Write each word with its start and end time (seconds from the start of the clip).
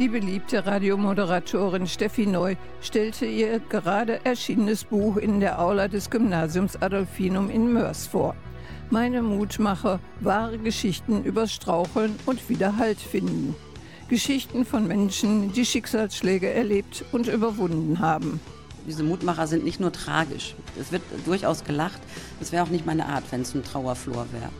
Die 0.00 0.08
beliebte 0.08 0.66
Radiomoderatorin 0.66 1.86
Steffi 1.86 2.26
Neu 2.26 2.56
stellte 2.80 3.26
ihr 3.26 3.60
gerade 3.60 4.24
erschienenes 4.24 4.82
Buch 4.82 5.16
in 5.16 5.38
der 5.38 5.60
Aula 5.60 5.86
des 5.86 6.10
Gymnasiums 6.10 6.74
Adolfinum 6.82 7.48
in 7.48 7.72
Mörs 7.72 8.08
vor. 8.08 8.34
Meine 8.90 9.22
Mutmacher, 9.22 10.00
wahre 10.18 10.58
Geschichten 10.58 11.22
über 11.22 11.46
Straucheln 11.46 12.16
und 12.26 12.48
wieder 12.48 12.76
Halt 12.76 12.98
finden. 12.98 13.54
Geschichten 14.08 14.64
von 14.64 14.88
Menschen, 14.88 15.52
die 15.52 15.64
Schicksalsschläge 15.64 16.50
erlebt 16.50 17.04
und 17.12 17.28
überwunden 17.28 18.00
haben. 18.00 18.40
Diese 18.88 19.04
Mutmacher 19.04 19.46
sind 19.46 19.62
nicht 19.62 19.78
nur 19.78 19.92
tragisch. 19.92 20.56
Es 20.78 20.90
wird 20.90 21.02
durchaus 21.24 21.62
gelacht. 21.62 22.00
Das 22.40 22.50
wäre 22.50 22.64
auch 22.64 22.68
nicht 22.68 22.84
meine 22.84 23.06
Art, 23.06 23.22
wenn 23.30 23.42
es 23.42 23.54
ein 23.54 23.62
Trauerflor 23.62 24.26
wäre. 24.32 24.50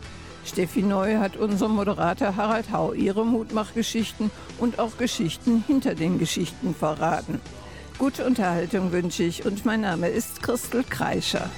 Steffi 0.45 0.81
Neu 0.81 1.17
hat 1.17 1.37
unserem 1.37 1.73
Moderator 1.73 2.35
Harald 2.35 2.71
Hau 2.71 2.93
ihre 2.93 3.25
Mutmachgeschichten 3.25 4.31
und 4.59 4.79
auch 4.79 4.97
Geschichten 4.97 5.63
hinter 5.65 5.95
den 5.95 6.19
Geschichten 6.19 6.75
verraten. 6.75 7.41
Gute 7.97 8.25
Unterhaltung 8.25 8.91
wünsche 8.91 9.23
ich 9.23 9.45
und 9.45 9.65
mein 9.65 9.81
Name 9.81 10.09
ist 10.09 10.43
Christel 10.43 10.83
Kreischer. 10.83 11.49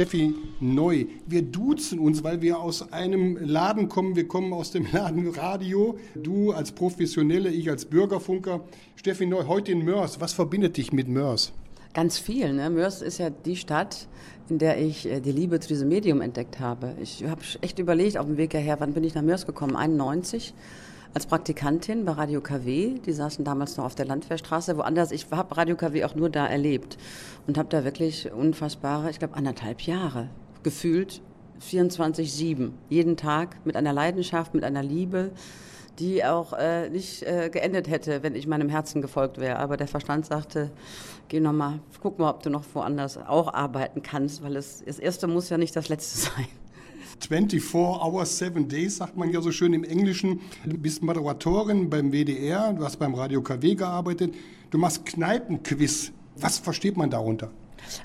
Steffi 0.00 0.34
Neu. 0.60 1.04
Wir 1.26 1.42
duzen 1.42 1.98
uns, 1.98 2.24
weil 2.24 2.40
wir 2.40 2.58
aus 2.58 2.90
einem 2.90 3.36
Laden 3.36 3.90
kommen. 3.90 4.16
Wir 4.16 4.26
kommen 4.26 4.54
aus 4.54 4.70
dem 4.70 4.86
Laden 4.92 5.28
Radio. 5.28 5.98
Du 6.14 6.52
als 6.52 6.72
Professionelle, 6.72 7.50
ich 7.50 7.68
als 7.68 7.84
Bürgerfunker. 7.84 8.62
Steffi 8.96 9.26
Neu, 9.26 9.44
heute 9.44 9.72
in 9.72 9.84
Mörs. 9.84 10.18
Was 10.18 10.32
verbindet 10.32 10.78
dich 10.78 10.94
mit 10.94 11.06
Mörs? 11.06 11.52
Ganz 11.92 12.16
viel. 12.16 12.50
Ne? 12.54 12.70
Mörs 12.70 13.02
ist 13.02 13.18
ja 13.18 13.28
die 13.28 13.56
Stadt, 13.56 14.08
in 14.48 14.56
der 14.56 14.80
ich 14.80 15.04
äh, 15.04 15.20
die 15.20 15.32
Liebe 15.32 15.60
zu 15.60 15.68
diesem 15.68 15.90
Medium 15.90 16.22
entdeckt 16.22 16.60
habe. 16.60 16.94
Ich 17.02 17.22
habe 17.24 17.42
echt 17.60 17.78
überlegt 17.78 18.16
auf 18.16 18.24
dem 18.24 18.38
Weg 18.38 18.52
hierher, 18.52 18.80
wann 18.80 18.94
bin 18.94 19.04
ich 19.04 19.14
nach 19.14 19.20
Mörs 19.20 19.44
gekommen? 19.44 19.76
91 19.76 20.54
als 21.14 21.26
Praktikantin 21.26 22.04
bei 22.04 22.12
Radio 22.12 22.40
KW. 22.40 22.98
Die 23.04 23.12
saßen 23.12 23.44
damals 23.44 23.76
noch 23.76 23.84
auf 23.84 23.94
der 23.94 24.06
Landwehrstraße. 24.06 24.76
Woanders, 24.76 25.10
ich 25.12 25.26
habe 25.30 25.56
Radio 25.56 25.76
KW 25.76 26.04
auch 26.04 26.14
nur 26.14 26.30
da 26.30 26.46
erlebt 26.46 26.98
und 27.46 27.58
habe 27.58 27.68
da 27.68 27.84
wirklich 27.84 28.30
unfassbare, 28.32 29.10
ich 29.10 29.18
glaube 29.18 29.34
anderthalb 29.34 29.82
Jahre 29.82 30.28
gefühlt 30.62 31.22
24/7 31.60 32.70
jeden 32.88 33.16
Tag 33.16 33.56
mit 33.64 33.76
einer 33.76 33.92
Leidenschaft, 33.92 34.54
mit 34.54 34.64
einer 34.64 34.82
Liebe, 34.82 35.32
die 35.98 36.24
auch 36.24 36.52
äh, 36.52 36.88
nicht 36.88 37.22
äh, 37.22 37.50
geendet 37.50 37.88
hätte, 37.88 38.22
wenn 38.22 38.34
ich 38.34 38.46
meinem 38.46 38.68
Herzen 38.68 39.02
gefolgt 39.02 39.38
wäre. 39.38 39.58
Aber 39.58 39.76
der 39.76 39.88
Verstand 39.88 40.26
sagte, 40.26 40.70
geh 41.28 41.40
noch 41.40 41.52
mal, 41.52 41.80
guck 42.00 42.18
mal, 42.18 42.30
ob 42.30 42.42
du 42.42 42.50
noch 42.50 42.64
woanders 42.72 43.18
auch 43.18 43.52
arbeiten 43.52 44.02
kannst, 44.02 44.42
weil 44.42 44.56
es, 44.56 44.82
das 44.84 44.98
erste 44.98 45.26
muss 45.26 45.50
ja 45.50 45.58
nicht 45.58 45.76
das 45.76 45.88
letzte 45.88 46.18
sein. 46.30 46.59
24 47.20 47.74
Hours, 47.74 48.38
7 48.38 48.68
Days, 48.68 48.96
sagt 48.96 49.16
man 49.16 49.30
ja 49.30 49.40
so 49.40 49.52
schön 49.52 49.72
im 49.72 49.84
Englischen. 49.84 50.40
Du 50.64 50.76
bist 50.78 51.02
Moderatorin 51.02 51.90
beim 51.90 52.12
WDR, 52.12 52.72
du 52.72 52.84
hast 52.84 52.98
beim 52.98 53.14
Radio 53.14 53.42
KW 53.42 53.74
gearbeitet, 53.74 54.34
du 54.70 54.78
machst 54.78 55.04
Kneipenquiz. 55.06 56.12
Was 56.36 56.58
versteht 56.58 56.96
man 56.96 57.10
darunter? 57.10 57.50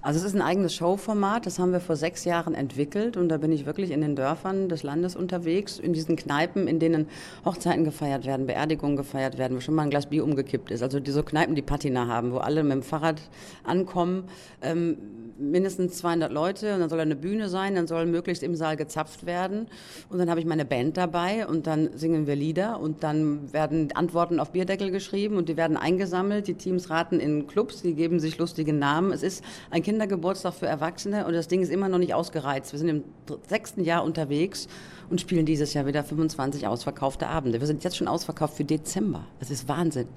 Also 0.02 0.20
es 0.20 0.26
ist 0.26 0.36
ein 0.36 0.42
eigenes 0.42 0.74
Showformat, 0.74 1.46
das 1.46 1.60
haben 1.60 1.72
wir 1.72 1.80
vor 1.80 1.96
sechs 1.96 2.26
Jahren 2.26 2.54
entwickelt 2.56 3.18
und 3.18 3.30
da 3.30 3.38
bin 3.38 3.52
ich 3.52 3.66
wirklich 3.66 3.92
in 3.92 4.02
den 4.02 4.16
Dörfern 4.16 4.70
des 4.70 4.84
Landes 4.84 5.16
unterwegs, 5.16 5.80
in 5.80 5.94
diesen 5.94 6.16
Kneipen, 6.16 6.68
in 6.68 6.80
denen 6.80 7.08
Hochzeiten 7.44 7.84
gefeiert 7.84 8.26
werden, 8.26 8.48
Beerdigungen 8.48 8.96
gefeiert 8.96 9.38
werden, 9.38 9.58
wo 9.58 9.62
schon 9.62 9.76
mal 9.76 9.84
ein 9.84 9.90
Glas 9.90 10.08
Bier 10.08 10.24
umgekippt 10.24 10.72
ist. 10.72 10.82
Also 10.82 11.00
diese 11.00 11.24
Kneipen, 11.24 11.56
die 11.56 11.62
Patina 11.62 12.08
haben, 12.08 12.32
wo 12.32 12.38
alle 12.38 12.64
mit 12.64 12.74
dem 12.74 12.84
Fahrrad 12.84 13.22
ankommen, 13.64 14.26
ähm, 14.62 14.98
mindestens 15.38 15.98
200 15.98 16.32
Leute 16.32 16.74
und 16.74 16.80
dann 16.80 16.90
soll 16.90 17.00
eine 17.00 17.16
Bühne 17.16 17.50
sein, 17.50 17.76
dann 17.76 17.88
soll 17.88 18.06
möglichst 18.06 18.44
im 18.44 18.56
Saal 18.56 18.78
gezapft 18.78 19.26
werden 19.26 19.68
und 20.10 20.18
dann 20.20 20.30
habe 20.30 20.40
ich 20.40 20.46
meine 20.46 20.66
Band 20.66 20.98
dabei 20.98 21.48
und 21.48 21.68
dann 21.68 21.90
singen 21.98 22.28
wir 22.28 22.36
Lieder 22.36 22.80
und 22.80 23.04
dann 23.04 23.52
werden 23.54 23.92
Antworten 23.94 24.40
auf 24.40 24.52
Bierdeckel 24.52 24.92
geschrieben 24.92 25.38
und 25.38 25.50
die 25.50 25.58
werden 25.58 25.78
eingesammelt, 25.78 26.48
die 26.48 26.56
Teams 26.56 26.90
raten 26.90 27.20
in 27.20 27.48
Clubs, 27.48 27.82
die 27.82 27.94
geben 27.94 28.20
sich 28.20 28.38
lustige 28.38 28.74
Namen. 28.74 29.12
Es 29.12 29.24
ist 29.24 29.44
ein 29.72 29.84
Kindergeburtstag 29.84 30.54
für 30.54 30.68
Erwachsene 30.68 31.26
und 31.26 31.34
das 31.34 31.48
Ding 31.48 31.62
ist 31.62 31.72
immer 31.72 31.90
noch 31.90 32.00
nicht 32.00 32.14
ausgereizt. 32.14 32.72
Wir 32.72 32.80
sind 32.80 32.90
im 32.90 33.04
sechsten 33.48 33.84
Jahr 33.84 34.04
unterwegs 34.04 34.68
und 35.10 35.22
spielen 35.22 35.46
dieses 35.46 35.74
Jahr 35.74 35.86
wieder 35.86 36.04
25 36.04 36.68
ausverkaufte 36.68 37.28
Abende. 37.28 37.60
Wir 37.60 37.68
sind 37.68 37.84
jetzt 37.84 37.98
schon 37.98 38.08
ausverkauft 38.08 38.56
für 38.56 38.64
Dezember. 38.64 39.26
Das 39.40 39.52
ist 39.52 39.68
Wahnsinn. 39.68 40.08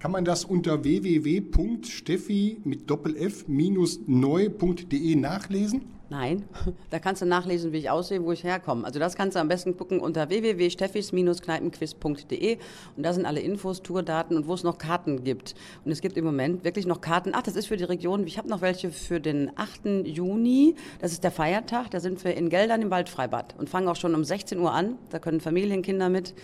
Kann 0.00 0.12
man 0.12 0.24
das 0.24 0.44
unter 0.44 0.84
www.steffi 0.84 2.60
mit 2.62 2.88
Doppel 2.88 3.16
F 3.16 3.46
neu.de 3.48 5.16
nachlesen? 5.16 5.86
Nein, 6.08 6.44
da 6.90 7.00
kannst 7.00 7.20
du 7.20 7.26
nachlesen, 7.26 7.72
wie 7.72 7.78
ich 7.78 7.90
aussehe, 7.90 8.22
wo 8.22 8.30
ich 8.30 8.44
herkomme. 8.44 8.84
Also 8.84 9.00
das 9.00 9.16
kannst 9.16 9.34
du 9.34 9.40
am 9.40 9.48
besten 9.48 9.76
gucken 9.76 9.98
unter 9.98 10.28
www.steffis-kneipenquiz.de 10.28 12.58
und 12.96 13.02
da 13.02 13.12
sind 13.12 13.26
alle 13.26 13.40
Infos, 13.40 13.82
Tourdaten 13.82 14.36
und 14.36 14.46
wo 14.46 14.54
es 14.54 14.62
noch 14.62 14.78
Karten 14.78 15.24
gibt. 15.24 15.56
Und 15.84 15.90
es 15.90 16.00
gibt 16.00 16.16
im 16.16 16.24
Moment 16.24 16.62
wirklich 16.62 16.86
noch 16.86 17.00
Karten. 17.00 17.32
Ach, 17.34 17.42
das 17.42 17.56
ist 17.56 17.66
für 17.66 17.76
die 17.76 17.82
Region. 17.82 18.24
Ich 18.24 18.38
habe 18.38 18.48
noch 18.48 18.60
welche 18.60 18.92
für 18.92 19.18
den 19.18 19.50
8. 19.56 20.06
Juni. 20.06 20.76
Das 21.00 21.10
ist 21.10 21.24
der 21.24 21.32
Feiertag. 21.32 21.90
Da 21.90 21.98
sind 21.98 22.24
wir 22.24 22.36
in 22.36 22.50
Geldern 22.50 22.82
im 22.82 22.92
Waldfreibad 22.92 23.56
und 23.58 23.68
fangen 23.68 23.88
auch 23.88 23.96
schon 23.96 24.14
um 24.14 24.22
16 24.22 24.60
Uhr 24.60 24.72
an. 24.72 24.96
Da 25.10 25.18
können 25.18 25.40
Familienkinder 25.40 26.08
mit. 26.08 26.34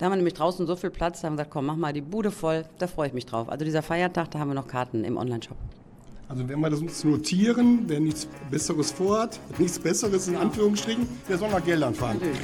Da 0.00 0.06
haben 0.06 0.12
wir 0.12 0.16
nämlich 0.16 0.32
draußen 0.32 0.66
so 0.66 0.76
viel 0.76 0.88
Platz, 0.88 1.20
da 1.20 1.26
haben 1.26 1.34
wir 1.34 1.44
gesagt, 1.44 1.50
komm, 1.50 1.66
mach 1.66 1.76
mal 1.76 1.92
die 1.92 2.00
Bude 2.00 2.30
voll. 2.30 2.64
Da 2.78 2.86
freue 2.86 3.08
ich 3.08 3.12
mich 3.12 3.26
drauf. 3.26 3.50
Also 3.50 3.66
dieser 3.66 3.82
Feiertag, 3.82 4.30
da 4.30 4.38
haben 4.38 4.48
wir 4.48 4.54
noch 4.54 4.66
Karten 4.66 5.04
im 5.04 5.18
Online-Shop. 5.18 5.58
Also 6.26 6.48
wenn 6.48 6.58
wir 6.58 6.70
das 6.70 6.80
uns 6.80 7.04
notieren, 7.04 7.80
wer 7.86 8.00
nichts 8.00 8.26
Besseres 8.50 8.92
vorhat, 8.92 9.38
nichts 9.58 9.78
Besseres 9.78 10.26
in 10.26 10.36
Anführungsstrichen, 10.36 11.06
der 11.28 11.36
soll 11.36 11.50
nach 11.50 11.62
Geldern 11.62 11.94
fahren. 11.94 12.16
Natürlich. 12.18 12.40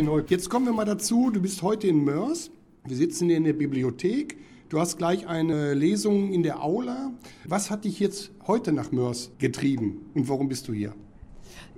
Neu. 0.00 0.22
Jetzt 0.26 0.48
kommen 0.48 0.64
wir 0.64 0.72
mal 0.72 0.86
dazu. 0.86 1.30
Du 1.30 1.42
bist 1.42 1.60
heute 1.60 1.86
in 1.86 2.02
Mörs. 2.02 2.50
Wir 2.86 2.96
sitzen 2.96 3.28
hier 3.28 3.36
in 3.36 3.44
der 3.44 3.52
Bibliothek. 3.52 4.38
Du 4.70 4.80
hast 4.80 4.96
gleich 4.96 5.28
eine 5.28 5.74
Lesung 5.74 6.32
in 6.32 6.42
der 6.42 6.62
Aula. 6.64 7.12
Was 7.44 7.70
hat 7.70 7.84
dich 7.84 8.00
jetzt 8.00 8.30
heute 8.46 8.72
nach 8.72 8.90
Mörs 8.90 9.30
getrieben 9.38 10.06
und 10.14 10.30
warum 10.30 10.48
bist 10.48 10.66
du 10.66 10.72
hier? 10.72 10.94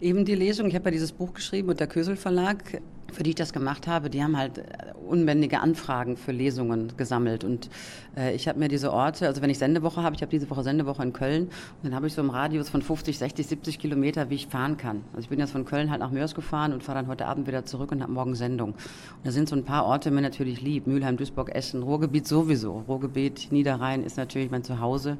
Eben 0.01 0.25
die 0.25 0.37
Lesung. 0.37 0.69
Ich 0.69 0.77
habe 0.77 0.85
ja 0.87 0.91
dieses 0.93 1.11
Buch 1.11 1.35
geschrieben 1.35 1.71
und 1.71 1.81
der 1.81 1.89
Kösel 1.89 2.15
Verlag, 2.15 2.81
für 3.15 3.23
die 3.23 3.31
ich 3.31 3.37
das 3.37 3.53
gemacht 3.53 3.87
habe, 3.87 4.11
die 4.11 4.23
haben 4.23 4.37
halt 4.37 4.59
äh, 4.59 4.63
unbändige 5.09 5.61
Anfragen 5.61 6.17
für 6.17 6.33
Lesungen 6.33 6.93
gesammelt. 6.97 7.45
Und 7.45 7.71
äh, 8.17 8.35
ich 8.35 8.49
habe 8.49 8.59
mir 8.59 8.69
diese 8.69 8.93
Orte, 8.93 9.27
also 9.27 9.41
wenn 9.41 9.51
ich 9.51 9.59
Sendewoche 9.59 10.03
habe, 10.03 10.17
ich 10.17 10.23
habe 10.23 10.31
diese 10.31 10.51
Woche 10.51 10.63
Sendewoche 10.63 11.03
in 11.03 11.13
Köln, 11.13 11.45
und 11.45 11.53
dann 11.85 11.95
habe 11.95 12.07
ich 12.07 12.15
so 12.15 12.21
im 12.21 12.31
Radius 12.31 12.69
von 12.69 12.83
50, 12.83 13.19
60, 13.19 13.47
70 13.47 13.79
Kilometer, 13.79 14.31
wie 14.31 14.35
ich 14.35 14.49
fahren 14.49 14.77
kann. 14.77 15.03
Also 15.13 15.21
ich 15.21 15.29
bin 15.29 15.39
jetzt 15.39 15.53
von 15.53 15.65
Köln 15.65 15.91
halt 15.91 16.01
nach 16.01 16.11
Mörs 16.11 16.35
gefahren 16.35 16.73
und 16.73 16.83
fahre 16.83 16.99
dann 16.99 17.09
heute 17.09 17.27
Abend 17.27 17.47
wieder 17.47 17.65
zurück 17.65 17.93
und 17.93 18.03
habe 18.03 18.13
morgen 18.13 18.35
Sendung. 18.35 18.71
Und 18.71 19.25
da 19.25 19.31
sind 19.31 19.49
so 19.49 19.57
ein 19.57 19.65
paar 19.65 19.87
Orte 19.87 20.11
mir 20.11 20.21
natürlich 20.21 20.61
lieb. 20.61 20.87
Mülheim, 20.87 21.17
Duisburg, 21.17 21.55
Essen, 21.55 21.83
Ruhrgebiet 21.83 22.27
sowieso. 22.27 22.85
Ruhrgebiet, 22.89 23.49
Niederrhein 23.51 24.03
ist 24.03 24.17
natürlich 24.17 24.51
mein 24.51 24.65
Zuhause. 24.65 25.19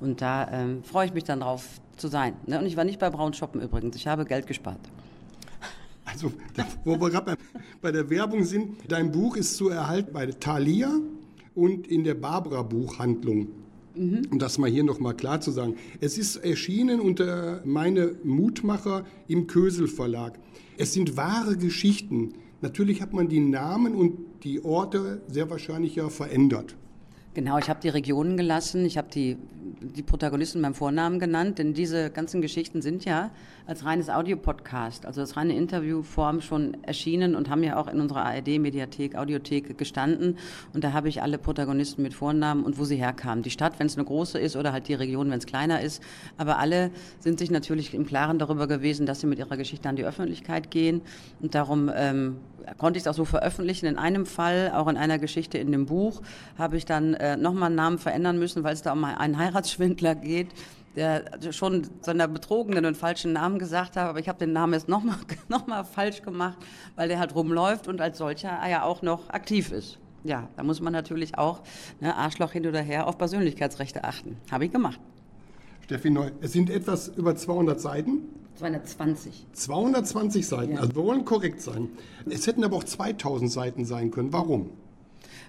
Und 0.00 0.20
da 0.22 0.48
ähm, 0.50 0.82
freue 0.82 1.06
ich 1.06 1.14
mich 1.14 1.24
dann 1.24 1.40
drauf 1.40 1.80
zu 1.96 2.08
sein. 2.08 2.34
Ne? 2.46 2.58
Und 2.58 2.66
ich 2.66 2.76
war 2.76 2.84
nicht 2.84 2.98
bei 2.98 3.10
Braun 3.10 3.34
Shoppen 3.34 3.60
übrigens. 3.60 3.96
Ich 3.96 4.06
habe 4.06 4.24
Geld 4.24 4.46
gespart. 4.46 4.80
Also, 6.04 6.32
wo 6.84 7.00
wir 7.00 7.10
gerade 7.10 7.24
bei, 7.24 7.60
bei 7.80 7.92
der 7.92 8.08
Werbung 8.10 8.44
sind, 8.44 8.76
dein 8.88 9.10
Buch 9.10 9.36
ist 9.36 9.56
zu 9.56 9.68
erhalten 9.68 10.12
bei 10.12 10.26
Thalia 10.26 10.90
und 11.54 11.86
in 11.86 12.04
der 12.04 12.14
Barbara 12.14 12.62
Buchhandlung. 12.62 13.48
Um 13.96 14.38
das 14.40 14.58
mal 14.58 14.68
hier 14.68 14.82
nochmal 14.82 15.14
klar 15.14 15.40
zu 15.40 15.52
sagen. 15.52 15.76
Es 16.00 16.18
ist 16.18 16.36
erschienen 16.36 17.00
unter 17.00 17.62
meine 17.64 18.16
Mutmacher 18.24 19.04
im 19.28 19.46
Kösel 19.46 19.86
Verlag. 19.86 20.36
Es 20.76 20.92
sind 20.92 21.16
wahre 21.16 21.56
Geschichten. 21.56 22.34
Natürlich 22.60 23.00
hat 23.02 23.12
man 23.12 23.28
die 23.28 23.38
Namen 23.38 23.94
und 23.94 24.18
die 24.42 24.64
Orte 24.64 25.20
sehr 25.28 25.48
wahrscheinlich 25.48 25.94
ja 25.94 26.08
verändert. 26.08 26.74
Genau, 27.34 27.58
ich 27.58 27.68
habe 27.68 27.80
die 27.80 27.88
Regionen 27.88 28.36
gelassen, 28.36 28.84
ich 28.84 28.96
habe 28.96 29.08
die, 29.12 29.36
die 29.80 30.02
Protagonisten 30.02 30.62
beim 30.62 30.74
Vornamen 30.74 31.18
genannt, 31.18 31.58
denn 31.58 31.74
diese 31.74 32.10
ganzen 32.10 32.40
Geschichten 32.40 32.82
sind 32.82 33.04
ja 33.04 33.30
als 33.66 33.84
reines 33.84 34.10
Audiopodcast, 34.10 35.06
also 35.06 35.22
als 35.22 35.36
reine 35.36 35.56
Interviewform 35.56 36.40
schon 36.40 36.76
erschienen 36.82 37.34
und 37.34 37.48
haben 37.48 37.62
ja 37.62 37.76
auch 37.76 37.88
in 37.88 38.00
unserer 38.00 38.24
ARD-Mediathek, 38.26 39.16
Audiothek 39.16 39.78
gestanden. 39.78 40.38
Und 40.72 40.84
da 40.84 40.92
habe 40.92 41.08
ich 41.08 41.22
alle 41.22 41.38
Protagonisten 41.38 42.02
mit 42.02 42.12
Vornamen 42.12 42.64
und 42.64 42.78
wo 42.78 42.84
sie 42.84 42.96
herkamen. 42.96 43.42
Die 43.42 43.50
Stadt, 43.50 43.78
wenn 43.78 43.86
es 43.86 43.96
eine 43.96 44.04
große 44.04 44.38
ist 44.38 44.56
oder 44.56 44.72
halt 44.72 44.88
die 44.88 44.94
Region, 44.94 45.30
wenn 45.30 45.38
es 45.38 45.46
kleiner 45.46 45.80
ist. 45.80 46.02
Aber 46.36 46.58
alle 46.58 46.90
sind 47.20 47.38
sich 47.38 47.50
natürlich 47.50 47.94
im 47.94 48.06
Klaren 48.06 48.38
darüber 48.38 48.66
gewesen, 48.66 49.06
dass 49.06 49.20
sie 49.20 49.26
mit 49.26 49.38
ihrer 49.38 49.56
Geschichte 49.56 49.88
an 49.88 49.96
die 49.96 50.04
Öffentlichkeit 50.04 50.70
gehen. 50.70 51.00
Und 51.40 51.54
darum 51.54 51.90
ähm, 51.94 52.36
konnte 52.78 52.98
ich 52.98 53.04
es 53.04 53.08
auch 53.08 53.14
so 53.14 53.24
veröffentlichen. 53.24 53.86
In 53.86 53.98
einem 53.98 54.26
Fall, 54.26 54.72
auch 54.74 54.88
in 54.88 54.96
einer 54.96 55.18
Geschichte 55.18 55.58
in 55.58 55.72
dem 55.72 55.86
Buch, 55.86 56.22
habe 56.58 56.76
ich 56.76 56.84
dann 56.84 57.14
äh, 57.14 57.36
nochmal 57.36 57.66
einen 57.66 57.76
Namen 57.76 57.98
verändern 57.98 58.38
müssen, 58.38 58.64
weil 58.64 58.74
es 58.74 58.82
da 58.82 58.92
um 58.92 59.04
einen 59.04 59.38
Heiratsschwindler 59.64 60.14
geht, 60.14 60.48
der 60.96 61.24
schon 61.50 61.86
seiner 62.02 62.28
Betrogenen 62.28 62.84
einen 62.84 62.94
falschen 62.94 63.32
Namen 63.32 63.58
gesagt 63.58 63.96
hat. 63.96 64.08
Aber 64.08 64.18
ich 64.20 64.28
habe 64.28 64.38
den 64.38 64.52
Namen 64.52 64.74
jetzt 64.74 64.88
nochmal 64.88 65.16
noch 65.48 65.66
mal 65.66 65.84
falsch 65.84 66.22
gemacht, 66.22 66.58
weil 66.96 67.08
der 67.08 67.18
halt 67.18 67.34
rumläuft 67.34 67.88
und 67.88 68.00
als 68.00 68.18
solcher 68.18 68.58
ja 68.68 68.84
auch 68.84 69.02
noch 69.02 69.30
aktiv 69.30 69.72
ist. 69.72 69.98
Ja, 70.22 70.48
da 70.56 70.62
muss 70.62 70.80
man 70.80 70.92
natürlich 70.92 71.36
auch, 71.36 71.60
ne, 72.00 72.14
Arschloch 72.16 72.52
hin 72.52 72.66
oder 72.66 72.80
her, 72.80 73.06
auf 73.06 73.18
Persönlichkeitsrechte 73.18 74.04
achten. 74.04 74.36
Habe 74.50 74.64
ich 74.66 74.72
gemacht. 74.72 74.98
Steffi 75.84 76.08
Neu, 76.08 76.30
es 76.40 76.52
sind 76.52 76.70
etwas 76.70 77.08
über 77.08 77.36
200 77.36 77.78
Seiten. 77.78 78.22
220. 78.54 79.46
220 79.52 80.46
Seiten, 80.46 80.72
Ja. 80.74 80.80
also 80.80 80.94
wir 80.94 81.02
wollen 81.04 81.24
korrekt 81.26 81.60
sein. 81.60 81.88
Es 82.30 82.46
hätten 82.46 82.64
aber 82.64 82.76
auch 82.76 82.84
2000 82.84 83.50
Seiten 83.50 83.84
sein 83.84 84.10
können. 84.12 84.32
Warum? 84.32 84.70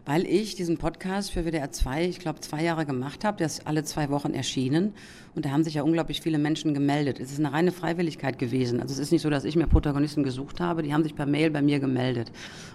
Weil 0.07 0.27
ich 0.27 0.53
diesen 0.53 0.77
Podcast 0.77 1.31
für 1.31 1.45
WDR 1.45 1.71
2, 1.71 2.05
ich 2.05 2.19
glaube, 2.19 2.39
zwei 2.39 2.63
Jahre 2.63 2.85
gemacht 2.85 3.25
habe. 3.25 3.37
Der 3.37 3.47
ist 3.47 3.65
alle 3.65 3.83
zwei 3.83 4.11
Wochen 4.11 4.35
erschienen. 4.35 4.93
Und 5.33 5.45
da 5.45 5.49
haben 5.49 5.63
sich 5.63 5.73
ja 5.73 5.81
unglaublich 5.81 6.21
viele 6.21 6.37
Menschen 6.37 6.75
gemeldet. 6.75 7.19
Es 7.19 7.31
ist 7.31 7.39
eine 7.39 7.51
reine 7.51 7.71
Freiwilligkeit 7.71 8.37
gewesen. 8.37 8.79
Also 8.79 8.93
es 8.93 8.99
ist 8.99 9.11
nicht 9.11 9.23
so, 9.23 9.31
dass 9.31 9.45
ich 9.45 9.55
mir 9.55 9.65
Protagonisten 9.65 10.23
gesucht 10.23 10.59
habe. 10.59 10.83
Die 10.83 10.93
haben 10.93 11.01
sich 11.01 11.15
per 11.15 11.25
Mail 11.25 11.49
bei 11.49 11.63
mir 11.63 11.79
gemeldet. 11.79 12.31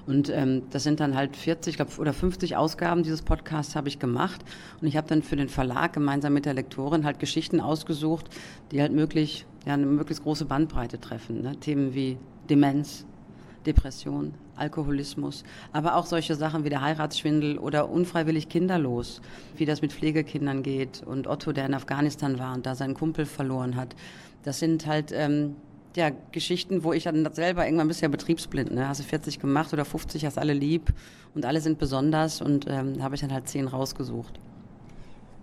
Und 0.09 0.29
ähm, 0.29 0.63
das 0.71 0.83
sind 0.83 0.99
dann 0.99 1.15
halt 1.15 1.37
40 1.37 1.77
glaub, 1.77 2.01
oder 2.01 2.13
50 2.13 2.57
Ausgaben 2.57 3.05
dieses 3.05 3.23
Podcasts 3.23 3.77
habe 3.77 3.87
ich 3.87 4.01
gemacht. 4.01 4.45
Und 4.81 4.89
ich 4.89 4.97
habe 4.97 5.07
dann 5.07 5.23
für 5.23 5.37
den 5.37 5.49
Verlag 5.49 5.93
gemeinsam 5.93 6.33
mit 6.33 6.47
der 6.47 6.55
Lektorin 6.55 7.05
halt 7.05 7.21
Geschichten 7.21 7.61
ausgesucht, 7.61 8.27
die 8.73 8.81
halt 8.81 8.93
möglich, 8.93 9.47
ja, 9.67 9.75
eine 9.75 9.87
möglichst 9.87 10.25
große 10.25 10.47
Bandbreite 10.47 10.99
treffen. 10.99 11.43
Ne? 11.43 11.55
Themen 11.61 11.95
wie 11.95 12.19
Demenz, 12.49 13.07
Depression, 13.67 14.35
Alkoholismus, 14.57 15.45
aber 15.73 15.97
auch 15.97 16.07
solche 16.07 16.35
Sachen 16.35 16.65
wie 16.65 16.71
der 16.71 16.83
Heiratsschwindel 16.83 17.59
oder 17.59 17.89
unfreiwillig 17.89 18.49
kinderlos, 18.49 19.21
wie 19.57 19.67
das 19.67 19.83
mit 19.83 19.93
Pflegekindern 19.93 20.63
geht 20.63 21.03
und 21.05 21.27
Otto, 21.27 21.53
der 21.53 21.67
in 21.67 21.75
Afghanistan 21.75 22.39
war 22.39 22.55
und 22.55 22.67
da 22.67 22.75
seinen 22.75 22.95
Kumpel 22.95 23.27
verloren 23.27 23.77
hat. 23.77 23.95
Das 24.43 24.59
sind 24.59 24.87
halt 24.87 25.13
ähm, 25.13 25.57
ja, 25.97 26.11
Geschichten, 26.33 26.85
wo 26.85 26.93
ich 26.93 27.05
dann 27.05 27.29
selber 27.33 27.65
irgendwann 27.65 27.89
bist 27.89 28.01
ja 28.01 28.09
betriebsblind, 28.09 28.73
ne? 28.73 28.89
hast 28.89 29.01
du 29.01 29.05
40 29.05 29.41
gemacht 29.41 29.73
oder 29.73 29.85
50, 29.85 30.25
hast 30.25 30.39
alle 30.39 30.55
lieb 30.55 30.93
und 31.35 31.45
alle 31.45 31.61
sind 31.61 31.79
besonders 31.79 32.41
und 32.41 32.67
ähm, 32.69 32.99
da 32.99 33.05
habe 33.05 33.15
ich 33.15 33.21
dann 33.21 33.33
halt 33.33 33.49
10 33.49 33.67
rausgesucht. 33.67 34.41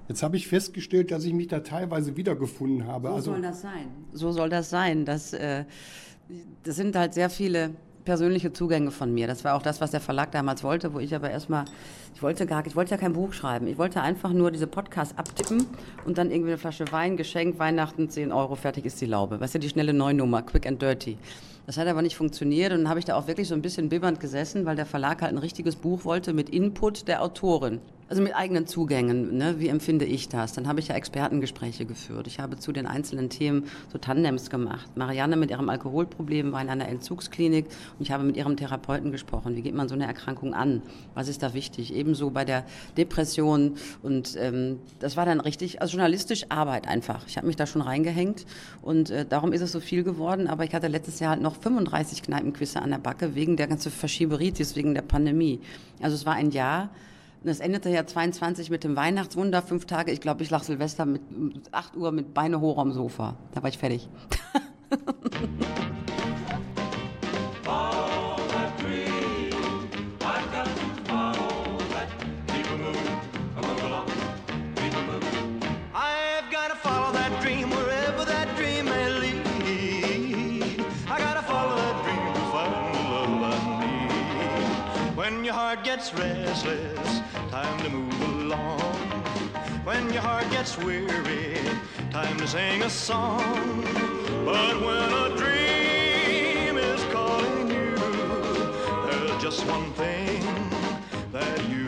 Jetzt 0.08 0.24
habe 0.24 0.38
ich 0.38 0.48
festgestellt, 0.48 1.12
dass 1.12 1.26
ich 1.26 1.34
mich 1.34 1.48
da 1.48 1.60
teilweise 1.60 2.16
wiedergefunden 2.16 2.88
habe. 2.88 3.10
So 3.10 3.14
also 3.16 3.32
soll 3.32 3.42
das 3.42 3.62
sein. 3.62 3.88
So 4.14 4.32
soll 4.32 4.50
das 4.50 4.70
sein. 4.70 5.04
Das, 5.04 5.34
äh, 5.34 5.66
das 6.64 6.78
sind 6.78 6.96
halt 6.96 7.14
sehr 7.14 7.30
viele 7.30 7.72
persönliche 8.08 8.54
Zugänge 8.54 8.90
von 8.90 9.14
mir. 9.14 9.28
Das 9.28 9.44
war 9.44 9.54
auch 9.54 9.62
das, 9.62 9.82
was 9.82 9.92
der 9.92 10.00
Verlag 10.00 10.32
damals 10.32 10.64
wollte, 10.64 10.94
wo 10.94 11.00
ich 11.00 11.14
aber 11.14 11.30
erstmal, 11.30 11.66
ich 12.16 12.24
wollte 12.24 12.46
gar, 12.46 12.66
ich 12.66 12.74
wollte 12.74 12.92
ja 12.92 12.98
kein 12.98 13.12
Buch 13.12 13.34
schreiben. 13.34 13.68
Ich 13.68 13.78
wollte 13.78 14.02
einfach 14.02 14.32
nur 14.32 14.50
diese 14.50 14.66
Podcasts 14.66 15.18
abtippen 15.18 15.68
und 16.06 16.18
dann 16.18 16.32
irgendwie 16.32 16.52
eine 16.52 16.58
Flasche 16.58 16.90
Wein, 16.94 17.18
Geschenk, 17.18 17.60
Weihnachten, 17.60 18.10
10 18.10 18.32
Euro, 18.32 18.56
fertig 18.56 18.86
ist 18.86 19.02
die 19.02 19.08
Laube. 19.08 19.42
Weißt 19.42 19.56
du, 19.56 19.60
die 19.60 19.68
schnelle 19.68 19.94
Neunummer, 19.94 20.42
quick 20.42 20.66
and 20.66 20.82
dirty. 20.82 21.18
Das 21.66 21.78
hat 21.78 21.86
aber 21.88 22.02
nicht 22.02 22.16
funktioniert 22.16 22.72
und 22.72 22.80
dann 22.80 22.90
habe 22.90 23.00
ich 23.00 23.06
da 23.06 23.16
auch 23.16 23.28
wirklich 23.28 23.50
so 23.50 23.54
ein 23.54 23.62
bisschen 23.62 23.90
bibbernd 23.90 24.22
gesessen, 24.22 24.66
weil 24.66 24.78
der 24.78 24.86
Verlag 24.86 25.22
halt 25.22 25.34
ein 25.34 25.38
richtiges 25.38 25.76
Buch 25.76 26.06
wollte 26.06 26.32
mit 26.32 26.50
Input 26.50 27.10
der 27.10 27.22
Autorin. 27.22 27.82
Also 28.10 28.22
mit 28.22 28.34
eigenen 28.36 28.68
Zugängen, 28.68 29.38
ne? 29.38 29.60
wie 29.60 29.68
empfinde 29.68 30.06
ich 30.06 30.30
das? 30.30 30.54
Dann 30.54 30.68
habe 30.68 30.80
ich 30.80 30.88
ja 30.88 30.96
Expertengespräche 30.96 31.86
geführt. 31.86 32.26
Ich 32.28 32.40
habe 32.40 32.58
zu 32.58 32.72
den 32.72 32.88
einzelnen 32.88 33.30
Themen 33.30 33.66
so 33.92 33.98
Tandems 33.98 34.50
gemacht. 34.50 34.96
Marianne 34.96 35.36
mit 35.36 35.52
ihrem 35.52 35.68
Alkoholproblem 35.68 36.54
war 36.54 36.62
in 36.62 36.70
einer 36.70 36.88
Entzugsklinik 36.88 37.66
und 37.66 38.06
ich 38.06 38.12
habe 38.12 38.24
mit 38.24 38.38
ihrem 38.38 38.56
Therapeuten 38.56 39.12
gesprochen. 39.12 39.58
Wie 39.58 39.62
geht 39.62 39.76
man 39.76 39.90
so 39.90 39.96
eine 39.96 40.08
Erkrankung 40.08 40.54
an? 40.54 40.82
Was 41.16 41.28
ist 41.28 41.44
da 41.44 41.54
wichtig? 41.54 41.94
Ebenso 41.94 42.30
bei 42.30 42.46
der 42.46 42.66
Depression 42.96 43.76
und 44.02 44.38
ähm, 44.40 44.80
das 45.00 45.18
war 45.18 45.26
dann 45.26 45.42
richtig, 45.42 45.82
also 45.82 45.98
journalistisch 45.98 46.46
Arbeit 46.48 46.88
einfach. 46.88 47.28
Ich 47.28 47.36
habe 47.36 47.48
mich 47.48 47.58
da 47.58 47.68
schon 47.68 47.82
reingehängt 47.82 48.46
und 48.82 49.10
äh, 49.10 49.26
darum 49.26 49.52
ist 49.52 49.62
es 49.62 49.74
so 49.74 49.82
viel 49.82 50.04
geworden. 50.04 50.48
Aber 50.48 50.64
ich 50.64 50.74
hatte 50.74 50.88
letztes 50.88 51.20
Jahr 51.20 51.32
halt 51.32 51.42
noch 51.42 51.58
35 51.58 52.24
Kneipenquizze 52.24 52.82
an 52.82 52.92
der 52.92 53.00
Backe 53.00 53.36
wegen 53.36 53.58
der 53.58 53.68
ganzen 53.68 53.92
Verschieberitis, 53.92 54.78
wegen 54.78 54.94
der 54.94 55.02
Pandemie. 55.02 55.60
Also 56.02 56.16
es 56.16 56.26
war 56.26 56.36
ein 56.36 56.52
Jahr. 56.52 56.90
Und 57.48 57.52
es 57.52 57.62
endete 57.62 57.90
ja 57.90 58.06
22 58.06 58.70
mit 58.70 58.84
dem 58.84 58.98
Weihnachtswunder, 58.98 59.62
fünf 59.62 59.86
Tage. 59.86 60.12
Ich 60.12 60.20
glaube, 60.20 60.44
ich 60.44 60.50
lag 60.50 60.64
Silvester 60.64 61.06
mit 61.06 61.22
8 61.72 61.96
Uhr 61.96 62.12
mit 62.12 62.34
Beine 62.34 62.60
hoch 62.60 62.78
am 62.78 62.92
Sofa. 62.92 63.38
Da 63.54 63.64
war 63.64 63.70
ich 63.70 63.78
fertig. 63.78 64.10
Restless, 86.16 87.22
time 87.64 87.80
to 87.80 87.90
move 87.90 88.22
along. 88.22 88.80
When 89.84 90.14
your 90.14 90.22
heart 90.22 90.48
gets 90.52 90.78
weary, 90.78 91.58
time 92.12 92.38
to 92.38 92.48
sing 92.48 92.84
a 92.84 92.90
song. 92.90 93.82
But 94.46 94.76
when 94.86 95.10
a 95.26 95.28
dream 95.36 96.78
is 96.78 97.04
calling 97.16 97.68
you, 97.70 97.96
there's 99.06 99.42
just 99.42 99.66
one 99.66 99.92
thing 99.94 100.44
that 101.32 101.68
you 101.68 101.87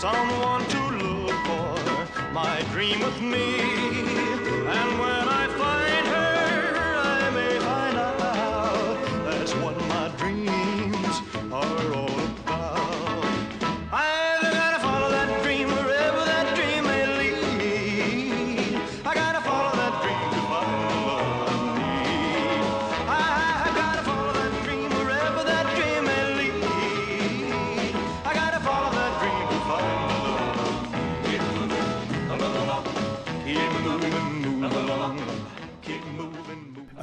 someone 0.00 0.64
to 0.64 0.80
look 0.96 1.36
for 1.44 2.32
my 2.32 2.62
dream 2.72 3.00
with 3.00 3.20
me. 3.20 3.79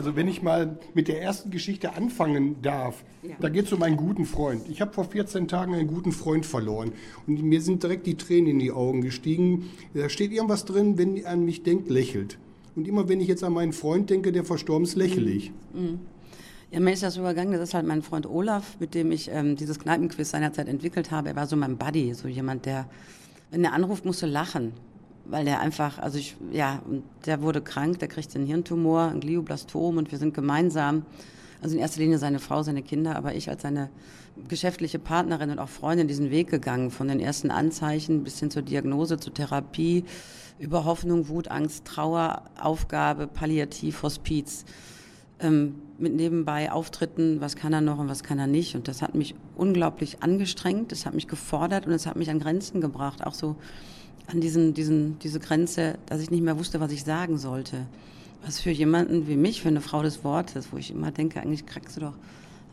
Also 0.08 0.16
wenn 0.16 0.30
ich 0.30 0.42
mal 0.42 0.80
mit 0.94 1.10
der 1.10 1.22
ersten 1.22 1.52
Geschichte 1.52 1.96
anfangen 1.96 2.62
darf, 2.62 3.04
da 3.42 3.50
geht 3.50 3.66
es 3.66 3.74
um 3.74 3.84
einen 3.84 3.98
guten 3.98 4.24
Freund. 4.24 4.70
Ich 4.70 4.80
habe 4.80 4.94
vor 4.94 5.04
14 5.04 5.50
Tagen 5.50 5.74
einen 5.74 5.90
guten 5.90 6.14
Freund 6.14 6.46
verloren 6.46 6.94
und 7.28 7.44
mir 7.44 7.62
sind 7.62 7.84
direkt 7.84 8.08
die 8.08 8.16
Tränen 8.16 8.52
in 8.52 8.60
die 8.60 8.72
Augen 8.72 9.02
gestiegen. 9.02 9.70
Da 9.94 10.08
steht 10.08 10.32
irgendwas 10.32 10.64
drin, 10.64 10.98
wenn 10.98 11.18
ihr 11.18 11.28
an 11.28 11.44
mich 11.44 11.64
denkt, 11.64 11.90
lächelt. 11.90 12.38
Und 12.78 12.88
immer 12.88 13.10
wenn 13.10 13.20
ich 13.20 13.28
jetzt 13.28 13.44
an 13.44 13.52
meinen 13.52 13.74
Freund 13.74 14.10
denke, 14.10 14.32
der 14.32 14.46
verstorben 14.46 14.86
ist, 14.86 14.96
lächle 14.96 15.30
ich. 15.30 15.52
Ja, 16.72 16.80
mir 16.80 16.94
ist 16.94 17.04
das 17.04 17.18
übergangen. 17.18 17.52
Das 17.52 17.62
ist 17.62 17.74
halt 17.74 17.86
mein 17.86 18.02
Freund 18.02 18.28
Olaf, 18.28 18.78
mit 18.80 18.94
dem 18.94 19.12
ich 19.12 19.30
ähm, 19.30 19.58
dieses 19.58 19.78
Kneipenquiz 19.78 20.30
seinerzeit 20.30 20.70
entwickelt 20.70 21.12
habe. 21.12 21.28
Er 21.28 21.36
war 21.36 21.48
so 21.48 21.58
mein 21.58 21.76
Buddy, 21.78 22.14
so 22.14 22.30
jemand, 22.30 22.66
der, 22.66 22.90
wenn 23.52 23.66
er 23.66 23.74
anruft, 23.74 24.06
musste 24.06 24.26
lachen. 24.26 24.72
Weil 25.29 25.46
der 25.46 25.60
einfach, 25.60 26.00
also 26.00 26.17
ich, 26.17 26.38
ja, 26.51 26.81
der 27.25 27.41
wurde 27.41 27.62
krank, 27.62 28.00
der 28.00 28.07
kriegte 28.07 28.38
einen 28.38 28.48
Hirntumor, 28.48 29.10
ein 29.10 29.19
Glioblastom 29.19 29.98
und 29.98 30.12
wir 30.12 30.17
sind 30.17 30.34
gemeinsam, 30.34 31.05
also 31.62 31.75
in 31.75 31.81
erster 31.81 32.00
Linie 32.00 32.17
seine 32.17 32.39
Frau, 32.39 32.63
seine 32.63 32.81
Kinder, 32.81 33.15
aber 33.15 33.36
ich 33.36 33.50
als 33.50 33.62
seine 33.62 33.89
geschäftliche 34.48 35.00
Partnerin 35.00 35.50
und 35.50 35.60
auch 35.60 35.69
Freundin 35.69 36.07
diesen 36.07 36.29
Weg 36.31 36.50
gegangen, 36.50 36.91
von 36.91 37.07
den 37.07 37.19
ersten 37.19 37.51
Anzeichen 37.51 38.24
bis 38.24 38.39
hin 38.39 38.51
zur 38.51 38.62
Diagnose, 38.62 39.19
zur 39.19 39.34
Therapie, 39.34 40.05
über 40.60 40.86
Hoffnung, 40.86 41.27
Wut, 41.27 41.50
Angst, 41.50 41.86
Trauer, 41.86 42.43
Aufgabe, 42.60 43.27
Palliativ, 43.27 44.03
Hospiz 44.03 44.65
ähm, 45.39 45.75
mit 45.98 46.15
nebenbei 46.15 46.72
Auftritten, 46.72 47.41
was 47.41 47.55
kann 47.55 47.74
er 47.74 47.81
noch 47.81 48.00
und 48.00 48.10
was 48.10 48.24
kann 48.24 48.39
er 48.39 48.48
nicht. 48.48 48.75
Und 48.75 48.88
das 48.88 49.01
hat 49.01 49.15
mich 49.15 49.36
unglaublich 49.55 50.24
angestrengt, 50.24 50.91
das 50.91 51.05
hat 51.05 51.13
mich 51.13 51.27
gefordert 51.27 51.86
und 51.88 51.93
es 51.93 52.05
hat 52.05 52.15
mich 52.15 52.29
an 52.29 52.39
Grenzen 52.39 52.81
gebracht, 52.81 53.25
auch 53.25 53.34
so 53.34 53.55
an 54.27 54.41
diesen, 54.41 54.74
diesen, 54.74 55.19
diese 55.19 55.39
Grenze, 55.39 55.98
dass 56.05 56.22
ich 56.22 56.29
nicht 56.29 56.43
mehr 56.43 56.60
wusste, 56.60 56.79
was 56.79 56.91
ich 56.91 57.03
sagen 57.03 57.38
sollte. 57.38 57.86
Was 58.46 58.60
für 58.60 58.72
jemanden 58.72 59.27
wie 59.27 59.36
mich, 59.36 59.62
für 59.62 59.69
eine 59.69 59.81
Frau 59.81 60.03
des 60.03 60.24
Wortes, 60.24 60.67
wo 60.72 60.77
ich 60.77 60.91
immer 60.91 61.12
denke, 61.12 61.41
eigentlich 61.41 61.65
kriegst 61.65 61.98
du 61.98 62.01
doch. 62.01 62.13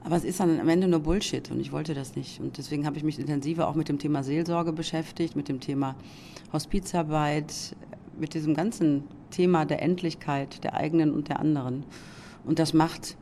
Aber 0.03 0.17
es 0.17 0.25
ist 0.25 0.39
dann 0.39 0.61
am 0.61 0.69
Ende 0.69 0.87
nur 0.87 1.01
Bullshit 1.01 1.51
und 1.51 1.61
ich 1.61 1.73
wollte 1.73 1.95
das 1.95 2.15
nicht. 2.15 2.39
Und 2.39 2.59
deswegen 2.59 2.85
habe 2.85 2.99
ich 2.99 3.05
mich 3.05 3.19
intensiver 3.19 3.69
auch 3.69 3.75
mit 3.75 3.89
dem 3.89 3.99
Thema 3.99 4.23
Seelsorge 4.23 4.73
beschäftigt, 4.73 5.35
mit 5.35 5.49
dem 5.49 5.61
Thema 5.61 5.95
Hospizarbeit, 6.53 7.75
mit 8.19 8.35
diesem 8.35 8.55
ganzen 8.55 9.05
Thema 9.31 9.65
der 9.65 9.81
Endlichkeit 9.81 10.63
der 10.63 10.75
eigenen 10.75 11.13
und 11.13 11.29
der 11.29 11.41
anderen. 11.41 11.85
Und 12.45 12.59
das 12.59 12.75
macht, 12.75 13.17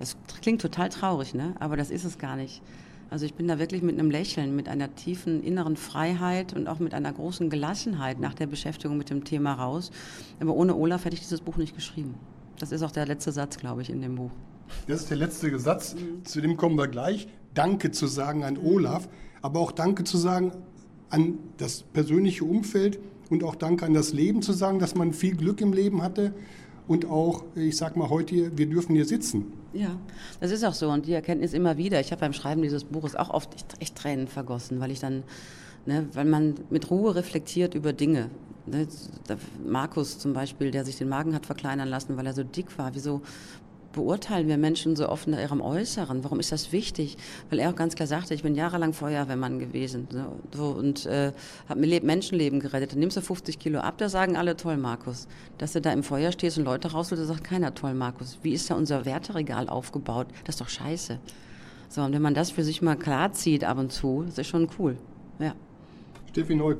das 0.00 0.16
klingt 0.40 0.60
total 0.60 0.88
traurig, 0.88 1.34
ne? 1.34 1.54
aber 1.60 1.76
das 1.76 1.90
ist 1.90 2.04
es 2.04 2.18
gar 2.18 2.34
nicht. 2.36 2.60
Also 3.08 3.24
ich 3.24 3.34
bin 3.34 3.46
da 3.46 3.58
wirklich 3.58 3.82
mit 3.82 3.98
einem 3.98 4.10
Lächeln, 4.10 4.56
mit 4.56 4.68
einer 4.68 4.94
tiefen 4.94 5.42
inneren 5.42 5.76
Freiheit 5.76 6.54
und 6.54 6.66
auch 6.66 6.80
mit 6.80 6.92
einer 6.92 7.12
großen 7.12 7.50
Gelassenheit 7.50 8.18
nach 8.18 8.34
der 8.34 8.46
Beschäftigung 8.46 8.96
mit 8.98 9.10
dem 9.10 9.24
Thema 9.24 9.54
raus. 9.54 9.92
Aber 10.40 10.54
ohne 10.54 10.74
Olaf 10.74 11.04
hätte 11.04 11.14
ich 11.14 11.20
dieses 11.20 11.40
Buch 11.40 11.56
nicht 11.56 11.74
geschrieben. 11.74 12.14
Das 12.58 12.72
ist 12.72 12.82
auch 12.82 12.90
der 12.90 13.06
letzte 13.06 13.32
Satz, 13.32 13.58
glaube 13.58 13.82
ich, 13.82 13.90
in 13.90 14.00
dem 14.00 14.16
Buch. 14.16 14.32
Das 14.88 15.02
ist 15.02 15.10
der 15.10 15.18
letzte 15.18 15.56
Satz, 15.58 15.94
zu 16.24 16.40
dem 16.40 16.56
kommen 16.56 16.76
wir 16.76 16.88
gleich. 16.88 17.28
Danke 17.54 17.92
zu 17.92 18.06
sagen 18.06 18.42
an 18.42 18.58
Olaf, 18.58 19.08
aber 19.40 19.60
auch 19.60 19.72
Danke 19.72 20.04
zu 20.04 20.16
sagen 20.16 20.52
an 21.08 21.38
das 21.58 21.82
persönliche 21.82 22.44
Umfeld 22.44 22.98
und 23.30 23.44
auch 23.44 23.54
Danke 23.54 23.86
an 23.86 23.94
das 23.94 24.12
Leben 24.12 24.42
zu 24.42 24.52
sagen, 24.52 24.78
dass 24.78 24.94
man 24.94 25.12
viel 25.12 25.36
Glück 25.36 25.60
im 25.60 25.72
Leben 25.72 26.02
hatte 26.02 26.34
und 26.88 27.06
auch, 27.06 27.44
ich 27.54 27.76
sag 27.76 27.96
mal 27.96 28.10
heute, 28.10 28.56
wir 28.56 28.66
dürfen 28.66 28.94
hier 28.94 29.04
sitzen. 29.04 29.52
Ja, 29.76 29.90
das 30.40 30.52
ist 30.52 30.64
auch 30.64 30.72
so 30.72 30.88
und 30.88 31.04
die 31.04 31.12
Erkenntnis 31.12 31.52
immer 31.52 31.76
wieder. 31.76 32.00
Ich 32.00 32.10
habe 32.10 32.20
beim 32.20 32.32
Schreiben 32.32 32.62
dieses 32.62 32.84
Buches 32.84 33.14
auch 33.14 33.28
oft 33.28 33.50
echt 33.78 33.94
Tränen 33.94 34.26
vergossen, 34.26 34.80
weil 34.80 34.90
ich 34.90 35.00
dann, 35.00 35.22
ne, 35.84 36.08
weil 36.14 36.24
man 36.24 36.54
mit 36.70 36.90
Ruhe 36.90 37.14
reflektiert 37.14 37.74
über 37.74 37.92
Dinge. 37.92 38.30
Ne, 38.64 38.88
Markus 39.66 40.18
zum 40.18 40.32
Beispiel, 40.32 40.70
der 40.70 40.86
sich 40.86 40.96
den 40.96 41.10
Magen 41.10 41.34
hat 41.34 41.44
verkleinern 41.44 41.88
lassen, 41.88 42.16
weil 42.16 42.26
er 42.26 42.32
so 42.32 42.42
dick 42.42 42.78
war. 42.78 42.94
Wieso 42.94 43.20
beurteilen 43.96 44.46
wir 44.46 44.58
Menschen 44.58 44.94
so 44.94 45.08
oft 45.08 45.26
nach 45.26 45.40
ihrem 45.40 45.60
Äußeren? 45.60 46.22
Warum 46.22 46.38
ist 46.38 46.52
das 46.52 46.70
wichtig? 46.70 47.16
Weil 47.50 47.58
er 47.58 47.70
auch 47.70 47.74
ganz 47.74 47.96
klar 47.96 48.06
sagte, 48.06 48.34
ich 48.34 48.44
bin 48.44 48.54
jahrelang 48.54 48.92
Feuerwehrmann 48.92 49.58
gewesen 49.58 50.06
so, 50.52 50.66
und 50.68 51.06
äh, 51.06 51.32
habe 51.68 51.80
mir 51.80 52.00
Menschenleben 52.02 52.60
gerettet. 52.60 52.92
Dann 52.92 53.00
nimmst 53.00 53.16
du 53.16 53.22
50 53.22 53.58
Kilo 53.58 53.80
ab, 53.80 53.98
da 53.98 54.08
sagen 54.08 54.36
alle 54.36 54.56
toll, 54.56 54.76
Markus. 54.76 55.26
Dass 55.58 55.72
du 55.72 55.80
da 55.80 55.92
im 55.92 56.04
Feuer 56.04 56.30
stehst 56.30 56.58
und 56.58 56.64
Leute 56.64 56.92
rausholst, 56.92 57.22
da 57.22 57.26
sagt 57.26 57.42
keiner 57.42 57.74
toll, 57.74 57.94
Markus. 57.94 58.38
Wie 58.42 58.52
ist 58.52 58.70
da 58.70 58.74
unser 58.74 59.04
Werteregal 59.04 59.68
aufgebaut? 59.68 60.28
Das 60.44 60.54
ist 60.54 60.60
doch 60.60 60.68
scheiße. 60.68 61.18
So, 61.88 62.02
und 62.02 62.12
wenn 62.12 62.22
man 62.22 62.34
das 62.34 62.50
für 62.50 62.62
sich 62.62 62.82
mal 62.82 62.96
klar 62.96 63.32
zieht 63.32 63.64
ab 63.64 63.78
und 63.78 63.92
zu, 63.92 64.24
das 64.26 64.38
ist 64.38 64.48
schon 64.48 64.68
cool. 64.78 64.96
Ja. 65.38 65.54
Steffi 66.30 66.54
Neu, 66.54 66.76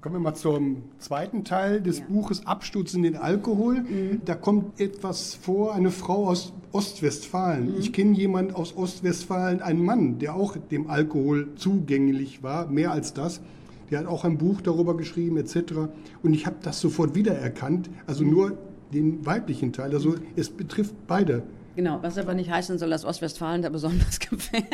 Kommen 0.00 0.14
wir 0.14 0.20
mal 0.20 0.34
zum 0.34 0.84
zweiten 0.98 1.44
Teil 1.44 1.82
des 1.82 1.98
ja. 1.98 2.04
Buches 2.08 2.46
Absturz 2.46 2.94
in 2.94 3.02
den 3.02 3.16
Alkohol. 3.16 3.80
Mhm. 3.80 4.22
Da 4.24 4.34
kommt 4.34 4.80
etwas 4.80 5.34
vor, 5.34 5.74
eine 5.74 5.90
Frau 5.90 6.26
aus 6.26 6.54
Ostwestfalen. 6.72 7.72
Mhm. 7.72 7.78
Ich 7.78 7.92
kenne 7.92 8.16
jemanden 8.16 8.54
aus 8.54 8.74
Ostwestfalen, 8.74 9.60
einen 9.60 9.84
Mann, 9.84 10.18
der 10.18 10.34
auch 10.34 10.56
dem 10.56 10.88
Alkohol 10.88 11.48
zugänglich 11.56 12.42
war, 12.42 12.66
mehr 12.68 12.92
als 12.92 13.12
das. 13.12 13.42
Der 13.90 13.98
hat 13.98 14.06
auch 14.06 14.24
ein 14.24 14.38
Buch 14.38 14.62
darüber 14.62 14.96
geschrieben 14.96 15.36
etc. 15.36 15.90
Und 16.22 16.32
ich 16.32 16.46
habe 16.46 16.56
das 16.62 16.80
sofort 16.80 17.14
wiedererkannt, 17.14 17.90
also 18.06 18.24
mhm. 18.24 18.30
nur 18.30 18.58
den 18.94 19.26
weiblichen 19.26 19.74
Teil. 19.74 19.92
Also 19.92 20.14
es 20.34 20.48
betrifft 20.48 20.94
beide. 21.08 21.42
Genau, 21.76 21.98
was 22.02 22.18
aber 22.18 22.34
nicht 22.34 22.50
heißen 22.50 22.78
soll, 22.78 22.90
dass 22.90 23.04
Ostwestfalen 23.04 23.62
da 23.62 23.68
besonders 23.68 24.18
gefährdet 24.30 24.70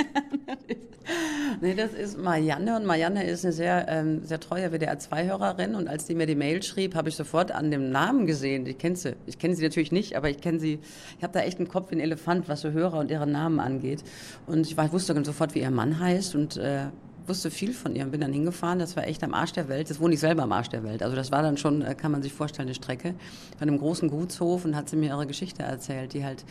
ist. 0.66 0.86
Nee, 1.60 1.74
das 1.74 1.94
ist 1.94 2.18
Marianne 2.18 2.76
und 2.76 2.84
Marianne 2.84 3.24
ist 3.24 3.44
eine 3.44 3.52
sehr, 3.52 3.86
ähm, 3.88 4.24
sehr 4.24 4.40
treue 4.40 4.68
WDR2-Hörerin 4.68 5.74
und 5.74 5.88
als 5.88 6.06
die 6.06 6.14
mir 6.14 6.26
die 6.26 6.34
Mail 6.34 6.62
schrieb, 6.62 6.94
habe 6.94 7.08
ich 7.08 7.16
sofort 7.16 7.52
an 7.52 7.70
dem 7.70 7.90
Namen 7.90 8.26
gesehen, 8.26 8.66
ich 8.66 8.76
kenne 8.76 8.96
sie, 8.96 9.14
ich 9.26 9.38
kenne 9.38 9.54
sie 9.54 9.62
natürlich 9.62 9.92
nicht, 9.92 10.16
aber 10.16 10.28
ich 10.28 10.40
kenne 10.40 10.58
sie, 10.58 10.80
ich 11.16 11.22
habe 11.22 11.32
da 11.32 11.40
echt 11.40 11.58
einen 11.58 11.68
Kopf 11.68 11.90
wie 11.90 11.96
ein 11.96 12.00
Elefant, 12.00 12.48
was 12.48 12.60
so 12.60 12.72
Hörer 12.72 12.98
und 12.98 13.10
ihre 13.10 13.26
Namen 13.26 13.60
angeht 13.60 14.02
und 14.46 14.66
ich 14.66 14.76
wusste 14.76 15.24
sofort, 15.24 15.54
wie 15.54 15.60
ihr 15.60 15.70
Mann 15.70 15.98
heißt 15.98 16.34
und 16.34 16.56
äh, 16.56 16.86
wusste 17.26 17.50
viel 17.50 17.72
von 17.72 17.94
ihr 17.94 18.04
und 18.04 18.10
bin 18.10 18.20
dann 18.20 18.32
hingefahren. 18.32 18.78
Das 18.78 18.96
war 18.96 19.06
echt 19.06 19.22
am 19.24 19.34
Arsch 19.34 19.52
der 19.52 19.68
Welt. 19.68 19.90
Das 19.90 20.00
wohne 20.00 20.14
ich 20.14 20.20
selber 20.20 20.42
am 20.44 20.52
Arsch 20.52 20.68
der 20.68 20.84
Welt. 20.84 21.02
Also 21.02 21.16
das 21.16 21.32
war 21.32 21.42
dann 21.42 21.56
schon, 21.56 21.82
äh, 21.82 21.94
kann 21.94 22.12
man 22.12 22.22
sich 22.22 22.32
vorstellen, 22.32 22.68
eine 22.68 22.74
Strecke. 22.74 23.14
Bei 23.58 23.62
einem 23.62 23.78
großen 23.78 24.08
Gutshof 24.08 24.64
und 24.64 24.76
hat 24.76 24.88
sie 24.88 24.96
mir 24.96 25.08
ihre 25.08 25.26
Geschichte 25.26 25.62
erzählt, 25.62 26.12
die 26.14 26.24
halt 26.24 26.44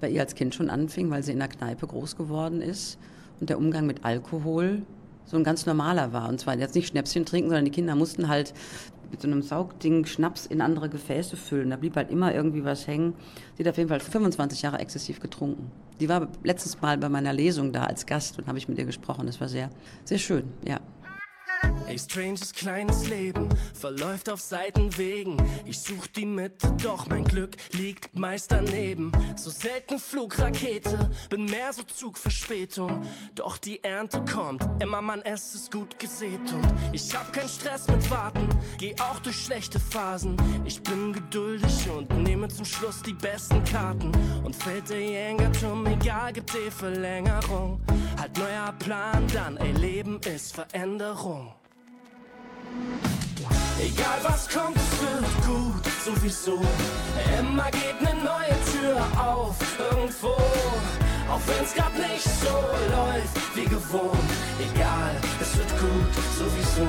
bei 0.00 0.08
ihr 0.08 0.20
als 0.20 0.34
Kind 0.34 0.54
schon 0.54 0.70
anfing, 0.70 1.10
weil 1.10 1.22
sie 1.22 1.32
in 1.32 1.38
der 1.38 1.48
Kneipe 1.48 1.86
groß 1.86 2.16
geworden 2.16 2.60
ist 2.60 2.98
und 3.40 3.50
der 3.50 3.58
Umgang 3.58 3.86
mit 3.86 4.04
Alkohol 4.04 4.82
so 5.24 5.36
ein 5.36 5.44
ganz 5.44 5.66
normaler 5.66 6.12
war. 6.12 6.28
Und 6.28 6.40
zwar 6.40 6.56
jetzt 6.56 6.74
nicht 6.74 6.88
Schnäpschen 6.88 7.24
trinken, 7.26 7.48
sondern 7.48 7.64
die 7.64 7.70
Kinder 7.70 7.94
mussten 7.96 8.28
halt 8.28 8.54
mit 9.10 9.20
so 9.20 9.28
einem 9.28 9.42
Saugding 9.42 10.04
Schnaps 10.04 10.46
in 10.46 10.60
andere 10.60 10.88
Gefäße 10.88 11.36
füllen. 11.36 11.70
Da 11.70 11.76
blieb 11.76 11.96
halt 11.96 12.10
immer 12.10 12.34
irgendwie 12.34 12.64
was 12.64 12.86
hängen. 12.86 13.14
Sie 13.56 13.64
hat 13.64 13.70
auf 13.70 13.76
jeden 13.76 13.88
Fall 13.88 14.00
25 14.00 14.62
Jahre 14.62 14.78
exzessiv 14.78 15.20
getrunken. 15.20 15.70
Die 16.00 16.08
war 16.08 16.28
letztes 16.42 16.80
Mal 16.80 16.98
bei 16.98 17.08
meiner 17.08 17.32
Lesung 17.32 17.72
da 17.72 17.84
als 17.84 18.06
Gast 18.06 18.38
und 18.38 18.46
habe 18.46 18.58
ich 18.58 18.68
mit 18.68 18.78
ihr 18.78 18.84
gesprochen. 18.84 19.26
Das 19.26 19.40
war 19.40 19.48
sehr, 19.48 19.70
sehr 20.04 20.18
schön, 20.18 20.44
ja. 20.66 20.80
Ey, 21.86 21.98
stranges 21.98 22.52
kleines 22.52 23.08
Leben 23.08 23.48
verläuft 23.72 24.28
auf 24.28 24.40
Seitenwegen. 24.40 25.36
Ich 25.64 25.78
such 25.78 26.08
die 26.08 26.26
Mitte, 26.26 26.72
doch 26.82 27.06
mein 27.06 27.24
Glück 27.24 27.56
liegt 27.72 28.14
meist 28.18 28.50
daneben. 28.50 29.12
So 29.36 29.50
selten 29.50 29.98
Flugrakete, 29.98 31.10
bin 31.30 31.44
mehr 31.44 31.72
so 31.72 31.82
Zugverspätung. 31.84 33.06
Doch 33.34 33.56
die 33.56 33.82
Ernte 33.84 34.24
kommt, 34.24 34.66
immer 34.82 35.00
man 35.00 35.22
es 35.22 35.54
ist 35.54 35.72
gut 35.72 35.98
gesät. 35.98 36.40
Und 36.52 36.74
ich 36.92 37.14
hab 37.14 37.32
keinen 37.32 37.48
Stress 37.48 37.86
mit 37.88 38.10
Warten, 38.10 38.48
geh 38.78 38.94
auch 39.00 39.20
durch 39.20 39.36
schlechte 39.36 39.78
Phasen. 39.78 40.36
Ich 40.64 40.82
bin 40.82 41.12
geduldig 41.12 41.88
und 41.88 42.10
nehme 42.22 42.48
zum 42.48 42.64
Schluss 42.64 43.00
die 43.02 43.14
besten 43.14 43.62
Karten. 43.64 44.10
Und 44.44 44.56
fällt 44.56 44.90
der 44.90 45.00
Jängerturm, 45.00 45.86
egal, 45.86 46.32
gibt 46.32 46.52
die 46.52 46.70
Verlängerung. 46.70 47.80
Halt 48.18 48.36
neuer 48.38 48.72
Plan 48.78 49.24
dann, 49.32 49.56
ey, 49.56 49.72
Leben 49.72 50.20
ist 50.22 50.54
Veränderung. 50.54 51.54
Egal 53.78 54.18
was 54.22 54.48
kommt, 54.48 54.76
es 54.76 55.00
wird 55.00 55.46
gut, 55.46 55.84
sowieso. 56.04 56.60
Immer 57.38 57.70
geht 57.70 58.00
ne 58.00 58.14
neue 58.22 58.56
Tür 58.72 59.00
auf, 59.20 59.56
irgendwo. 59.78 60.34
Auch 61.30 61.40
wenn's 61.46 61.74
grad 61.74 61.96
nicht 61.98 62.24
so 62.24 62.56
läuft 62.94 63.56
wie 63.56 63.64
gewohnt. 63.64 64.30
Egal, 64.72 65.14
es 65.40 65.56
wird 65.56 65.70
gut, 65.80 66.14
sowieso. 66.38 66.86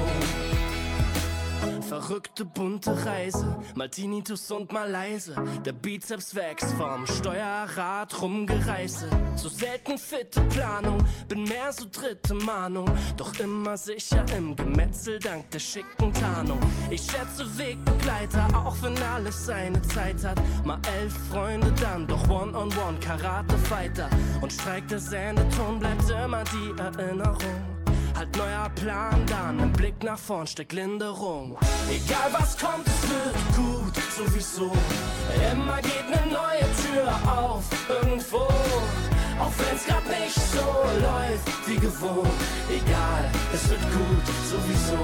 Verrückte 1.87 2.43
bunte 2.43 3.05
Reise, 3.05 3.57
mal 3.75 3.89
Tinnitus 3.89 4.51
und 4.51 4.73
mal 4.73 4.91
leise. 4.91 5.35
Der 5.65 5.71
Bizeps 5.71 6.35
wächst 6.35 6.73
vom 6.73 7.07
Steuerrad 7.07 8.21
rumgereiße. 8.21 9.09
So 9.37 9.47
selten 9.47 9.97
fitte 9.97 10.41
Planung, 10.49 10.97
bin 11.29 11.43
mehr 11.43 11.71
so 11.71 11.85
dritte 11.89 12.33
Mahnung. 12.33 12.89
Doch 13.15 13.33
immer 13.39 13.77
sicher 13.77 14.25
im 14.35 14.53
Gemetzel 14.53 15.17
dank 15.19 15.49
der 15.51 15.59
schicken 15.59 16.11
Tarnung. 16.13 16.59
Ich 16.89 17.03
schätze 17.03 17.45
Wegbegleiter, 17.57 18.47
auch 18.53 18.75
wenn 18.81 18.97
alles 19.03 19.45
seine 19.45 19.81
Zeit 19.83 20.25
hat. 20.25 20.41
Mal 20.65 20.81
elf 20.99 21.13
Freunde 21.31 21.71
dann, 21.79 22.05
doch 22.05 22.27
One-on-One 22.27 22.69
-on 22.69 22.97
-one, 22.97 22.99
Karate-Fighter. 22.99 24.09
Und 24.41 24.51
streikt 24.51 24.91
der 24.91 24.99
Sendeton, 24.99 25.79
bleibt 25.79 26.09
immer 26.09 26.43
die 26.43 26.81
Erinnerung. 26.81 27.76
Halt 28.17 28.35
neuer 28.35 28.67
Plan 28.73 29.23
dann, 29.27 29.59
im 29.59 29.71
Blick 29.71 30.01
nach 30.03 30.17
vorn 30.17 30.47
steckt 30.47 30.73
Linderung. 30.73 31.55
Egal 31.87 32.29
was 32.31 32.57
kommt, 32.57 32.87
es 32.87 33.09
wird 33.09 33.55
gut, 33.55 33.93
sowieso. 34.17 34.71
Immer 35.51 35.77
geht 35.83 36.09
ne 36.09 36.19
neue 36.31 36.65
Tür 36.81 37.13
auf, 37.31 37.63
irgendwo. 37.87 38.47
Auch 39.39 39.53
wenn's 39.59 39.85
grad 39.85 40.03
nicht 40.09 40.33
so 40.33 40.65
läuft 40.99 41.67
wie 41.67 41.75
gewohnt. 41.75 42.27
Egal, 42.71 43.29
es 43.53 43.69
wird 43.69 43.81
gut, 43.81 44.25
sowieso. 44.49 44.97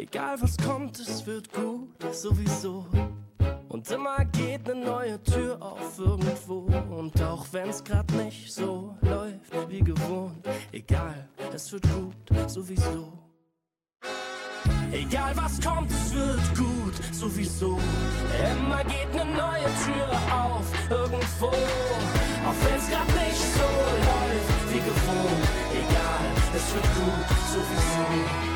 Egal 0.00 0.40
was 0.40 0.56
kommt, 0.56 0.98
es 0.98 1.26
wird 1.26 1.52
gut, 1.52 1.90
sowieso. 2.10 2.86
Und 3.68 3.90
immer 3.90 4.24
geht 4.24 4.66
ne 4.66 4.74
neue 4.74 5.22
Tür 5.22 5.58
auf 5.60 5.98
irgendwo. 5.98 6.70
Und 6.90 7.22
auch 7.22 7.46
wenn's 7.52 7.84
grad 7.84 8.10
nicht 8.12 8.50
so 8.50 8.96
läuft 9.02 9.68
wie 9.68 9.80
gewohnt, 9.80 10.48
egal, 10.72 11.28
es 11.54 11.70
wird 11.70 11.82
gut, 11.82 12.50
sowieso. 12.50 13.12
Egal 14.90 15.36
was 15.36 15.60
kommt, 15.60 15.90
es 15.90 16.14
wird 16.14 16.56
gut, 16.56 16.94
sowieso. 17.12 17.78
Immer 18.52 18.82
geht 18.84 19.12
ne 19.14 19.26
neue 19.26 19.68
Tür 19.84 20.08
auf 20.32 20.64
irgendwo. 20.88 21.48
Auch 21.48 22.58
wenn's 22.64 22.88
grad 22.88 23.08
nicht 23.20 23.44
so 23.52 23.68
läuft 24.08 24.72
wie 24.72 24.78
gewohnt, 24.78 25.48
egal, 25.74 26.24
es 26.56 26.74
wird 26.74 26.88
gut, 26.94 27.28
sowieso. 27.52 28.49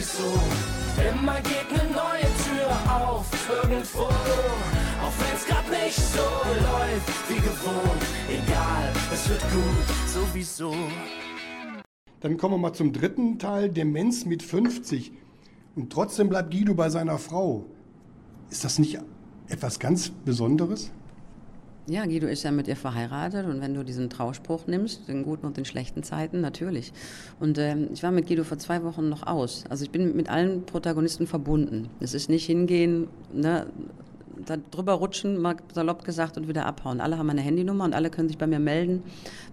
Sowieso. 0.00 0.38
Immer 1.10 1.40
geht 1.40 1.70
ne 1.72 1.90
neue 1.90 2.28
Tür 2.44 2.70
auf, 2.92 3.26
irgendwo. 3.64 4.02
Auch 4.02 5.12
wenn's 5.20 5.46
grad 5.46 5.68
nicht 5.70 5.96
so 5.96 6.20
läuft 6.20 7.28
wie 7.30 7.36
gewohnt. 7.36 8.02
Egal, 8.28 8.92
es 9.12 9.28
wird 9.28 9.40
gut, 9.52 10.08
sowieso. 10.08 10.74
Dann 12.20 12.36
kommen 12.36 12.54
wir 12.54 12.58
mal 12.58 12.72
zum 12.72 12.92
dritten 12.92 13.38
Teil, 13.38 13.70
Demenz 13.70 14.24
mit 14.24 14.42
50. 14.42 15.12
Und 15.76 15.92
trotzdem 15.92 16.28
bleibt 16.28 16.50
Guido 16.50 16.74
bei 16.74 16.90
seiner 16.90 17.18
Frau. 17.18 17.64
Ist 18.50 18.64
das 18.64 18.78
nicht 18.78 18.98
etwas 19.48 19.78
ganz 19.78 20.10
Besonderes? 20.10 20.90
Ja, 21.90 22.04
Guido 22.04 22.26
ist 22.26 22.42
ja 22.42 22.50
mit 22.50 22.68
ihr 22.68 22.76
verheiratet 22.76 23.46
und 23.46 23.62
wenn 23.62 23.72
du 23.72 23.82
diesen 23.82 24.10
Trauspruch 24.10 24.66
nimmst, 24.66 25.08
den 25.08 25.22
guten 25.22 25.46
und 25.46 25.56
den 25.56 25.64
schlechten 25.64 26.02
Zeiten, 26.02 26.42
natürlich. 26.42 26.92
Und 27.40 27.56
ähm, 27.56 27.88
ich 27.94 28.02
war 28.02 28.10
mit 28.10 28.26
Guido 28.28 28.44
vor 28.44 28.58
zwei 28.58 28.84
Wochen 28.84 29.08
noch 29.08 29.26
aus. 29.26 29.64
Also 29.70 29.84
ich 29.84 29.90
bin 29.90 30.14
mit 30.14 30.28
allen 30.28 30.66
Protagonisten 30.66 31.26
verbunden. 31.26 31.88
Es 31.98 32.12
ist 32.12 32.28
nicht 32.28 32.44
hingehen, 32.44 33.08
ne, 33.32 33.68
da 34.46 34.56
drüber 34.70 34.94
rutschen, 34.94 35.40
mal 35.40 35.56
salopp 35.72 36.04
gesagt, 36.04 36.36
und 36.36 36.48
wieder 36.48 36.66
abhauen. 36.66 37.00
Alle 37.00 37.18
haben 37.18 37.26
meine 37.26 37.40
Handynummer 37.40 37.84
und 37.84 37.94
alle 37.94 38.10
können 38.10 38.28
sich 38.28 38.38
bei 38.38 38.46
mir 38.46 38.58
melden, 38.58 39.02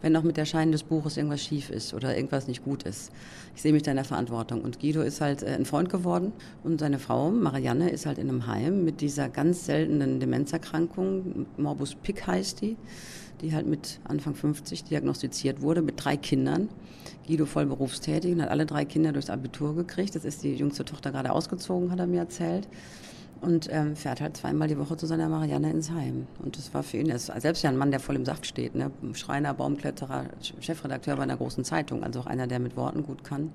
wenn 0.01 0.15
auch 0.15 0.23
mit 0.23 0.37
der 0.37 0.45
Schein 0.45 0.71
des 0.71 0.83
Buches 0.83 1.17
irgendwas 1.17 1.41
schief 1.41 1.69
ist 1.69 1.93
oder 1.93 2.15
irgendwas 2.15 2.47
nicht 2.47 2.63
gut 2.63 2.83
ist. 2.83 3.11
Ich 3.55 3.61
sehe 3.61 3.73
mich 3.73 3.83
da 3.83 3.91
in 3.91 3.97
der 3.97 4.05
Verantwortung. 4.05 4.61
Und 4.61 4.79
Guido 4.79 5.01
ist 5.01 5.21
halt 5.21 5.43
äh, 5.43 5.47
ein 5.47 5.65
Freund 5.65 5.89
geworden 5.89 6.33
und 6.63 6.79
seine 6.79 6.99
Frau, 6.99 7.31
Marianne, 7.31 7.89
ist 7.89 8.05
halt 8.05 8.17
in 8.17 8.29
einem 8.29 8.47
Heim 8.47 8.83
mit 8.83 9.01
dieser 9.01 9.29
ganz 9.29 9.65
seltenen 9.65 10.19
Demenzerkrankung, 10.19 11.47
Morbus 11.57 11.95
Pick 11.95 12.27
heißt 12.27 12.61
die, 12.61 12.77
die 13.41 13.53
halt 13.53 13.67
mit 13.67 13.99
Anfang 14.05 14.35
50 14.35 14.83
diagnostiziert 14.85 15.61
wurde, 15.61 15.81
mit 15.81 16.03
drei 16.03 16.17
Kindern. 16.17 16.69
Guido 17.27 17.45
voll 17.45 17.65
berufstätig 17.65 18.33
und 18.33 18.41
hat 18.41 18.49
alle 18.49 18.65
drei 18.65 18.85
Kinder 18.85 19.11
durchs 19.11 19.29
Abitur 19.29 19.75
gekriegt. 19.75 20.15
Das 20.15 20.25
ist 20.25 20.43
die 20.43 20.55
jüngste 20.55 20.85
Tochter 20.85 21.11
gerade 21.11 21.31
ausgezogen, 21.31 21.91
hat 21.91 21.99
er 21.99 22.07
mir 22.07 22.19
erzählt 22.19 22.67
und 23.45 23.69
ähm, 23.71 23.95
fährt 23.95 24.21
halt 24.21 24.35
zweimal 24.35 24.67
die 24.67 24.77
Woche 24.77 24.97
zu 24.97 25.05
seiner 25.05 25.29
Marianne 25.29 25.69
ins 25.69 25.91
Heim. 25.91 26.27
Und 26.39 26.57
das 26.57 26.73
war 26.73 26.83
für 26.83 26.97
ihn, 26.97 27.09
er 27.09 27.19
selbst 27.19 27.63
ja 27.63 27.69
ein 27.69 27.77
Mann, 27.77 27.91
der 27.91 27.99
voll 27.99 28.15
im 28.15 28.25
Saft 28.25 28.45
steht, 28.45 28.75
ne? 28.75 28.91
Schreiner, 29.13 29.53
Baumkletterer, 29.53 30.25
Chefredakteur 30.59 31.15
bei 31.15 31.23
einer 31.23 31.37
großen 31.37 31.63
Zeitung, 31.63 32.03
also 32.03 32.21
auch 32.21 32.25
einer, 32.25 32.47
der 32.47 32.59
mit 32.59 32.75
Worten 32.75 33.03
gut 33.03 33.23
kann. 33.23 33.51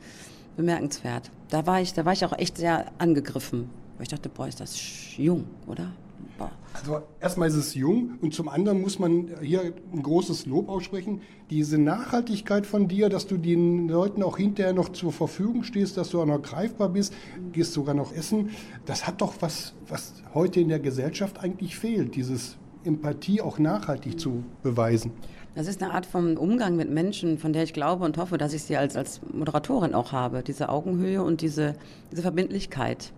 Bemerkenswert. 0.57 1.31
Da 1.49 1.67
war 1.67 1.81
ich, 1.81 1.93
da 1.93 2.05
war 2.05 2.13
ich 2.13 2.25
auch 2.25 2.37
echt 2.39 2.57
sehr 2.57 2.87
angegriffen, 2.99 3.71
weil 3.97 4.05
ich 4.05 4.09
dachte, 4.09 4.29
boah, 4.29 4.47
ist 4.47 4.61
das 4.61 4.79
jung, 5.17 5.45
oder? 5.67 5.93
Boah. 6.41 6.51
Also 6.73 7.03
erstmal 7.21 7.49
ist 7.49 7.57
es 7.57 7.75
jung 7.75 8.19
und 8.23 8.33
zum 8.33 8.49
anderen 8.49 8.81
muss 8.81 8.99
man 8.99 9.29
hier 9.43 9.75
ein 9.93 10.03
großes 10.03 10.47
Lob 10.47 10.71
aussprechen. 10.71 11.21
Diese 11.51 11.77
Nachhaltigkeit 11.77 12.67
von 12.67 12.89
dir, 12.89 13.11
dass 13.11 13.27
du 13.27 13.37
den 13.37 13.89
Leuten 13.89 14.23
auch 14.23 14.39
hinterher 14.39 14.73
noch 14.73 14.89
zur 14.89 15.13
Verfügung 15.13 15.65
stehst, 15.65 15.99
dass 15.99 16.11
du 16.11 16.23
auch 16.23 16.27
noch 16.27 16.41
greifbar 16.41 16.89
bist, 16.89 17.13
gehst 17.53 17.75
sogar 17.75 17.95
noch 17.95 18.15
essen, 18.15 18.51
das 18.87 19.07
hat 19.07 19.21
doch 19.21 19.35
was, 19.41 19.75
was 19.87 20.15
heute 20.33 20.61
in 20.61 20.69
der 20.69 20.81
Gesellschaft 20.81 21.41
eigentlich 21.41 21.77
fehlt, 21.77 22.17
dieses 22.17 22.57
Empathie 22.85 23.43
auch 23.43 23.59
nachhaltig 23.59 24.19
zu 24.19 24.43
beweisen. 24.63 25.13
Das 25.55 25.67
ist 25.67 25.83
eine 25.83 25.93
Art 25.93 26.07
von 26.07 26.39
Umgang 26.39 26.77
mit 26.77 26.91
Menschen, 26.91 27.37
von 27.37 27.53
der 27.53 27.65
ich 27.65 27.75
glaube 27.75 28.07
und 28.07 28.17
hoffe, 28.17 28.39
dass 28.39 28.55
ich 28.55 28.63
sie 28.63 28.79
als, 28.79 28.97
als 28.97 29.21
Moderatorin 29.31 29.95
auch 29.95 30.13
habe. 30.13 30.43
Diese 30.43 30.71
Augenhöhe 30.71 31.23
und 31.23 31.43
diese, 31.43 31.75
diese 32.11 32.23
Verbindlichkeit. 32.23 33.13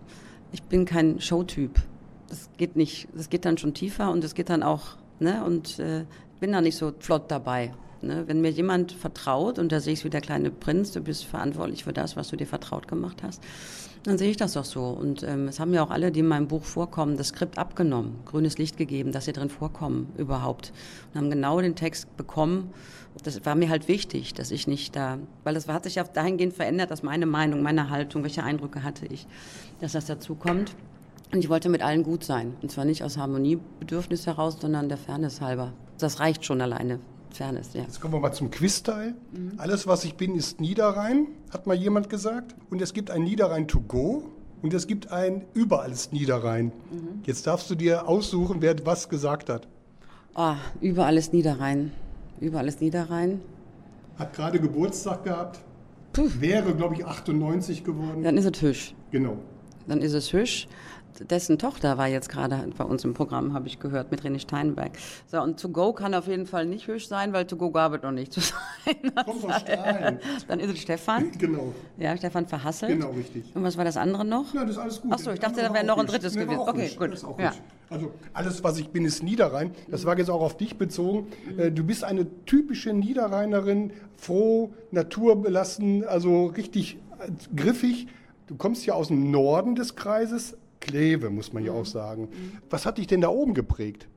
Ich 0.51 0.63
bin 0.63 0.83
kein 0.83 1.21
Showtyp. 1.21 1.79
Das 2.33 2.49
geht 2.57 2.75
nicht. 2.75 3.07
Das 3.13 3.29
geht 3.29 3.45
dann 3.45 3.59
schon 3.59 3.75
tiefer 3.75 4.09
und 4.09 4.23
es 4.23 4.33
geht 4.33 4.49
dann 4.49 4.63
auch, 4.63 4.97
ne? 5.19 5.43
Und 5.45 5.77
äh, 5.77 6.03
bin 6.39 6.51
da 6.51 6.61
nicht 6.61 6.75
so 6.75 6.91
flott 6.97 7.29
dabei. 7.29 7.73
Ne? 8.01 8.23
Wenn 8.25 8.41
mir 8.41 8.49
jemand 8.49 8.91
vertraut, 8.91 9.59
und 9.59 9.71
da 9.71 9.79
sehe 9.79 9.93
ich 9.93 9.99
es 9.99 10.05
wie 10.05 10.09
der 10.09 10.19
kleine 10.19 10.49
Prinz, 10.49 10.93
du 10.93 11.01
bist 11.01 11.25
verantwortlich 11.25 11.83
für 11.83 11.93
das, 11.93 12.17
was 12.17 12.29
du 12.29 12.35
dir 12.35 12.47
vertraut 12.47 12.87
gemacht 12.87 13.21
hast, 13.21 13.43
dann 14.01 14.17
sehe 14.17 14.31
ich 14.31 14.37
das 14.37 14.53
doch 14.53 14.65
so. 14.65 14.85
Und 14.85 15.21
ähm, 15.21 15.47
es 15.47 15.59
haben 15.59 15.75
ja 15.75 15.83
auch 15.83 15.91
alle, 15.91 16.11
die 16.11 16.21
in 16.21 16.27
meinem 16.27 16.47
Buch 16.47 16.63
vorkommen, 16.63 17.17
das 17.17 17.27
Skript 17.27 17.59
abgenommen, 17.59 18.15
grünes 18.25 18.57
Licht 18.57 18.77
gegeben, 18.77 19.11
dass 19.11 19.25
sie 19.25 19.33
drin 19.33 19.51
vorkommen 19.51 20.11
überhaupt. 20.17 20.73
Und 21.13 21.19
haben 21.19 21.29
genau 21.29 21.61
den 21.61 21.75
Text 21.75 22.17
bekommen. 22.17 22.73
Das 23.23 23.45
war 23.45 23.53
mir 23.53 23.69
halt 23.69 23.87
wichtig, 23.87 24.33
dass 24.33 24.49
ich 24.49 24.65
nicht 24.65 24.95
da, 24.95 25.19
weil 25.43 25.53
das 25.53 25.67
hat 25.67 25.83
sich 25.83 25.95
ja 25.95 26.03
dahingehend 26.03 26.55
verändert, 26.55 26.89
dass 26.89 27.03
meine 27.03 27.27
Meinung, 27.27 27.61
meine 27.61 27.91
Haltung, 27.91 28.23
welche 28.23 28.43
Eindrücke 28.43 28.81
hatte 28.81 29.05
ich, 29.05 29.27
dass 29.81 29.91
das 29.91 30.07
dazu 30.07 30.33
kommt. 30.33 30.75
Und 31.33 31.39
ich 31.39 31.49
wollte 31.49 31.67
mit 31.67 31.81
allen 31.81 32.03
gut 32.03 32.23
sein. 32.23 32.53
Und 32.61 32.71
zwar 32.71 32.85
nicht 32.85 33.03
aus 33.03 33.17
Harmoniebedürfnis 33.17 34.27
heraus, 34.27 34.57
sondern 34.61 34.87
der 34.87 34.99
Fairness 34.99 35.41
halber. 35.41 35.73
Das 35.97 36.19
reicht 36.19 36.45
schon 36.45 36.61
alleine. 36.61 36.99
Fairness, 37.31 37.73
ja. 37.73 37.81
Jetzt 37.81 37.99
kommen 37.99 38.13
wir 38.13 38.19
mal 38.19 38.33
zum 38.33 38.51
Quizteil. 38.51 39.15
Alles, 39.57 39.87
was 39.87 40.05
ich 40.05 40.13
bin, 40.13 40.35
ist 40.35 40.61
Niederrhein, 40.61 41.25
hat 41.51 41.65
mal 41.65 41.75
jemand 41.75 42.09
gesagt. 42.09 42.55
Und 42.69 42.83
es 42.83 42.93
gibt 42.93 43.09
ein 43.09 43.23
Niederrhein 43.23 43.67
to 43.67 43.81
go 43.81 44.29
und 44.61 44.75
es 44.75 44.85
gibt 44.85 45.11
ein 45.11 45.43
Überall 45.55 45.91
ist 45.91 46.13
Niederrhein. 46.13 46.71
Jetzt 47.23 47.47
darfst 47.47 47.67
du 47.71 47.73
dir 47.73 48.07
aussuchen, 48.07 48.61
wer 48.61 48.75
was 48.85 49.09
gesagt 49.09 49.49
hat. 49.49 49.67
Oh, 50.35 50.53
überall 50.81 51.17
ist 51.17 51.33
Niederrhein. 51.33 51.91
Überall 52.39 52.67
ist 52.67 52.79
Niederrhein. 52.79 53.41
Hat 54.19 54.33
gerade 54.33 54.59
Geburtstag 54.59 55.23
gehabt. 55.23 55.59
Puh. 56.13 56.29
Wäre, 56.39 56.75
glaube 56.75 56.93
ich, 56.93 57.05
98 57.05 57.83
geworden. 57.83 58.21
Dann 58.21 58.37
ist 58.37 58.45
es 58.45 58.61
Hüsch. 58.61 58.93
Genau. 59.09 59.37
Dann 59.87 59.99
ist 60.01 60.13
es 60.13 60.31
Hüsch. 60.31 60.67
Dessen 61.19 61.57
Tochter 61.59 61.97
war 61.97 62.07
jetzt 62.07 62.29
gerade 62.29 62.67
bei 62.77 62.83
uns 62.83 63.03
im 63.03 63.13
Programm, 63.13 63.53
habe 63.53 63.67
ich 63.67 63.79
gehört, 63.79 64.11
mit 64.11 64.21
René 64.23 64.39
Steinberg. 64.39 64.91
So, 65.27 65.41
und 65.41 65.59
To 65.59 65.69
Go 65.69 65.93
kann 65.93 66.13
auf 66.13 66.27
jeden 66.27 66.45
Fall 66.45 66.65
nicht 66.65 66.87
Hüsch 66.87 67.07
sein, 67.07 67.33
weil 67.33 67.45
To 67.45 67.55
Go 67.55 67.71
gab 67.71 67.93
es 67.93 68.01
noch 68.01 68.11
nicht 68.11 68.33
zu 68.33 68.39
sein. 68.41 68.55
Kommt 69.25 69.45
aus 69.45 69.61
Strahlen. 69.61 70.19
Dann 70.47 70.59
ist 70.59 70.71
es 70.71 70.79
Stefan. 70.79 71.31
Genau. 71.37 71.73
Ja, 71.97 72.17
Stefan 72.17 72.47
Verhasselt. 72.47 72.91
Genau, 72.91 73.11
richtig. 73.11 73.43
Und 73.55 73.63
was 73.63 73.77
war 73.77 73.85
das 73.85 73.97
andere 73.97 74.25
noch? 74.25 74.53
Ja, 74.53 74.61
das 74.61 74.71
ist 74.71 74.77
alles 74.77 75.01
gut. 75.01 75.11
Ach 75.13 75.19
so, 75.19 75.31
ich 75.31 75.39
dachte, 75.39 75.57
da 75.61 75.73
wäre 75.73 75.75
war 75.75 75.83
noch 75.83 75.97
ein 75.99 76.07
drittes 76.07 76.33
gewesen. 76.35 76.59
Okay, 76.59 76.89
gut. 76.97 77.21
Ja. 77.39 77.51
Hüsch. 77.51 77.61
Also 77.89 78.11
alles, 78.33 78.63
was 78.63 78.79
ich 78.79 78.89
bin, 78.89 79.05
ist 79.05 79.21
Niederrhein. 79.21 79.71
Das 79.89 80.05
war 80.05 80.17
jetzt 80.17 80.29
auch 80.29 80.41
auf 80.41 80.57
dich 80.57 80.77
bezogen. 80.77 81.27
Äh, 81.57 81.69
Du 81.71 81.83
bist 81.83 82.03
eine 82.03 82.25
typische 82.45 82.91
Niederrheinerin, 82.93 83.91
froh, 84.17 84.71
naturbelassen, 84.91 86.05
also 86.05 86.47
richtig 86.47 86.97
äh, 87.19 87.29
griffig. 87.55 88.07
Du 88.47 88.55
kommst 88.55 88.85
ja 88.85 88.93
aus 88.93 89.07
dem 89.07 89.31
Norden 89.31 89.75
des 89.75 89.95
Kreises, 89.95 90.57
Kleve, 90.83 91.29
muss 91.29 91.53
man 91.53 91.63
ja 91.63 91.71
auch 91.71 91.85
sagen. 91.85 92.27
Was 92.69 92.85
hat 92.85 92.97
dich 92.97 93.07
denn 93.07 93.21
da 93.21 93.29
oben 93.29 93.53
geprägt? 93.53 94.07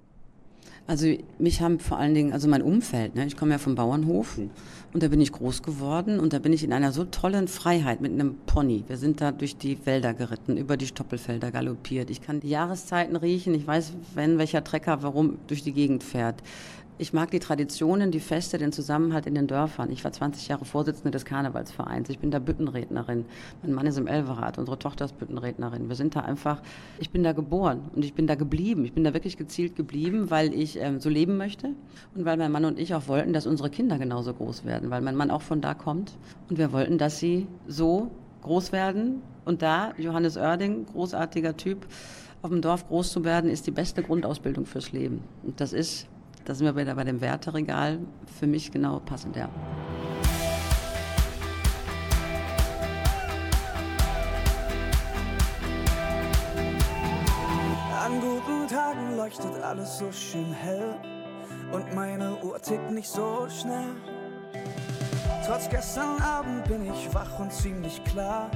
Also 0.88 1.12
mich 1.38 1.60
haben 1.60 1.80
vor 1.80 1.98
allen 1.98 2.14
Dingen, 2.14 2.32
also 2.32 2.48
mein 2.48 2.62
Umfeld, 2.62 3.16
ne? 3.16 3.26
ich 3.26 3.36
komme 3.36 3.52
ja 3.52 3.58
vom 3.58 3.74
Bauernhof 3.74 4.38
und 4.38 5.02
da 5.02 5.08
bin 5.08 5.20
ich 5.20 5.32
groß 5.32 5.64
geworden 5.64 6.20
und 6.20 6.32
da 6.32 6.38
bin 6.38 6.52
ich 6.52 6.62
in 6.62 6.72
einer 6.72 6.92
so 6.92 7.04
tollen 7.04 7.48
Freiheit 7.48 8.00
mit 8.00 8.12
einem 8.12 8.36
Pony. 8.46 8.84
Wir 8.86 8.96
sind 8.96 9.20
da 9.20 9.32
durch 9.32 9.56
die 9.56 9.84
Wälder 9.84 10.14
geritten, 10.14 10.56
über 10.56 10.76
die 10.76 10.86
Stoppelfelder 10.86 11.50
galoppiert. 11.50 12.08
Ich 12.10 12.20
kann 12.20 12.38
die 12.38 12.50
Jahreszeiten 12.50 13.16
riechen, 13.16 13.52
ich 13.54 13.66
weiß, 13.66 13.94
wenn 14.14 14.38
welcher 14.38 14.62
Trecker 14.62 15.02
warum 15.02 15.38
durch 15.48 15.64
die 15.64 15.72
Gegend 15.72 16.04
fährt. 16.04 16.40
Ich 16.98 17.12
mag 17.12 17.30
die 17.30 17.40
Traditionen, 17.40 18.10
die 18.10 18.20
Feste, 18.20 18.56
den 18.56 18.72
Zusammenhalt 18.72 19.26
in 19.26 19.34
den 19.34 19.46
Dörfern. 19.46 19.92
Ich 19.92 20.02
war 20.02 20.12
20 20.12 20.48
Jahre 20.48 20.64
Vorsitzende 20.64 21.10
des 21.10 21.26
Karnevalsvereins. 21.26 22.08
Ich 22.08 22.20
bin 22.20 22.30
da 22.30 22.38
Büttenrednerin. 22.38 23.26
Mein 23.62 23.74
Mann 23.74 23.86
ist 23.86 23.98
im 23.98 24.06
Elverrat, 24.06 24.56
unsere 24.56 24.78
Tochter 24.78 25.04
ist 25.04 25.18
Büttenrednerin. 25.18 25.90
Wir 25.90 25.94
sind 25.94 26.16
da 26.16 26.20
einfach, 26.20 26.62
ich 26.98 27.10
bin 27.10 27.22
da 27.22 27.34
geboren 27.34 27.90
und 27.94 28.02
ich 28.02 28.14
bin 28.14 28.26
da 28.26 28.34
geblieben. 28.34 28.86
Ich 28.86 28.94
bin 28.94 29.04
da 29.04 29.12
wirklich 29.12 29.36
gezielt 29.36 29.76
geblieben, 29.76 30.30
weil 30.30 30.54
ich 30.54 30.80
ähm, 30.80 30.98
so 30.98 31.10
leben 31.10 31.36
möchte 31.36 31.74
und 32.14 32.24
weil 32.24 32.38
mein 32.38 32.50
Mann 32.50 32.64
und 32.64 32.78
ich 32.78 32.94
auch 32.94 33.08
wollten, 33.08 33.34
dass 33.34 33.46
unsere 33.46 33.68
Kinder 33.68 33.98
genauso 33.98 34.32
groß 34.32 34.64
werden, 34.64 34.88
weil 34.88 35.02
mein 35.02 35.16
Mann 35.16 35.30
auch 35.30 35.42
von 35.42 35.60
da 35.60 35.74
kommt. 35.74 36.16
Und 36.48 36.56
wir 36.56 36.72
wollten, 36.72 36.96
dass 36.96 37.18
sie 37.18 37.46
so 37.68 38.10
groß 38.40 38.72
werden. 38.72 39.20
Und 39.44 39.60
da, 39.60 39.92
Johannes 39.98 40.38
Oerding, 40.38 40.86
großartiger 40.86 41.58
Typ, 41.58 41.86
auf 42.40 42.50
dem 42.50 42.62
Dorf 42.62 42.88
groß 42.88 43.12
zu 43.12 43.22
werden, 43.22 43.50
ist 43.50 43.66
die 43.66 43.70
beste 43.70 44.02
Grundausbildung 44.02 44.64
fürs 44.64 44.92
Leben. 44.92 45.22
Und 45.42 45.60
das 45.60 45.74
ist 45.74 46.08
da 46.46 46.54
sind 46.54 46.64
wir 46.64 46.76
wieder 46.76 46.94
bei 46.94 47.02
dem 47.02 47.20
Werteregal. 47.20 47.98
Für 48.38 48.46
mich 48.46 48.70
genau 48.70 49.00
passend, 49.00 49.34
ja. 49.34 49.48
An 58.04 58.20
guten 58.20 58.68
Tagen 58.68 59.16
leuchtet 59.16 59.60
alles 59.60 59.98
so 59.98 60.12
schön 60.12 60.52
hell 60.52 60.94
und 61.72 61.92
meine 61.96 62.36
Uhr 62.44 62.60
tickt 62.62 62.92
nicht 62.92 63.08
so 63.08 63.48
schnell. 63.48 63.96
Trotz 65.44 65.68
gestern 65.68 66.20
Abend 66.22 66.64
bin 66.68 66.86
ich 66.86 67.12
wach 67.12 67.40
und 67.40 67.52
ziemlich 67.52 68.02
klar, 68.04 68.50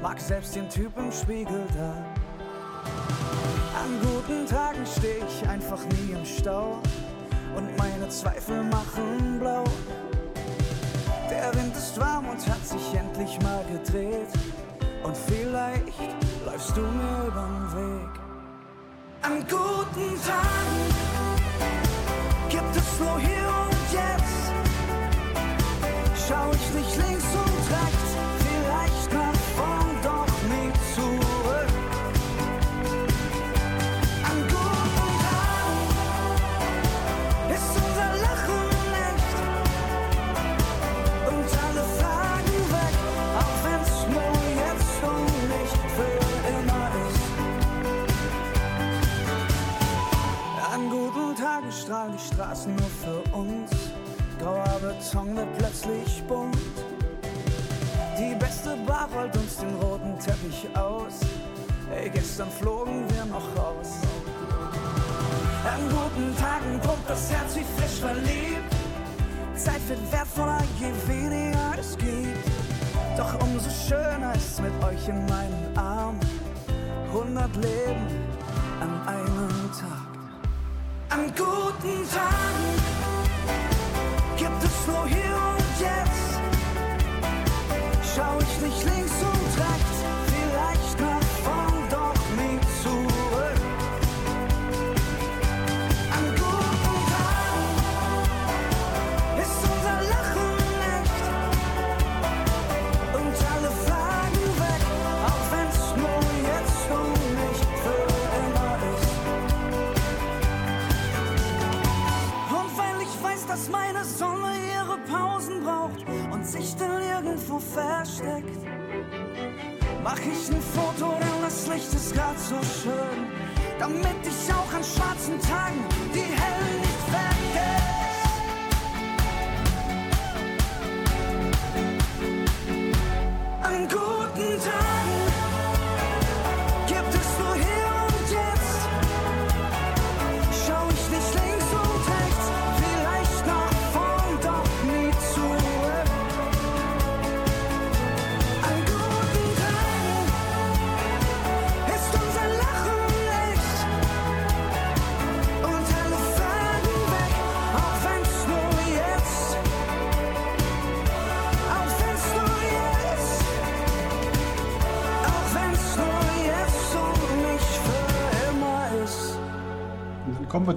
mag 0.00 0.18
selbst 0.18 0.56
den 0.56 0.70
Typ 0.70 0.96
im 0.96 1.12
Spiegel 1.12 1.66
da. 1.74 1.92
An 3.78 4.00
guten 4.00 4.46
Tagen 4.46 4.86
steh 4.86 5.22
ich 5.26 5.46
einfach 5.46 5.84
nie 5.84 6.12
im 6.12 6.24
Stau 6.24 6.80
und 7.58 7.76
meine 7.76 8.08
Zweifel 8.08 8.62
machen 8.62 9.38
blau. 9.40 9.64
Der 11.28 11.52
Wind 11.54 11.76
ist 11.76 11.98
warm 11.98 12.28
und 12.28 12.38
hat 12.48 12.64
sich 12.64 12.94
endlich 12.94 13.38
mal 13.42 13.64
gedreht 13.64 14.32
und 15.02 15.16
vielleicht 15.16 16.14
läufst 16.46 16.76
du 16.76 16.82
mir 16.82 17.26
übern 17.26 17.72
Weg. 17.74 18.12
An 19.22 19.40
guten 19.40 20.10
Tagen 20.24 20.80
gibt 22.48 22.76
es 22.76 23.00
nur 23.00 23.18
hier 23.18 23.48
und 23.64 23.86
jetzt. 23.92 24.44
Schau 26.28 26.50
ich 26.52 26.74
nicht 26.74 26.96
links 26.96 27.27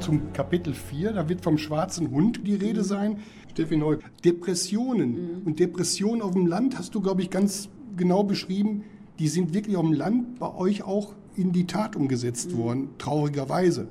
zum 0.01 0.33
Kapitel 0.33 0.73
4, 0.73 1.13
da 1.13 1.29
wird 1.29 1.41
vom 1.41 1.57
schwarzen 1.57 2.09
Hund 2.11 2.41
die 2.45 2.55
Rede 2.55 2.83
sein. 2.83 3.19
Steffi 3.51 3.77
Neu, 3.77 3.97
Depressionen 4.25 5.41
und 5.45 5.59
Depressionen 5.59 6.21
auf 6.21 6.31
dem 6.31 6.47
Land 6.47 6.77
hast 6.77 6.95
du, 6.95 7.01
glaube 7.01 7.21
ich, 7.21 7.29
ganz 7.29 7.69
genau 7.97 8.23
beschrieben. 8.23 8.83
Die 9.19 9.27
sind 9.27 9.53
wirklich 9.53 9.77
auf 9.77 9.83
dem 9.83 9.93
Land 9.93 10.39
bei 10.39 10.53
euch 10.55 10.83
auch 10.83 11.13
in 11.35 11.51
die 11.51 11.67
Tat 11.67 11.95
umgesetzt 11.95 12.57
worden, 12.57 12.89
traurigerweise. 12.97 13.87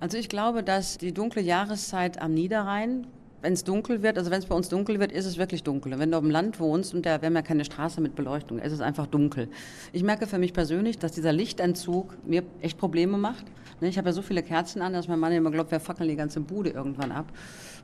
Also 0.00 0.18
ich 0.18 0.28
glaube, 0.28 0.62
dass 0.62 0.98
die 0.98 1.12
dunkle 1.12 1.40
Jahreszeit 1.40 2.20
am 2.20 2.34
Niederrhein, 2.34 3.06
wenn 3.40 3.52
es 3.52 3.62
dunkel 3.62 4.02
wird, 4.02 4.18
also 4.18 4.30
wenn 4.30 4.40
es 4.40 4.46
bei 4.46 4.54
uns 4.54 4.68
dunkel 4.68 4.98
wird, 4.98 5.12
ist 5.12 5.26
es 5.26 5.38
wirklich 5.38 5.62
dunkel. 5.62 5.92
Und 5.92 6.00
wenn 6.00 6.10
du 6.10 6.16
auf 6.16 6.22
dem 6.22 6.30
Land 6.30 6.58
wohnst 6.58 6.94
und 6.94 7.06
da, 7.06 7.20
wir 7.22 7.26
haben 7.26 7.34
ja 7.36 7.42
keine 7.42 7.64
Straße 7.64 8.00
mit 8.00 8.16
Beleuchtung, 8.16 8.58
ist 8.58 8.72
es 8.72 8.80
einfach 8.80 9.06
dunkel. 9.06 9.48
Ich 9.92 10.02
merke 10.02 10.26
für 10.26 10.38
mich 10.38 10.52
persönlich, 10.52 10.98
dass 10.98 11.12
dieser 11.12 11.32
Lichtentzug 11.32 12.16
mir 12.26 12.42
echt 12.60 12.78
Probleme 12.78 13.18
macht. 13.18 13.44
Ne, 13.84 13.90
Ich 13.90 13.98
habe 13.98 14.08
ja 14.08 14.12
so 14.14 14.22
viele 14.22 14.42
Kerzen 14.42 14.80
an, 14.80 14.94
dass 14.94 15.08
mein 15.08 15.18
Mann 15.18 15.30
immer 15.32 15.50
glaubt, 15.50 15.70
wir 15.70 15.78
fackeln 15.78 16.08
die 16.08 16.16
ganze 16.16 16.40
Bude 16.40 16.70
irgendwann 16.70 17.12
ab. 17.12 17.26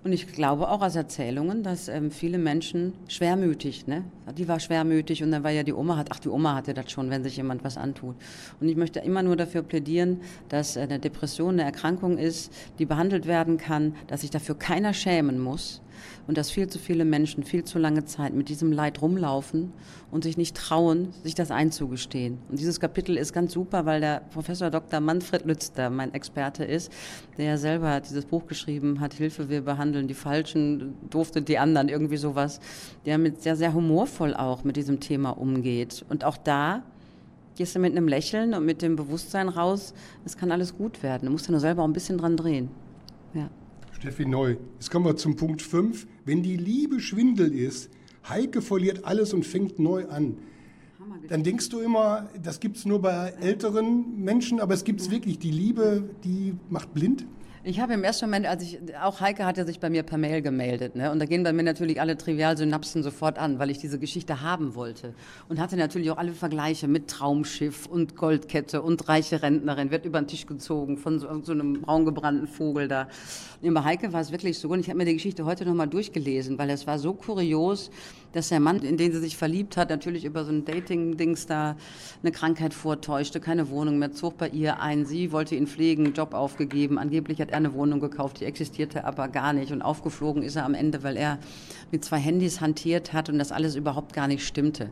Und 0.03 0.13
ich 0.13 0.27
glaube 0.33 0.71
auch 0.71 0.81
aus 0.81 0.97
Erzählungen, 0.97 1.63
dass 1.63 1.89
ähm, 1.89 2.11
viele 2.11 2.39
Menschen 2.39 2.95
schwermütig, 3.07 3.87
ne? 3.87 4.05
Die 4.39 4.49
war 4.49 4.61
schwermütig 4.61 5.23
und 5.23 5.31
dann 5.31 5.45
war 5.45 5.51
ja 5.51 5.63
die 5.63 5.75
Oma 5.75 5.99
hat, 5.99 6.09
ach 6.11 6.19
die 6.19 6.31
Oma 6.31 6.55
hatte 6.55 6.73
das 6.73 6.91
schon, 6.91 7.11
wenn 7.11 7.23
sich 7.23 7.37
jemand 7.37 7.65
was 7.65 7.77
antut. 7.77 8.17
Und 8.61 8.69
ich 8.71 8.77
möchte 8.77 9.01
immer 9.01 9.23
nur 9.23 9.37
dafür 9.37 9.61
plädieren, 9.61 10.23
dass 10.49 10.77
äh, 10.77 10.81
eine 10.81 11.01
Depression 11.01 11.51
eine 11.51 11.65
Erkrankung 11.65 12.17
ist, 12.17 12.51
die 12.79 12.87
behandelt 12.87 13.27
werden 13.27 13.59
kann, 13.59 13.95
dass 14.07 14.23
sich 14.23 14.31
dafür 14.31 14.55
keiner 14.55 14.95
schämen 14.95 15.39
muss 15.39 15.83
und 16.27 16.37
dass 16.39 16.51
viel 16.51 16.69
zu 16.69 16.79
viele 16.79 17.05
Menschen 17.05 17.45
viel 17.45 17.65
zu 17.65 17.79
lange 17.79 18.05
Zeit 18.05 18.35
mit 18.35 18.49
diesem 18.49 18.73
Leid 18.73 19.03
rumlaufen 19.03 19.73
und 20.11 20.25
sich 20.25 20.37
nicht 20.37 20.57
trauen, 20.57 21.09
sich 21.23 21.35
das 21.35 21.51
einzugestehen. 21.51 22.39
Und 22.49 22.59
dieses 22.59 22.81
Kapitel 22.81 23.17
ist 23.17 23.33
ganz 23.33 23.53
super, 23.53 23.87
weil 23.87 24.01
der 24.01 24.23
Professor 24.33 24.71
Dr. 24.71 25.01
Manfred 25.01 25.45
Lützter 25.45 25.91
mein 25.91 26.15
Experte 26.15 26.65
ist, 26.65 26.93
der 27.39 27.47
ja 27.47 27.57
selber 27.57 28.01
dieses 28.01 28.25
Buch 28.25 28.47
geschrieben 28.47 29.01
hat, 29.01 29.15
Hilfe, 29.15 29.49
wir 29.49 29.63
behandeln 29.63 30.09
die 30.09 30.15
Falschen, 30.15 30.95
durfte 31.09 31.43
die 31.43 31.59
anderen, 31.59 31.89
irgendwie 31.89 32.17
sowas, 32.17 32.61
der 33.07 33.19
mit 33.19 33.43
sehr, 33.43 33.57
sehr 33.57 33.75
humorvoll 33.75 34.35
auch 34.35 34.65
mit 34.65 34.77
diesem 34.77 35.01
Thema 35.01 35.31
umgeht. 35.31 36.05
Und 36.09 36.25
auch 36.25 36.37
da 36.37 36.83
gehst 37.57 37.75
du 37.75 37.79
mit 37.79 37.93
einem 37.93 38.09
Lächeln 38.09 38.55
und 38.55 38.65
mit 38.65 38.81
dem 38.81 38.97
Bewusstsein 38.97 39.49
raus, 39.49 39.93
es 40.25 40.37
kann 40.37 40.51
alles 40.51 40.77
gut 40.77 41.03
werden. 41.03 41.27
Du 41.27 41.33
musst 41.33 41.47
ja 41.47 41.51
nur 41.53 41.61
selber 41.61 41.83
auch 41.83 41.87
ein 41.87 41.93
bisschen 41.93 42.17
dran 42.17 42.37
drehen. 42.37 42.71
Ja. 43.35 43.51
Steffi 44.01 44.25
Neu, 44.25 44.57
jetzt 44.77 44.91
kommen 44.91 45.05
wir 45.05 45.17
zum 45.17 45.37
Punkt 45.37 45.61
5. 45.61 46.07
Wenn 46.25 46.43
die 46.43 46.57
Liebe 46.57 47.01
Schwindel 47.01 47.55
ist, 47.55 47.91
Heike 48.27 48.63
verliert 48.63 49.05
alles 49.05 49.35
und 49.35 49.45
fängt 49.45 49.79
neu 49.79 50.09
an. 50.09 50.39
Dann 51.29 51.43
denkst 51.43 51.69
du 51.69 51.81
immer, 51.81 52.31
das 52.43 52.61
gibt 52.61 52.79
es 52.79 52.87
nur 52.87 53.03
bei 53.03 53.35
älteren 53.43 54.19
Menschen, 54.25 54.59
aber 54.59 54.73
es 54.73 54.85
gibt 54.85 55.03
es 55.03 55.11
wirklich. 55.11 55.39
Die 55.39 55.51
Liebe, 55.51 56.09
die 56.25 56.55
macht 56.71 56.95
blind. 56.95 57.27
Ich 57.62 57.79
habe 57.79 57.92
im 57.92 58.05
ersten 58.05 58.25
Moment, 58.25 58.46
als 58.46 58.62
ich, 58.62 58.79
auch 59.03 59.20
Heike 59.20 59.44
hatte 59.44 59.66
sich 59.66 59.81
bei 59.81 59.90
mir 59.90 60.03
per 60.03 60.16
Mail 60.16 60.40
gemeldet, 60.40 60.96
ne? 60.96 61.12
und 61.12 61.18
da 61.18 61.27
gehen 61.27 61.42
bei 61.42 61.53
mir 61.53 61.62
natürlich 61.62 62.01
alle 62.01 62.16
Trivialsynapsen 62.16 63.03
sofort 63.03 63.38
an, 63.38 63.59
weil 63.59 63.68
ich 63.68 63.77
diese 63.77 63.99
Geschichte 63.99 64.40
haben 64.40 64.75
wollte. 64.75 65.12
Und 65.51 65.61
hatte 65.61 65.77
natürlich 65.77 66.11
auch 66.11 66.16
alle 66.16 66.33
Vergleiche 66.33 66.88
mit 66.88 67.09
Traumschiff 67.09 67.85
und 67.85 68.16
Goldkette 68.16 68.81
und 68.81 69.07
reiche 69.11 69.42
Rentnerin, 69.42 69.90
wird 69.90 70.07
über 70.07 70.23
den 70.23 70.27
Tisch 70.27 70.46
gezogen 70.46 70.96
von 70.96 71.18
so, 71.18 71.29
so 71.42 71.53
einem 71.53 71.83
braungebrannten 71.83 72.46
Vogel 72.46 72.88
da. 72.88 73.09
Und 73.61 73.75
bei 73.75 73.85
Heike 73.85 74.14
war 74.14 74.23
es 74.23 74.33
wirklich 74.33 74.59
so, 74.59 74.70
und 74.70 74.81
ich 74.81 74.88
habe 74.88 74.96
mir 74.96 75.05
die 75.05 75.12
Geschichte 75.12 75.44
heute 75.44 75.66
nochmal 75.66 75.88
durchgelesen, 75.88 76.57
weil 76.57 76.70
es 76.70 76.87
war 76.87 76.99
so 76.99 77.12
kurios, 77.12 77.90
dass 78.33 78.49
der 78.49 78.61
Mann, 78.61 78.79
in 78.79 78.96
den 78.96 79.12
sie 79.12 79.20
sich 79.20 79.37
verliebt 79.37 79.77
hat, 79.77 79.90
natürlich 79.90 80.25
über 80.25 80.46
so 80.46 80.53
ein 80.53 80.64
Dating-Dings 80.64 81.46
da 81.46 81.77
eine 82.23 82.33
Krankheit 82.33 82.73
vortäuschte, 82.73 83.38
keine 83.38 83.68
Wohnung 83.68 83.99
mehr, 83.99 84.12
zog 84.12 84.38
bei 84.38 84.49
ihr 84.49 84.81
ein. 84.81 85.05
Sie 85.05 85.31
wollte 85.31 85.57
ihn 85.57 85.66
pflegen, 85.66 86.14
Job 86.14 86.33
aufgegeben. 86.33 86.96
Angeblich 86.96 87.40
hat 87.40 87.50
er 87.51 87.59
eine 87.59 87.75
Wohnung 87.75 88.01
gekauft, 88.01 88.41
die 88.41 88.45
existierte 88.45 89.05
aber 89.05 89.29
gar 89.29 89.53
nicht. 89.53 89.73
Und 89.73 89.83
aufgeflogen 89.83 90.43
ist 90.43 90.57
er 90.57 90.65
am 90.65 90.75
Ende, 90.75 91.03
weil 91.03 91.17
er 91.17 91.39
mit 91.91 92.05
zwei 92.05 92.19
Handys 92.19 92.61
hantiert 92.61 93.13
hat 93.13 93.29
und 93.29 93.39
das 93.39 93.53
alles 93.53 93.77
überhaupt 93.77 94.13
gar 94.13 94.29
nicht 94.29 94.47
stimmte. 94.47 94.91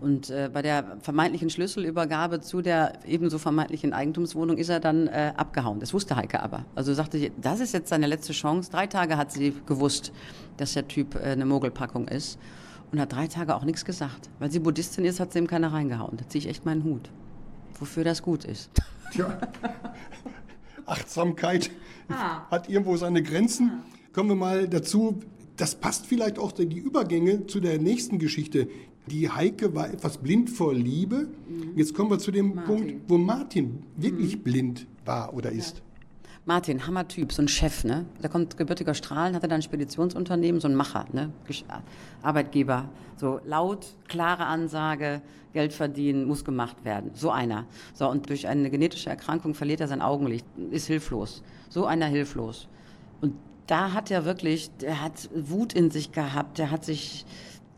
Und 0.00 0.30
äh, 0.30 0.50
bei 0.52 0.62
der 0.62 0.98
vermeintlichen 1.00 1.48
Schlüsselübergabe 1.48 2.40
zu 2.40 2.60
der 2.60 2.92
ebenso 3.06 3.38
vermeintlichen 3.38 3.92
Eigentumswohnung 3.92 4.58
ist 4.58 4.68
er 4.68 4.80
dann 4.80 5.06
äh, 5.06 5.32
abgehauen. 5.36 5.80
Das 5.80 5.94
wusste 5.94 6.16
Heike 6.16 6.42
aber. 6.42 6.64
Also 6.74 6.92
sagte 6.92 7.18
sie, 7.18 7.32
das 7.40 7.60
ist 7.60 7.72
jetzt 7.72 7.88
seine 7.88 8.06
letzte 8.06 8.32
Chance. 8.32 8.70
Drei 8.70 8.86
Tage 8.86 9.16
hat 9.16 9.32
sie 9.32 9.54
gewusst, 9.66 10.12
dass 10.58 10.74
der 10.74 10.86
Typ 10.86 11.14
äh, 11.14 11.30
eine 11.30 11.46
Mogelpackung 11.46 12.08
ist. 12.08 12.38
Und 12.92 13.00
hat 13.00 13.12
drei 13.12 13.26
Tage 13.26 13.54
auch 13.54 13.64
nichts 13.64 13.84
gesagt. 13.84 14.30
Weil 14.38 14.50
sie 14.50 14.60
Buddhistin 14.60 15.04
ist, 15.04 15.18
hat 15.18 15.32
sie 15.32 15.40
ihm 15.40 15.46
keiner 15.46 15.72
reingehauen. 15.72 16.16
Da 16.18 16.28
ziehe 16.28 16.44
ich 16.44 16.48
echt 16.48 16.64
meinen 16.64 16.84
Hut. 16.84 17.10
Wofür 17.80 18.04
das 18.04 18.22
gut 18.22 18.44
ist. 18.44 18.70
Tja, 19.12 19.38
Achtsamkeit 20.86 21.70
hat 22.08 22.68
irgendwo 22.68 22.96
seine 22.96 23.22
Grenzen. 23.22 23.82
Kommen 24.12 24.30
wir 24.30 24.36
mal 24.36 24.68
dazu, 24.68 25.20
das 25.56 25.74
passt 25.74 26.06
vielleicht 26.06 26.38
auch 26.38 26.52
die 26.52 26.78
Übergänge 26.78 27.46
zu 27.46 27.60
der 27.60 27.78
nächsten 27.78 28.18
Geschichte. 28.18 28.68
Die 29.06 29.30
Heike 29.30 29.74
war 29.74 29.88
etwas 29.88 30.18
blind 30.18 30.50
vor 30.50 30.74
Liebe. 30.74 31.28
Jetzt 31.76 31.94
kommen 31.94 32.10
wir 32.10 32.18
zu 32.18 32.30
dem 32.30 32.56
Punkt, 32.64 32.94
wo 33.08 33.18
Martin 33.18 33.82
wirklich 33.96 34.42
blind 34.42 34.86
war 35.04 35.32
oder 35.34 35.52
ist. 35.52 35.82
Martin, 36.48 36.86
Hammertyp, 36.86 37.32
so 37.32 37.42
ein 37.42 37.48
Chef, 37.48 37.82
ne? 37.82 38.06
Der 38.22 38.30
kommt 38.30 38.56
gebürtiger 38.56 38.94
Strahlen, 38.94 39.34
hatte 39.34 39.48
dann 39.48 39.58
ein 39.58 39.62
Speditionsunternehmen, 39.62 40.60
so 40.60 40.68
ein 40.68 40.76
Macher, 40.76 41.04
ne? 41.12 41.32
Arbeitgeber. 42.22 42.88
So 43.16 43.40
laut, 43.44 43.86
klare 44.06 44.46
Ansage, 44.46 45.22
Geld 45.52 45.72
verdienen, 45.72 46.24
muss 46.24 46.44
gemacht 46.44 46.84
werden. 46.84 47.10
So 47.14 47.32
einer. 47.32 47.66
So, 47.94 48.08
und 48.08 48.28
durch 48.28 48.46
eine 48.46 48.70
genetische 48.70 49.10
Erkrankung 49.10 49.54
verliert 49.54 49.80
er 49.80 49.88
sein 49.88 50.00
Augenlicht, 50.00 50.46
ist 50.70 50.86
hilflos. 50.86 51.42
So 51.68 51.84
einer 51.84 52.06
hilflos. 52.06 52.68
Und 53.20 53.34
da 53.66 53.92
hat 53.92 54.12
er 54.12 54.24
wirklich, 54.24 54.70
der 54.80 55.02
hat 55.02 55.28
Wut 55.34 55.72
in 55.72 55.90
sich 55.90 56.12
gehabt, 56.12 56.58
der 56.58 56.70
hat 56.70 56.84
sich 56.84 57.26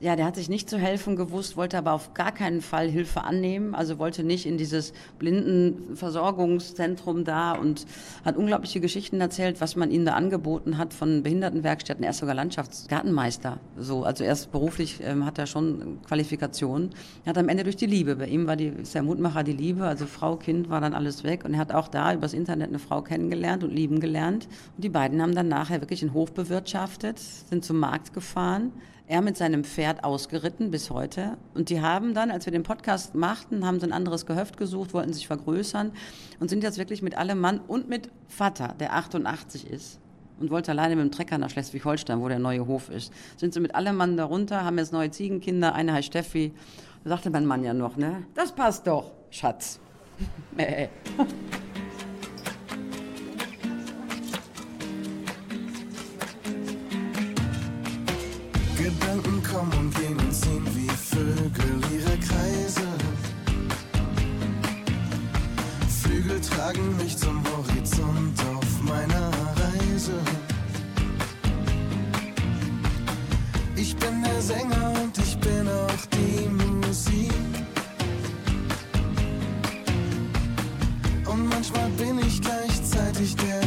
Ja, 0.01 0.15
der 0.15 0.27
hat 0.27 0.37
sich 0.37 0.49
nicht 0.49 0.71
zu 0.71 0.79
helfen 0.79 1.17
gewusst, 1.17 1.57
wollte 1.57 1.77
aber 1.77 1.93
auf 1.93 2.15
gar 2.15 2.31
keinen 2.31 2.61
Fall 2.61 2.89
Hilfe 2.89 3.25
annehmen, 3.25 3.75
also 3.75 3.99
wollte 3.99 4.23
nicht 4.23 4.47
in 4.47 4.57
dieses 4.57 4.93
Blindenversorgungszentrum 5.19 7.25
da 7.25 7.55
und 7.55 7.85
hat 8.25 8.37
unglaubliche 8.37 8.79
Geschichten 8.79 9.21
erzählt, 9.21 9.61
was 9.61 9.75
man 9.75 9.91
ihm 9.91 10.05
da 10.05 10.15
angeboten 10.15 10.79
hat 10.79 10.95
von 10.95 11.25
Behindertenwerkstätten. 11.25 12.05
Er 12.05 12.11
ist 12.11 12.19
sogar 12.19 12.37
Landschaftsgartenmeister, 12.37 13.59
so, 13.77 14.05
also 14.05 14.23
erst 14.23 14.53
beruflich 14.53 15.01
ähm, 15.03 15.27
hat 15.27 15.37
er 15.37 15.49
schon 15.49 15.99
Qualifikationen. 16.07 16.91
Er 17.25 17.31
hat 17.31 17.39
am 17.39 17.49
Ende 17.49 17.65
durch 17.65 17.75
die 17.75 17.87
Liebe, 17.87 18.15
bei 18.15 18.29
ihm 18.29 18.47
war 18.47 18.55
die, 18.55 18.69
ist 18.69 18.95
der 18.95 19.03
Mutmacher 19.03 19.43
die 19.43 19.53
Liebe, 19.53 19.83
also 19.83 20.07
Frau, 20.07 20.37
Kind 20.37 20.71
war 20.71 20.81
dann 20.81 20.95
alles 20.95 21.25
weg 21.25 21.45
und 21.45 21.55
er 21.55 21.61
hat 21.61 21.73
auch 21.73 21.89
da 21.89 22.15
übers 22.15 22.35
Internet 22.35 22.69
eine 22.69 22.79
Frau 22.79 23.03
kennengelernt 23.03 23.65
und 23.65 23.73
lieben 23.73 23.99
gelernt. 23.99 24.47
Und 24.77 24.85
die 24.85 24.91
beiden 24.91 25.21
haben 25.21 25.35
dann 25.35 25.49
nachher 25.49 25.81
wirklich 25.81 26.03
einen 26.03 26.15
Hof 26.15 26.33
bewirtschaftet, 26.33 27.19
sind 27.19 27.65
zum 27.65 27.81
Markt 27.81 28.15
gefahren 28.15 28.71
er 29.09 29.23
mit 29.23 29.37
seinem 29.37 29.65
Pferd 29.65 30.05
ausgeritten 30.05 30.71
bis 30.71 30.91
heute. 30.91 31.39
Und 31.55 31.71
die 31.71 31.81
haben 31.81 32.15
dann, 32.15 32.31
als 32.31 32.47
wir 32.47 32.53
den 32.53 32.63
Podcast 32.63 33.15
machten, 33.15 33.67
haben 33.67 33.81
sie 33.81 33.87
ein 33.87 33.93
anderes 33.93 34.27
Gehöft 34.27 34.57
gesucht, 34.57 34.95
wollten 34.95 35.13
sich 35.13 35.27
vergrößern 35.27 35.93
und 36.41 36.51
sind 36.51 36.63
jetzt 36.63 36.79
wirklich 36.79 37.03
mit 37.03 37.17
allem 37.17 37.41
Mann 37.41 37.61
und 37.67 37.89
mit 37.89 38.11
Vater, 38.29 38.75
der 38.79 38.95
88 38.95 39.69
ist 39.69 39.99
und 40.39 40.51
wollte 40.51 40.71
alleine 40.71 40.95
mit 40.95 41.05
dem 41.05 41.11
Trecker 41.11 41.39
nach 41.39 41.51
Schleswig-Holstein, 41.51 42.21
wo 42.21 42.29
der 42.29 42.39
neue 42.39 42.67
Hof 42.67 42.91
ist. 42.91 43.13
Sind 43.37 43.55
sie 43.55 43.61
mit 43.61 43.75
allem 43.75 43.97
Mann 43.97 44.17
darunter, 44.17 44.65
haben 44.65 44.79
jetzt 44.79 44.93
neue 44.93 45.11
Ziegenkinder, 45.11 45.75
eine 45.75 45.95
heißt 45.95 46.09
Steffi. 46.09 46.53
Da 47.05 47.11
sagte 47.11 47.31
mein 47.31 47.47
Mann 47.47 47.65
ja 47.65 47.75
noch, 47.75 47.97
ne? 47.97 48.25
Das 48.35 48.53
passt 48.53 48.87
doch, 48.87 49.13
Schatz. 49.31 49.81
Gedanken 58.89 59.43
kommen 59.43 59.73
und 59.79 59.95
gehen 59.97 60.17
und 60.19 60.33
ziehen 60.33 60.67
wie 60.75 60.89
Vögel 60.89 61.79
ihre 61.93 62.17
Kreise. 62.21 62.89
Flügel 66.01 66.41
tragen 66.41 66.97
mich 66.97 67.15
zum 67.19 67.43
Horizont 67.45 68.41
auf 68.57 68.83
meiner 68.83 69.31
Reise. 69.61 70.15
Ich 73.77 73.95
bin 73.97 74.23
der 74.23 74.41
Sänger 74.41 74.93
und 75.03 75.19
ich 75.19 75.39
bin 75.39 75.69
auch 75.69 76.07
die 76.17 76.49
Musik. 76.49 77.33
Und 81.27 81.47
manchmal 81.51 81.91
bin 81.91 82.21
ich 82.21 82.41
gleichzeitig 82.41 83.37
der 83.37 83.58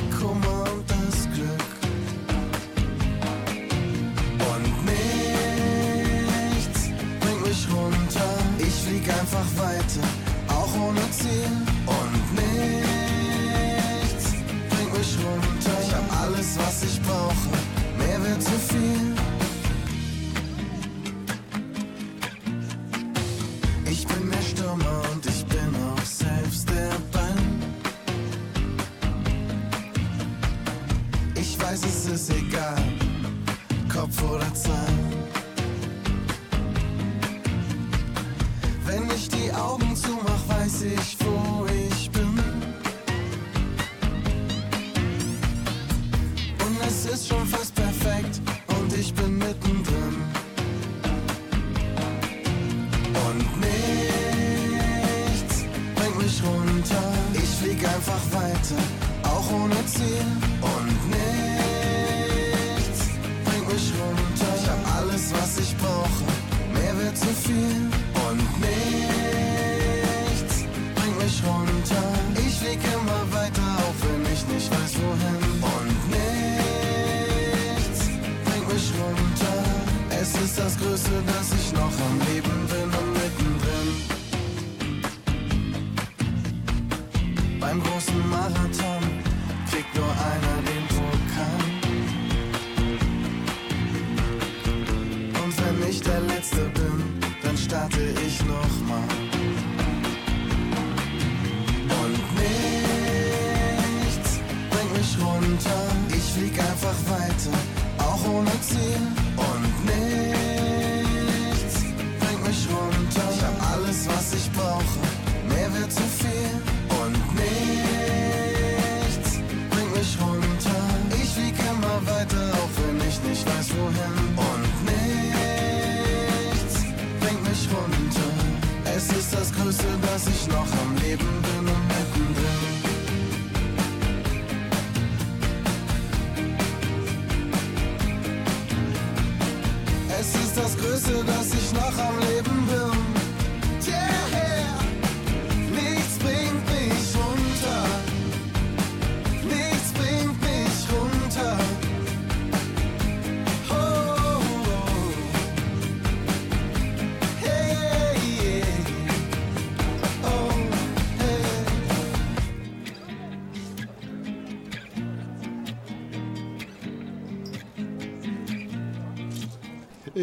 einfach 9.31 9.63
weiter, 9.63 10.07
auch 10.49 10.75
ohne 10.75 11.09
Ziel. 11.11 11.70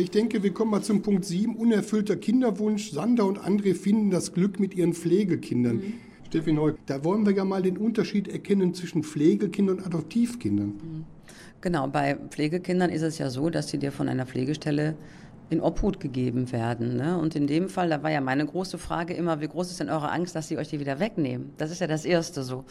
Ich 0.08 0.12
denke, 0.12 0.42
wir 0.42 0.54
kommen 0.54 0.70
mal 0.70 0.80
zum 0.80 1.02
Punkt 1.02 1.26
7. 1.26 1.54
Unerfüllter 1.54 2.16
Kinderwunsch. 2.16 2.92
Sander 2.92 3.26
und 3.26 3.40
André 3.40 3.74
finden 3.74 4.10
das 4.10 4.32
Glück 4.32 4.58
mit 4.58 4.74
ihren 4.74 4.94
Pflegekindern. 4.94 5.82
Steffi 6.26 6.50
Neu, 6.50 6.72
da 6.86 7.04
wollen 7.04 7.26
wir 7.26 7.34
ja 7.34 7.44
mal 7.44 7.60
den 7.60 7.76
Unterschied 7.76 8.26
erkennen 8.26 8.72
zwischen 8.72 9.02
Pflegekindern 9.02 9.76
und 9.76 9.86
Adoptivkindern. 9.86 11.04
Genau, 11.60 11.88
bei 11.88 12.14
Pflegekindern 12.30 12.88
ist 12.88 13.02
es 13.02 13.18
ja 13.18 13.28
so, 13.28 13.50
dass 13.50 13.68
sie 13.68 13.76
dir 13.76 13.92
von 13.92 14.08
einer 14.08 14.24
Pflegestelle 14.24 14.96
in 15.50 15.60
Obhut 15.60 16.00
gegeben 16.00 16.50
werden. 16.52 16.96
Ne? 16.96 17.18
Und 17.18 17.36
in 17.36 17.46
dem 17.46 17.68
Fall, 17.68 17.90
da 17.90 18.02
war 18.02 18.10
ja 18.10 18.22
meine 18.22 18.46
große 18.46 18.78
Frage 18.78 19.12
immer, 19.12 19.42
wie 19.42 19.48
groß 19.48 19.70
ist 19.70 19.80
denn 19.80 19.90
eure 19.90 20.10
Angst, 20.10 20.34
dass 20.34 20.48
sie 20.48 20.56
euch 20.56 20.68
die 20.68 20.80
wieder 20.80 21.00
wegnehmen? 21.00 21.50
Das 21.58 21.70
ist 21.70 21.82
ja 21.82 21.86
das 21.86 22.06
Erste 22.06 22.44
so. 22.44 22.64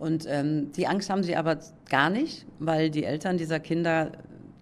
Und 0.00 0.26
ähm, 0.28 0.72
die 0.72 0.88
Angst 0.88 1.08
haben 1.08 1.22
sie 1.22 1.36
aber 1.36 1.58
gar 1.88 2.10
nicht, 2.10 2.46
weil 2.58 2.90
die 2.90 3.04
Eltern 3.04 3.36
dieser 3.36 3.60
Kinder 3.60 4.10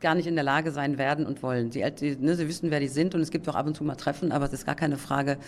gar 0.01 0.15
nicht 0.15 0.27
in 0.27 0.35
der 0.35 0.45
Lage 0.45 0.71
sein 0.71 0.99
werden 0.99 1.27
und 1.27 1.43
wollen. 1.43 1.71
Die, 1.71 1.81
ne, 1.81 2.35
sie 2.35 2.49
wissen, 2.49 2.71
wer 2.71 2.81
die 2.81 2.89
sind 2.89 3.15
und 3.15 3.21
es 3.21 3.31
gibt 3.31 3.49
auch 3.49 3.55
ab 3.55 3.67
und 3.67 3.77
zu 3.77 3.85
mal 3.85 3.97
Treffen, 3.97 4.33
aber 4.33 4.45
es 4.45 4.53
ist 4.53 4.67
gar 4.67 4.75
keine 4.75 4.97
Frage, 4.97 5.39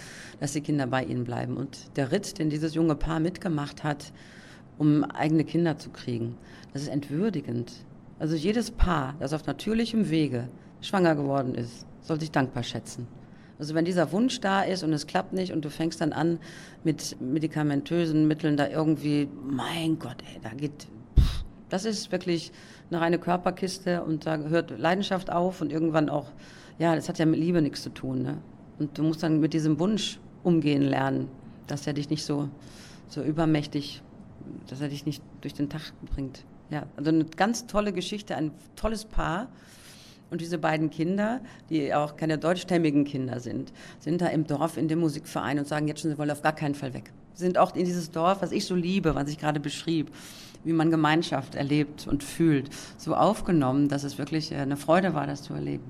dass 0.40 0.52
die 0.52 0.60
Kinder 0.60 0.86
bei 0.86 1.04
ihnen 1.04 1.24
bleiben. 1.24 1.56
Und 1.56 1.96
der 1.96 2.12
Ritt, 2.12 2.38
den 2.38 2.50
dieses 2.50 2.74
junge 2.74 2.94
Paar 2.94 3.20
mitgemacht 3.20 3.84
hat, 3.84 4.12
um 4.78 5.04
eigene 5.04 5.44
Kinder 5.44 5.76
zu 5.76 5.90
kriegen, 5.90 6.36
das 6.72 6.82
ist 6.82 6.88
entwürdigend. 6.88 7.72
Also 8.18 8.34
jedes 8.34 8.70
Paar, 8.70 9.14
das 9.18 9.32
auf 9.32 9.46
natürlichem 9.46 10.10
Wege 10.10 10.48
schwanger 10.80 11.14
geworden 11.14 11.54
ist, 11.54 11.86
soll 12.00 12.20
sich 12.20 12.30
dankbar 12.30 12.62
schätzen. 12.62 13.06
Also 13.58 13.74
wenn 13.74 13.84
dieser 13.84 14.10
Wunsch 14.12 14.40
da 14.40 14.62
ist 14.62 14.82
und 14.82 14.92
es 14.94 15.06
klappt 15.06 15.34
nicht 15.34 15.52
und 15.52 15.64
du 15.64 15.68
fängst 15.68 16.00
dann 16.00 16.14
an 16.14 16.38
mit 16.82 17.20
medikamentösen 17.20 18.26
Mitteln 18.26 18.56
da 18.56 18.66
irgendwie, 18.68 19.28
mein 19.46 19.98
Gott, 19.98 20.16
ey, 20.32 20.40
da 20.42 20.48
geht, 20.50 20.88
das 21.70 21.84
ist 21.84 22.12
wirklich 22.12 22.52
eine 22.90 23.00
reine 23.00 23.18
Körperkiste 23.18 24.02
und 24.02 24.26
da 24.26 24.36
hört 24.36 24.78
Leidenschaft 24.78 25.30
auf 25.30 25.60
und 25.60 25.72
irgendwann 25.72 26.10
auch, 26.10 26.26
ja, 26.78 26.94
das 26.94 27.08
hat 27.08 27.18
ja 27.18 27.26
mit 27.26 27.40
Liebe 27.40 27.62
nichts 27.62 27.82
zu 27.82 27.90
tun. 27.90 28.22
Ne? 28.22 28.38
Und 28.78 28.98
du 28.98 29.02
musst 29.02 29.22
dann 29.22 29.40
mit 29.40 29.54
diesem 29.54 29.78
Wunsch 29.78 30.18
umgehen 30.42 30.82
lernen, 30.82 31.28
dass 31.66 31.86
er 31.86 31.92
dich 31.92 32.10
nicht 32.10 32.24
so, 32.24 32.48
so 33.08 33.22
übermächtig, 33.22 34.02
dass 34.66 34.80
er 34.80 34.88
dich 34.88 35.06
nicht 35.06 35.22
durch 35.40 35.54
den 35.54 35.68
Tag 35.68 35.92
bringt. 36.14 36.44
Ja, 36.70 36.86
also 36.96 37.10
eine 37.10 37.24
ganz 37.24 37.66
tolle 37.66 37.92
Geschichte, 37.92 38.36
ein 38.36 38.52
tolles 38.76 39.04
Paar. 39.04 39.48
Und 40.30 40.40
diese 40.40 40.58
beiden 40.58 40.90
Kinder, 40.90 41.40
die 41.70 41.92
auch 41.92 42.14
keine 42.14 42.38
deutschstämmigen 42.38 43.04
Kinder 43.04 43.40
sind, 43.40 43.72
sind 43.98 44.20
da 44.20 44.28
im 44.28 44.46
Dorf 44.46 44.76
in 44.76 44.86
dem 44.86 45.00
Musikverein 45.00 45.58
und 45.58 45.66
sagen 45.66 45.88
jetzt 45.88 46.02
schon, 46.02 46.10
sie 46.12 46.18
wollen 46.18 46.30
auf 46.30 46.42
gar 46.42 46.54
keinen 46.54 46.76
Fall 46.76 46.94
weg. 46.94 47.12
Sie 47.34 47.42
sind 47.42 47.58
auch 47.58 47.74
in 47.74 47.84
dieses 47.84 48.12
Dorf, 48.12 48.40
was 48.40 48.52
ich 48.52 48.64
so 48.64 48.76
liebe, 48.76 49.16
was 49.16 49.28
ich 49.28 49.38
gerade 49.38 49.58
beschrieb, 49.58 50.12
wie 50.64 50.72
man 50.72 50.90
Gemeinschaft 50.90 51.54
erlebt 51.54 52.06
und 52.06 52.22
fühlt, 52.22 52.70
so 52.96 53.14
aufgenommen, 53.14 53.88
dass 53.88 54.04
es 54.04 54.18
wirklich 54.18 54.52
äh, 54.52 54.56
eine 54.56 54.76
Freude 54.76 55.14
war, 55.14 55.26
das 55.26 55.42
zu 55.42 55.54
erleben. 55.54 55.84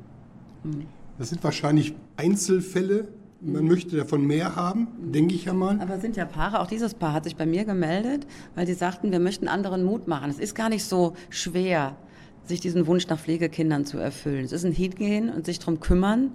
Das 1.19 1.31
sind 1.31 1.43
wahrscheinlich 1.43 1.95
Einzelfälle. 2.17 3.09
Man 3.43 3.65
möchte 3.65 3.97
davon 3.97 4.27
mehr 4.27 4.55
haben, 4.55 4.89
denke 5.01 5.35
ich 5.35 5.47
ja 5.47 5.55
mal. 5.55 5.81
Aber 5.81 5.95
es 5.95 6.03
sind 6.03 6.17
ja 6.17 6.27
Paare, 6.27 6.61
auch 6.61 6.67
dieses 6.67 6.93
Paar 6.93 7.15
hat 7.15 7.25
sich 7.25 7.37
bei 7.37 7.47
mir 7.47 7.65
gemeldet, 7.65 8.27
weil 8.55 8.67
sie 8.67 8.75
sagten, 8.75 9.11
wir 9.13 9.21
möchten 9.21 9.49
anderen 9.49 9.83
Mut 9.83 10.07
machen. 10.09 10.31
Es 10.31 10.39
ist 10.39 10.55
gar 10.55 10.69
nicht 10.69 10.85
so 10.85 11.15
schwer, 11.31 11.97
sich 12.45 12.61
diesen 12.61 12.87
Wunsch 12.87 13.09
nach 13.09 13.19
Pflegekindern 13.19 13.87
zu 13.87 13.97
erfüllen. 13.97 14.45
Es 14.45 14.53
ist 14.53 14.65
ein 14.65 14.73
Hingehen 14.73 15.31
und 15.31 15.47
sich 15.47 15.59
darum 15.59 15.81
kümmern. 15.81 16.33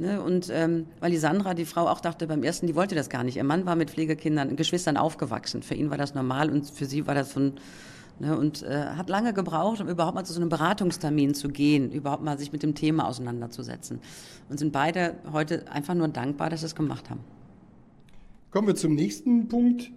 Ne? 0.00 0.22
Und 0.22 0.50
ähm, 0.50 0.86
weil 0.98 1.10
die 1.10 1.18
Sandra, 1.18 1.54
die 1.54 1.66
Frau, 1.66 1.86
auch 1.86 2.00
dachte 2.00 2.26
beim 2.26 2.42
ersten, 2.42 2.66
die 2.66 2.74
wollte 2.74 2.94
das 2.94 3.10
gar 3.10 3.22
nicht. 3.22 3.36
Ihr 3.36 3.44
Mann 3.44 3.66
war 3.66 3.76
mit 3.76 3.90
Pflegekindern, 3.90 4.56
Geschwistern 4.56 4.96
aufgewachsen. 4.96 5.62
Für 5.62 5.74
ihn 5.74 5.90
war 5.90 5.98
das 5.98 6.14
normal 6.14 6.50
und 6.50 6.68
für 6.68 6.86
sie 6.86 7.06
war 7.06 7.14
das 7.14 7.30
von 7.30 7.52
Ne, 8.20 8.36
und 8.36 8.62
äh, 8.62 8.84
hat 8.96 9.08
lange 9.08 9.32
gebraucht, 9.32 9.80
um 9.80 9.88
überhaupt 9.88 10.14
mal 10.14 10.24
zu 10.24 10.34
so 10.34 10.40
einem 10.40 10.50
Beratungstermin 10.50 11.32
zu 11.32 11.48
gehen, 11.48 11.90
überhaupt 11.90 12.22
mal 12.22 12.38
sich 12.38 12.52
mit 12.52 12.62
dem 12.62 12.74
Thema 12.74 13.08
auseinanderzusetzen. 13.08 13.98
Und 14.50 14.58
sind 14.58 14.72
beide 14.72 15.14
heute 15.32 15.72
einfach 15.72 15.94
nur 15.94 16.08
dankbar, 16.08 16.50
dass 16.50 16.60
sie 16.60 16.66
es 16.66 16.74
gemacht 16.74 17.08
haben. 17.08 17.20
Kommen 18.50 18.66
wir 18.66 18.74
zum 18.74 18.94
nächsten 18.94 19.48
Punkt. 19.48 19.90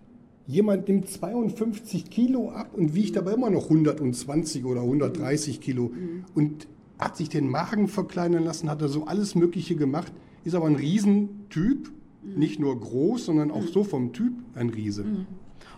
Jemand 0.47 0.88
nimmt 0.88 1.10
52 1.10 2.10
Kilo 2.10 2.51
ab 2.51 2.70
und 2.74 2.95
wiegt 2.95 3.18
aber 3.18 3.34
immer 3.34 3.49
noch 3.49 3.64
120 3.64 4.64
oder 4.64 4.82
130 4.82 5.60
Kilo 5.60 5.91
und 6.34 6.68
hat 7.00 7.18
sich 7.18 7.30
den 7.30 7.50
Magen 7.50 7.88
verkleinern 7.88 8.44
lassen, 8.44 8.70
hat 8.70 8.82
er 8.82 8.89
so 8.89 9.06
alles 9.06 9.36
Mögliche 9.36 9.76
gemacht, 9.76 10.12
ist 10.44 10.56
aber 10.56 10.68
ein 10.68 10.76
Riesentyp, 10.76 11.91
nicht 12.24 12.60
nur 12.60 12.80
groß, 12.80 13.26
sondern 13.26 13.52
auch 13.52 13.64
so 13.64 13.84
vom 13.84 14.14
Typ 14.14 14.34
ein 14.56 14.70
Riese. 14.70 15.06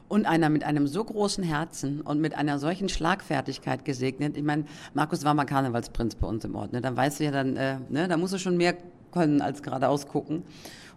Und 0.08 0.28
einer 0.28 0.50
mit 0.50 0.64
einem 0.64 0.86
so 0.86 1.04
großen 1.04 1.44
Herzen 1.44 2.02
und 2.02 2.22
mit 2.22 2.36
einer 2.36 2.60
solchen 2.60 2.90
Schlagfertigkeit 2.90 3.86
gesegnet. 3.86 4.38
Ich 4.38 4.44
meine, 4.44 4.66
Markus 4.94 5.24
war 5.24 5.34
mal 5.34 5.46
Karnevalsprinz 5.46 6.16
bei 6.16 6.28
uns 6.28 6.46
im 6.46 6.54
Ort. 6.56 6.74
Ne? 6.74 6.82
Dann 6.82 6.96
weißt 6.96 7.20
du 7.20 7.24
ja 7.24 7.32
dann, 7.32 7.58
äh, 7.58 7.78
ne? 7.90 8.08
da 8.08 8.16
musst 8.16 8.34
du 8.34 8.38
schon 8.38 8.58
mehr 8.58 8.78
können 9.12 9.42
als 9.42 9.64
geradeaus 9.64 10.08
gucken. 10.08 10.44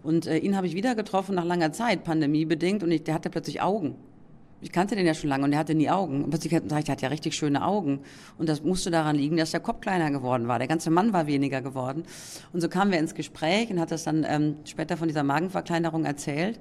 Und 0.03 0.27
äh, 0.27 0.37
ihn 0.37 0.55
habe 0.55 0.67
ich 0.67 0.75
wieder 0.75 0.93
getroffen 0.93 1.35
nach 1.35 1.45
langer 1.45 1.71
Zeit, 1.71 2.03
pandemiebedingt. 2.03 2.83
Und 2.83 2.91
ich, 2.91 3.03
der 3.03 3.15
hatte 3.15 3.31
plötzlich 3.31 3.61
Augen. 3.61 3.95
Ich 4.61 4.71
kannte 4.71 4.95
den 4.95 5.05
ja 5.05 5.13
schon 5.13 5.29
lange 5.29 5.45
und 5.45 5.51
der 5.51 5.59
hatte 5.59 5.73
nie 5.73 5.89
Augen. 5.89 6.23
Und 6.23 6.31
plötzlich 6.31 6.51
ich, 6.51 6.61
der 6.61 6.77
hat 6.77 7.01
ja 7.01 7.07
richtig 7.07 7.33
schöne 7.35 7.63
Augen. 7.63 8.01
Und 8.37 8.49
das 8.49 8.61
musste 8.61 8.91
daran 8.91 9.15
liegen, 9.15 9.37
dass 9.37 9.51
der 9.51 9.61
Kopf 9.61 9.79
kleiner 9.81 10.11
geworden 10.11 10.47
war. 10.47 10.59
Der 10.59 10.67
ganze 10.67 10.89
Mann 10.89 11.13
war 11.13 11.27
weniger 11.27 11.61
geworden. 11.61 12.03
Und 12.51 12.61
so 12.61 12.67
kamen 12.67 12.91
wir 12.91 12.99
ins 12.99 13.15
Gespräch 13.15 13.69
und 13.69 13.79
hat 13.79 13.91
das 13.91 14.03
dann 14.03 14.25
ähm, 14.27 14.57
später 14.65 14.97
von 14.97 15.07
dieser 15.07 15.23
Magenverkleinerung 15.23 16.03
erzählt. 16.03 16.59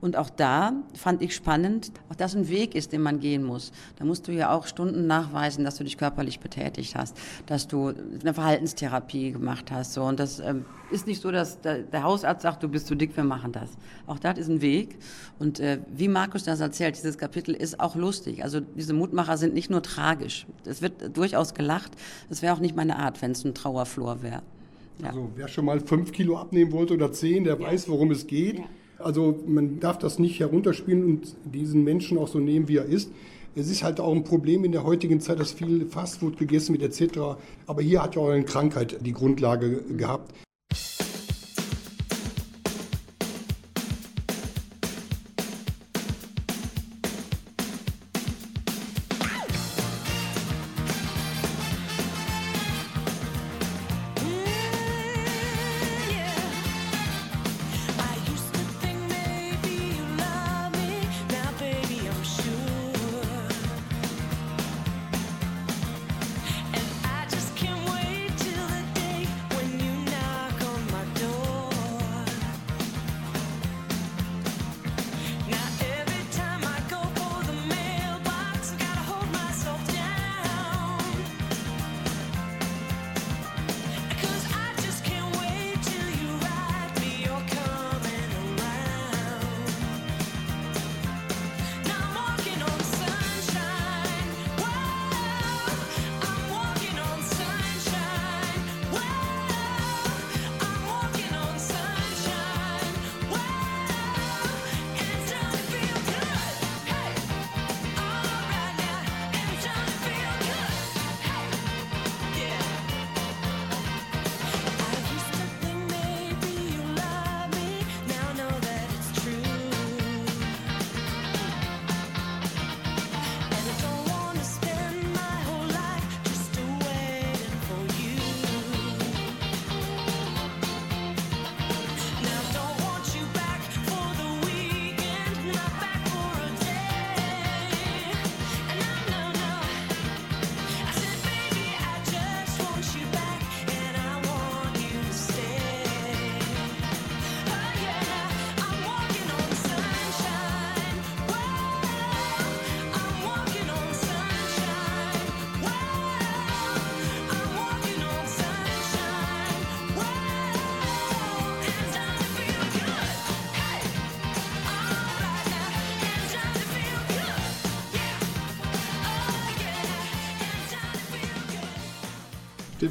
Und 0.00 0.16
auch 0.16 0.30
da 0.30 0.72
fand 0.94 1.20
ich 1.20 1.34
spannend, 1.34 1.92
auch 2.08 2.14
das 2.14 2.34
ein 2.34 2.48
Weg 2.48 2.74
ist, 2.74 2.92
den 2.92 3.02
man 3.02 3.20
gehen 3.20 3.44
muss. 3.44 3.70
Da 3.96 4.04
musst 4.04 4.28
du 4.28 4.32
ja 4.32 4.50
auch 4.50 4.66
Stunden 4.66 5.06
nachweisen, 5.06 5.64
dass 5.64 5.76
du 5.76 5.84
dich 5.84 5.98
körperlich 5.98 6.40
betätigt 6.40 6.94
hast, 6.94 7.16
dass 7.46 7.68
du 7.68 7.92
eine 8.20 8.32
Verhaltenstherapie 8.32 9.32
gemacht 9.32 9.70
hast. 9.70 9.92
So. 9.92 10.02
Und 10.02 10.18
das 10.18 10.40
ähm, 10.40 10.64
ist 10.90 11.06
nicht 11.06 11.20
so, 11.20 11.30
dass 11.30 11.60
der, 11.60 11.80
der 11.80 12.02
Hausarzt 12.02 12.42
sagt, 12.42 12.62
du 12.62 12.68
bist 12.68 12.86
zu 12.86 12.94
dick, 12.94 13.14
wir 13.16 13.24
machen 13.24 13.52
das. 13.52 13.70
Auch 14.06 14.18
das 14.18 14.38
ist 14.38 14.48
ein 14.48 14.62
Weg. 14.62 14.96
Und 15.38 15.60
äh, 15.60 15.80
wie 15.94 16.08
Markus 16.08 16.44
das 16.44 16.60
erzählt, 16.60 16.96
dieses 16.96 17.18
Kapitel 17.18 17.54
ist 17.54 17.78
auch 17.78 17.94
lustig. 17.94 18.42
Also 18.42 18.60
diese 18.60 18.94
Mutmacher 18.94 19.36
sind 19.36 19.52
nicht 19.52 19.70
nur 19.70 19.82
tragisch. 19.82 20.46
Es 20.64 20.80
wird 20.80 21.14
durchaus 21.16 21.52
gelacht. 21.52 21.92
Es 22.30 22.40
wäre 22.40 22.54
auch 22.54 22.60
nicht 22.60 22.74
meine 22.74 22.98
Art, 22.98 23.20
wenn 23.20 23.32
es 23.32 23.44
ein 23.44 23.54
Trauerflor 23.54 24.22
wäre. 24.22 24.42
Ja. 25.02 25.08
Also 25.08 25.30
wer 25.36 25.48
schon 25.48 25.66
mal 25.66 25.80
fünf 25.80 26.12
Kilo 26.12 26.38
abnehmen 26.38 26.72
wollte 26.72 26.94
oder 26.94 27.12
zehn, 27.12 27.44
der 27.44 27.58
weiß, 27.58 27.88
worum 27.88 28.10
es 28.10 28.26
geht. 28.26 28.58
Ja. 28.58 28.64
Also 29.02 29.38
man 29.46 29.80
darf 29.80 29.98
das 29.98 30.18
nicht 30.18 30.40
herunterspielen 30.40 31.04
und 31.04 31.36
diesen 31.44 31.84
Menschen 31.84 32.18
auch 32.18 32.28
so 32.28 32.38
nehmen, 32.38 32.68
wie 32.68 32.76
er 32.76 32.84
ist. 32.84 33.10
Es 33.56 33.68
ist 33.68 33.82
halt 33.82 33.98
auch 33.98 34.14
ein 34.14 34.24
Problem 34.24 34.64
in 34.64 34.72
der 34.72 34.84
heutigen 34.84 35.20
Zeit, 35.20 35.40
dass 35.40 35.52
viel 35.52 35.86
Fastfood 35.86 36.38
gegessen 36.38 36.78
wird 36.78 36.82
etc. 36.82 37.18
Aber 37.66 37.82
hier 37.82 38.02
hat 38.02 38.14
ja 38.14 38.22
auch 38.22 38.30
eine 38.30 38.44
Krankheit 38.44 38.98
die 39.04 39.12
Grundlage 39.12 39.82
gehabt. 39.96 40.32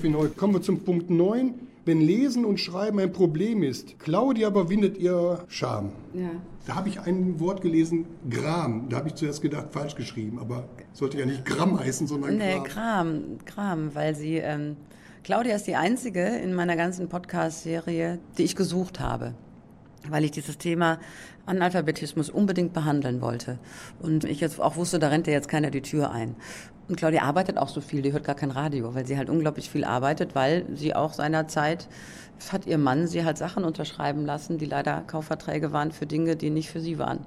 Neu, 0.07 0.29
kommen 0.29 0.53
wir 0.53 0.61
zum 0.61 0.79
Punkt 0.83 1.09
9. 1.09 1.53
wenn 1.85 2.01
Lesen 2.01 2.45
und 2.45 2.59
Schreiben 2.59 2.99
ein 2.99 3.11
Problem 3.11 3.63
ist, 3.63 3.99
Claudia 3.99 4.47
überwindet 4.49 4.97
ihr 4.97 5.43
Scham. 5.47 5.91
Ja. 6.13 6.29
Da 6.67 6.75
habe 6.75 6.87
ich 6.87 6.99
ein 6.99 7.39
Wort 7.39 7.61
gelesen, 7.61 8.05
Gram. 8.29 8.87
Da 8.89 8.97
habe 8.97 9.09
ich 9.09 9.15
zuerst 9.15 9.41
gedacht, 9.41 9.67
falsch 9.71 9.95
geschrieben, 9.95 10.37
aber 10.39 10.65
sollte 10.93 11.17
ja 11.17 11.25
nicht 11.25 11.43
Gramm 11.45 11.79
heißen, 11.79 12.05
sondern 12.07 12.37
Nee, 12.37 12.55
Gram. 12.55 12.63
Kram, 12.63 13.23
Kram, 13.45 13.95
weil 13.95 14.15
sie, 14.15 14.37
ähm, 14.37 14.77
Claudia 15.23 15.55
ist 15.55 15.67
die 15.67 15.75
einzige 15.75 16.25
in 16.25 16.53
meiner 16.53 16.75
ganzen 16.75 17.09
Podcast-Serie, 17.09 18.19
die 18.37 18.43
ich 18.43 18.55
gesucht 18.55 18.99
habe. 18.99 19.33
Weil 20.07 20.23
ich 20.23 20.31
dieses 20.31 20.57
Thema 20.57 20.99
Analphabetismus 21.45 22.29
unbedingt 22.29 22.73
behandeln 22.73 23.19
wollte. 23.21 23.57
Und 23.99 24.23
ich 24.23 24.39
jetzt 24.39 24.61
auch 24.61 24.75
wusste, 24.75 24.99
da 24.99 25.09
rennt 25.09 25.27
ja 25.27 25.33
jetzt 25.33 25.49
keiner 25.49 25.71
die 25.71 25.81
Tür 25.81 26.11
ein. 26.11 26.35
Und 26.89 26.95
Claudia 26.95 27.21
arbeitet 27.21 27.57
auch 27.57 27.69
so 27.69 27.81
viel, 27.81 28.01
die 28.01 28.11
hört 28.11 28.23
gar 28.23 28.35
kein 28.35 28.49
Radio, 28.49 28.95
weil 28.95 29.05
sie 29.05 29.15
halt 29.15 29.29
unglaublich 29.29 29.69
viel 29.69 29.83
arbeitet, 29.83 30.33
weil 30.33 30.65
sie 30.73 30.95
auch 30.95 31.13
seinerzeit 31.13 31.87
hat 32.51 32.65
ihr 32.65 32.77
Mann 32.77 33.07
sie 33.07 33.23
halt 33.25 33.37
Sachen 33.37 33.63
unterschreiben 33.63 34.25
lassen, 34.25 34.57
die 34.57 34.65
leider 34.65 35.01
Kaufverträge 35.05 35.71
waren 35.71 35.91
für 35.91 36.05
Dinge, 36.05 36.35
die 36.35 36.49
nicht 36.49 36.69
für 36.69 36.79
sie 36.79 36.97
waren. 36.97 37.19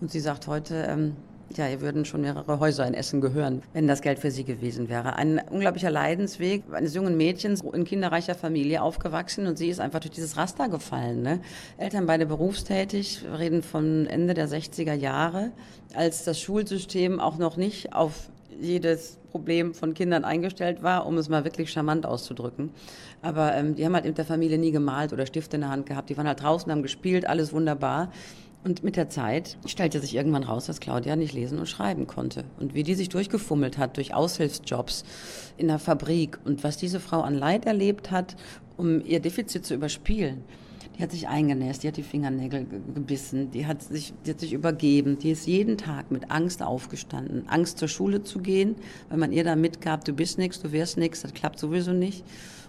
Und 0.00 0.10
sie 0.10 0.20
sagt 0.20 0.46
heute, 0.46 0.86
ähm, 0.88 1.16
ja, 1.56 1.68
ihr 1.68 1.80
würden 1.80 2.04
schon 2.04 2.22
mehrere 2.22 2.60
Häuser 2.60 2.86
in 2.86 2.94
Essen 2.94 3.20
gehören, 3.20 3.62
wenn 3.72 3.86
das 3.86 4.02
Geld 4.02 4.18
für 4.18 4.30
sie 4.30 4.44
gewesen 4.44 4.88
wäre. 4.88 5.16
Ein 5.16 5.40
unglaublicher 5.50 5.90
Leidensweg 5.90 6.62
eines 6.72 6.94
jungen 6.94 7.16
Mädchens 7.16 7.60
in 7.60 7.84
kinderreicher 7.84 8.34
Familie 8.34 8.82
aufgewachsen 8.82 9.46
und 9.46 9.58
sie 9.58 9.68
ist 9.68 9.80
einfach 9.80 10.00
durch 10.00 10.12
dieses 10.12 10.36
Raster 10.36 10.68
gefallen. 10.68 11.22
Ne? 11.22 11.40
Eltern 11.76 12.06
beide 12.06 12.26
berufstätig, 12.26 13.24
reden 13.38 13.62
von 13.62 14.06
Ende 14.06 14.34
der 14.34 14.48
60er 14.48 14.94
Jahre, 14.94 15.50
als 15.94 16.24
das 16.24 16.40
Schulsystem 16.40 17.20
auch 17.20 17.36
noch 17.36 17.56
nicht 17.56 17.92
auf 17.94 18.30
jedes 18.60 19.18
Problem 19.30 19.74
von 19.74 19.94
Kindern 19.94 20.24
eingestellt 20.24 20.82
war, 20.82 21.06
um 21.06 21.16
es 21.18 21.28
mal 21.28 21.44
wirklich 21.44 21.70
charmant 21.70 22.06
auszudrücken. 22.06 22.70
Aber 23.22 23.54
ähm, 23.54 23.74
die 23.74 23.84
haben 23.84 23.94
halt 23.94 24.04
in 24.04 24.14
der 24.14 24.24
Familie 24.24 24.58
nie 24.58 24.72
gemalt 24.72 25.12
oder 25.12 25.26
Stifte 25.26 25.56
in 25.56 25.62
der 25.62 25.70
Hand 25.70 25.86
gehabt. 25.86 26.10
Die 26.10 26.16
waren 26.16 26.26
halt 26.26 26.42
draußen, 26.42 26.70
haben 26.70 26.82
gespielt, 26.82 27.26
alles 27.26 27.52
wunderbar. 27.52 28.10
Und 28.64 28.84
mit 28.84 28.96
der 28.96 29.08
Zeit 29.08 29.58
stellte 29.66 29.98
sich 29.98 30.14
irgendwann 30.14 30.44
raus, 30.44 30.66
dass 30.66 30.78
Claudia 30.78 31.16
nicht 31.16 31.34
lesen 31.34 31.58
und 31.58 31.68
schreiben 31.68 32.06
konnte. 32.06 32.44
Und 32.60 32.74
wie 32.74 32.84
die 32.84 32.94
sich 32.94 33.08
durchgefummelt 33.08 33.76
hat 33.76 33.96
durch 33.96 34.14
Aushilfsjobs 34.14 35.04
in 35.56 35.66
der 35.66 35.80
Fabrik 35.80 36.38
und 36.44 36.62
was 36.62 36.76
diese 36.76 37.00
Frau 37.00 37.22
an 37.22 37.34
Leid 37.34 37.66
erlebt 37.66 38.12
hat, 38.12 38.36
um 38.76 39.04
ihr 39.04 39.18
Defizit 39.18 39.66
zu 39.66 39.74
überspielen. 39.74 40.44
Die 40.98 41.02
hat 41.02 41.10
sich 41.10 41.26
eingenässt, 41.26 41.82
die 41.82 41.88
hat 41.88 41.96
die 41.96 42.02
Fingernägel 42.02 42.64
ge- 42.64 42.80
gebissen, 42.94 43.50
die 43.50 43.66
hat, 43.66 43.82
sich, 43.82 44.12
die 44.26 44.30
hat 44.30 44.40
sich 44.40 44.52
übergeben, 44.52 45.18
die 45.18 45.30
ist 45.30 45.46
jeden 45.46 45.78
Tag 45.78 46.10
mit 46.10 46.30
Angst 46.30 46.62
aufgestanden. 46.62 47.48
Angst 47.48 47.78
zur 47.78 47.88
Schule 47.88 48.22
zu 48.22 48.40
gehen, 48.40 48.76
weil 49.08 49.18
man 49.18 49.32
ihr 49.32 49.42
da 49.42 49.56
mitgab, 49.56 50.04
du 50.04 50.12
bist 50.12 50.36
nichts, 50.38 50.60
du 50.60 50.70
wirst 50.70 50.98
nichts, 50.98 51.22
das 51.22 51.32
klappt 51.32 51.58
sowieso 51.58 51.92
nicht. 51.92 52.24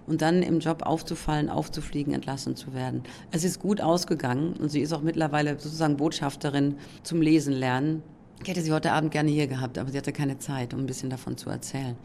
Und 0.07 0.21
dann 0.21 0.41
im 0.41 0.59
Job 0.59 0.84
aufzufallen, 0.86 1.49
aufzufliegen, 1.49 2.13
entlassen 2.13 2.55
zu 2.55 2.74
werden. 2.74 3.03
Es 3.32 3.43
ist 3.43 3.59
gut 3.59 3.80
ausgegangen 3.82 4.53
und 4.53 4.69
sie 4.69 4.82
ist 4.82 4.93
auch 4.93 5.01
mittlerweile 5.01 5.57
sozusagen 5.59 5.95
Botschafterin 5.97 6.76
zum 7.03 7.21
Lesen 7.21 7.53
lernen. 7.53 8.03
Ich 8.41 8.49
hätte 8.49 8.61
sie 8.61 8.74
heute 8.74 8.91
Abend 8.91 9.11
gerne 9.11 9.32
hier 9.32 9.47
gehabt, 9.47 9.78
aber 9.78 9.91
sie 9.91 9.97
hatte 9.97 10.11
keine 10.11 10.38
Zeit, 10.39 10.74
um 10.74 10.82
ein 10.82 10.86
bisschen 10.86 11.09
davon 11.09 11.38
zu 11.38 11.49
erzählen. 11.49 11.95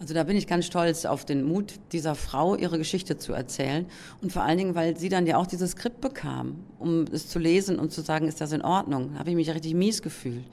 Also 0.00 0.14
da 0.14 0.22
bin 0.22 0.36
ich 0.36 0.46
ganz 0.46 0.64
stolz 0.66 1.04
auf 1.04 1.24
den 1.24 1.42
Mut 1.42 1.74
dieser 1.92 2.14
Frau, 2.14 2.54
ihre 2.54 2.78
Geschichte 2.78 3.18
zu 3.18 3.32
erzählen. 3.32 3.86
Und 4.22 4.32
vor 4.32 4.42
allen 4.42 4.58
Dingen, 4.58 4.74
weil 4.74 4.96
sie 4.96 5.08
dann 5.08 5.26
ja 5.26 5.36
auch 5.36 5.46
dieses 5.46 5.72
Skript 5.72 6.00
bekam, 6.00 6.56
um 6.78 7.04
es 7.12 7.28
zu 7.28 7.38
lesen 7.38 7.78
und 7.78 7.92
zu 7.92 8.00
sagen, 8.02 8.28
ist 8.28 8.40
das 8.40 8.52
in 8.52 8.62
Ordnung? 8.62 9.10
Da 9.12 9.20
habe 9.20 9.30
ich 9.30 9.36
mich 9.36 9.50
richtig 9.50 9.74
mies 9.74 10.02
gefühlt. 10.02 10.44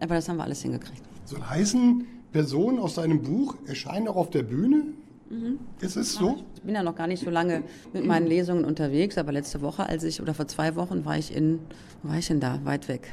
Aber 0.00 0.14
das 0.14 0.28
haben 0.28 0.36
wir 0.36 0.44
alles 0.44 0.62
hingekriegt. 0.62 1.02
Soll 1.24 1.42
heißen, 1.42 2.06
Personen 2.32 2.78
aus 2.78 2.94
deinem 2.94 3.22
Buch 3.22 3.56
erscheinen 3.66 4.08
auch 4.08 4.16
auf 4.16 4.30
der 4.30 4.42
Bühne? 4.42 4.84
Ist 5.80 5.96
es 5.96 6.14
so? 6.14 6.36
Ich 6.56 6.62
bin 6.62 6.74
ja 6.74 6.82
noch 6.82 6.94
gar 6.94 7.06
nicht 7.06 7.24
so 7.24 7.30
lange 7.30 7.62
mit 7.94 8.04
meinen 8.04 8.26
Lesungen 8.26 8.64
unterwegs, 8.66 9.16
aber 9.16 9.32
letzte 9.32 9.62
Woche, 9.62 9.86
als 9.86 10.04
ich, 10.04 10.20
oder 10.20 10.34
vor 10.34 10.46
zwei 10.46 10.76
Wochen, 10.76 11.06
war 11.06 11.16
ich 11.16 11.34
in, 11.34 11.58
wo 12.02 12.10
war 12.10 12.18
ich 12.18 12.26
denn 12.26 12.38
da? 12.38 12.60
Weit 12.64 12.88
weg. 12.88 13.08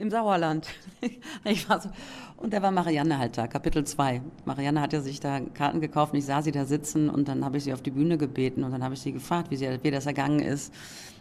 Im 0.00 0.10
Sauerland. 0.10 0.66
Ich 1.44 1.68
war 1.68 1.80
so, 1.80 1.90
und 2.36 2.52
da 2.52 2.62
war 2.62 2.70
Marianne 2.70 3.18
halt 3.18 3.36
da, 3.36 3.46
Kapitel 3.46 3.84
2. 3.84 4.22
Marianne 4.44 4.80
hatte 4.80 5.00
sich 5.00 5.20
da 5.20 5.40
Karten 5.40 5.80
gekauft 5.80 6.12
und 6.12 6.18
ich 6.18 6.26
sah 6.26 6.42
sie 6.42 6.52
da 6.52 6.64
sitzen 6.64 7.10
und 7.10 7.28
dann 7.28 7.44
habe 7.44 7.58
ich 7.58 7.64
sie 7.64 7.72
auf 7.72 7.82
die 7.82 7.90
Bühne 7.90 8.18
gebeten 8.18 8.64
und 8.64 8.72
dann 8.72 8.82
habe 8.82 8.94
ich 8.94 9.00
sie 9.00 9.12
gefragt, 9.12 9.50
wie, 9.50 9.56
sie, 9.56 9.78
wie 9.82 9.90
das 9.90 10.06
ergangen 10.06 10.40
ist, 10.40 10.72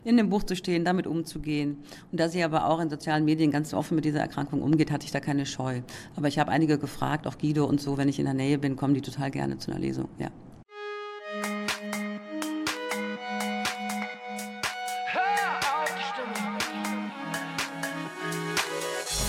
in 0.03 0.17
dem 0.17 0.29
Buch 0.29 0.43
zu 0.43 0.55
stehen, 0.55 0.85
damit 0.85 1.07
umzugehen. 1.07 1.77
Und 2.11 2.19
da 2.19 2.29
sie 2.29 2.43
aber 2.43 2.67
auch 2.67 2.79
in 2.79 2.89
sozialen 2.89 3.25
Medien 3.25 3.51
ganz 3.51 3.73
offen 3.73 3.95
mit 3.95 4.05
dieser 4.05 4.19
Erkrankung 4.19 4.61
umgeht, 4.61 4.91
hatte 4.91 5.05
ich 5.05 5.11
da 5.11 5.19
keine 5.19 5.45
Scheu. 5.45 5.81
Aber 6.15 6.27
ich 6.27 6.39
habe 6.39 6.51
einige 6.51 6.77
gefragt, 6.77 7.27
auch 7.27 7.37
Guido 7.37 7.65
und 7.65 7.81
so, 7.81 7.97
wenn 7.97 8.07
ich 8.07 8.19
in 8.19 8.25
der 8.25 8.33
Nähe 8.33 8.57
bin, 8.57 8.75
kommen 8.75 8.93
die 8.93 9.01
total 9.01 9.31
gerne 9.31 9.57
zu 9.57 9.71
einer 9.71 9.79
Lesung, 9.79 10.07
ja. 10.19 10.29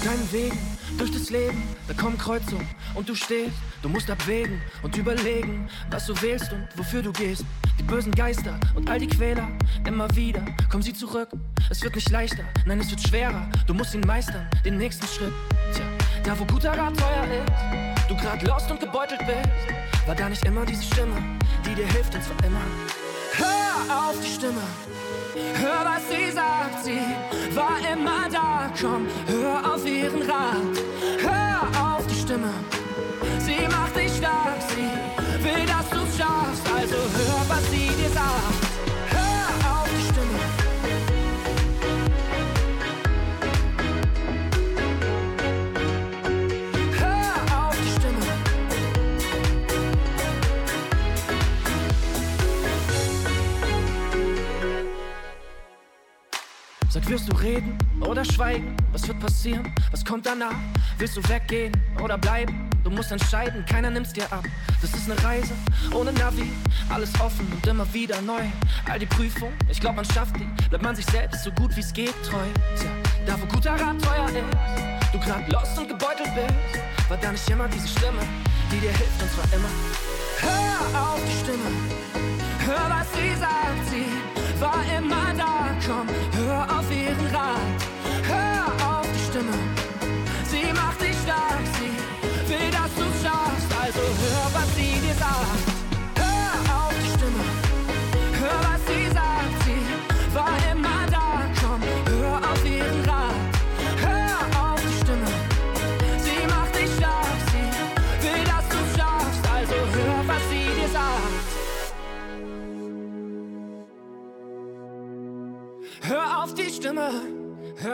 Deinen 0.05 0.33
Wegen 0.33 0.59
durch 0.97 1.11
das 1.11 1.29
Leben, 1.29 1.63
da 1.87 1.93
kommen 1.93 2.17
Kreuzungen 2.17 2.67
und 2.95 3.07
du 3.07 3.15
stehst. 3.15 3.53
Du 3.83 3.89
musst 3.89 4.11
abwägen 4.11 4.61
und 4.83 4.97
überlegen, 4.97 5.69
was 5.91 6.07
du 6.07 6.23
wählst 6.23 6.53
und 6.53 6.67
wofür 6.75 7.03
du 7.03 7.13
gehst. 7.13 7.45
Die 7.79 7.83
bösen 7.83 8.13
Geister 8.13 8.59
und 8.75 8.89
all 8.89 8.99
die 8.99 9.07
Quäler, 9.07 9.47
immer 9.87 10.09
wieder 10.17 10.43
kommen 10.71 10.83
sie 10.83 10.95
zurück. 10.95 11.29
Es 11.71 11.83
wird 11.83 11.95
nicht 11.95 12.11
leichter, 12.11 12.45
nein, 12.65 12.81
es 12.81 12.91
wird 12.91 13.07
schwerer. 13.07 13.47
Du 13.67 13.75
musst 13.75 13.95
ihn 13.95 14.01
meistern, 14.01 14.49
den 14.65 14.79
nächsten 14.79 15.07
Schritt. 15.07 15.33
Tja, 15.75 15.85
da 16.25 16.39
wo 16.39 16.45
guter 16.47 16.77
Rat 16.77 16.97
teuer 16.97 17.25
ist, 17.25 18.11
du 18.11 18.17
grad 18.17 18.43
lost 18.43 18.71
und 18.71 18.81
gebeutelt 18.81 19.21
bist, 19.27 20.07
war 20.07 20.15
da 20.15 20.29
nicht 20.29 20.45
immer 20.47 20.65
diese 20.65 20.83
Stimme, 20.83 21.17
die 21.67 21.75
dir 21.75 21.87
hilft 21.87 22.15
und 22.15 22.25
zwar 22.25 22.45
immer. 22.45 22.61
Hör 23.41 24.09
auf 24.09 24.17
die 24.23 24.31
Stimme. 24.31 24.63
Hör, 25.55 25.85
was 25.85 26.03
sie 26.11 26.31
sagt, 26.31 26.85
sie 26.85 27.01
war 27.55 27.79
immer 27.93 28.29
da. 28.31 28.71
Komm, 28.81 29.07
hör 29.27 29.75
auf 29.75 29.85
ihren 29.87 30.23
Rat. 30.23 30.77
Hör 31.19 31.97
auf 31.97 32.07
die 32.07 32.15
Stimme. 32.15 32.53
Sie 33.39 33.67
macht 33.69 33.97
dich 33.97 34.13
stark, 34.17 34.61
wirst 57.11 57.29
du 57.29 57.37
reden 57.37 57.77
oder 58.01 58.25
schweigen? 58.25 58.77
Was 58.93 59.07
wird 59.09 59.19
passieren? 59.19 59.75
Was 59.91 60.05
kommt 60.05 60.27
danach? 60.27 60.55
Willst 60.97 61.17
du 61.17 61.29
weggehen 61.29 61.73
oder 62.03 62.17
bleiben? 62.17 62.71
Du 62.85 62.91
musst 62.91 63.11
entscheiden, 63.11 63.65
keiner 63.67 63.91
nimmt's 63.91 64.13
dir 64.13 64.33
ab. 64.33 64.45
Das 64.81 64.95
ist 64.95 65.11
eine 65.11 65.23
Reise 65.25 65.53
ohne 65.93 66.13
Navi, 66.13 66.49
alles 66.89 67.13
offen 67.21 67.49
und 67.53 67.67
immer 67.67 67.93
wieder 67.93 68.23
neu. 68.23 68.43
All 68.89 69.01
die 69.01 69.07
Prüfungen, 69.07 69.55
ich 69.69 69.81
glaub, 69.81 69.97
man 69.97 70.05
schafft 70.05 70.37
die. 70.39 70.47
Bleibt 70.69 70.85
man 70.85 70.95
sich 70.95 71.07
selbst 71.07 71.43
so 71.43 71.51
gut 71.51 71.77
wie's 71.77 71.93
geht 71.93 72.15
treu. 72.23 72.47
Tja, 72.79 72.91
da 73.27 73.35
wo 73.41 73.47
guter 73.47 73.73
Rat 73.73 74.01
teuer 74.01 74.27
ist, 74.27 75.13
du 75.13 75.19
grad 75.19 75.51
lost 75.53 75.77
und 75.79 75.89
gebeutelt 75.89 76.33
bist, 76.37 77.11
war 77.11 77.17
da 77.17 77.33
nicht 77.33 77.51
immer 77.51 77.67
diese 77.67 77.89
Stimme, 77.89 78.23
die 78.71 78.79
dir 78.79 78.93
hilft 78.93 79.21
und 79.21 79.31
zwar 79.33 79.53
immer. 79.53 79.69
Hör 80.39 81.13
auf 81.13 81.21
die 81.27 81.45
Stimme, 81.45 81.71
hör 82.67 82.89
was 82.89 83.07
sie 83.15 83.35
sagt, 83.41 83.60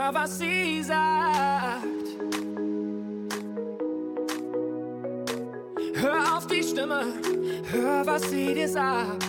hör, 0.07 0.14
was 0.14 0.38
sie 0.38 0.82
sagt. 0.82 1.84
Hör 5.94 6.36
auf 6.36 6.46
die 6.46 6.62
Stimme, 6.62 7.07
hör, 7.72 8.07
was 8.07 8.22
sie 8.30 8.54
dir 8.54 8.68
sagt. 8.68 9.26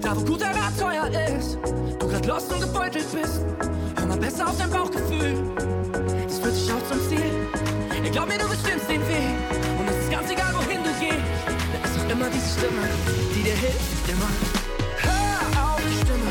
Da 0.00 0.16
wo 0.16 0.20
guter 0.20 0.50
Rat 0.50 0.78
teuer 0.78 1.08
ist, 1.36 1.58
du 1.98 2.08
grad 2.08 2.26
lost 2.26 2.52
und 2.52 2.60
gebeutelt 2.60 3.06
bist, 3.12 3.44
hör 3.96 4.06
mal 4.06 4.18
besser 4.18 4.46
auf 4.46 4.56
dein 4.58 4.70
Bauchgefühl. 4.70 5.34
Das 6.26 6.38
führt 6.38 6.54
dich 6.54 6.72
auch 6.72 6.86
zum 6.88 7.00
Ziel. 7.08 7.32
Ich 8.04 8.12
glaub 8.12 8.28
mir, 8.28 8.38
du 8.38 8.48
bestimmst 8.48 8.88
den 8.88 9.00
Weg. 9.08 9.34
Und 9.80 9.88
es 9.88 9.96
ist 9.96 10.10
ganz 10.10 10.30
egal, 10.30 10.54
wohin 10.54 10.82
du 10.84 10.90
gehst. 11.00 11.26
Da 11.72 11.88
ist 11.88 11.96
doch 11.96 12.10
Immer 12.10 12.30
diese 12.30 12.60
Stimme, 12.60 12.82
die 13.34 13.42
dir 13.42 13.54
hilft, 13.54 14.08
immer. 14.08 14.30
Hör 14.98 15.64
auf 15.64 15.80
die 15.82 15.96
Stimme, 15.96 16.30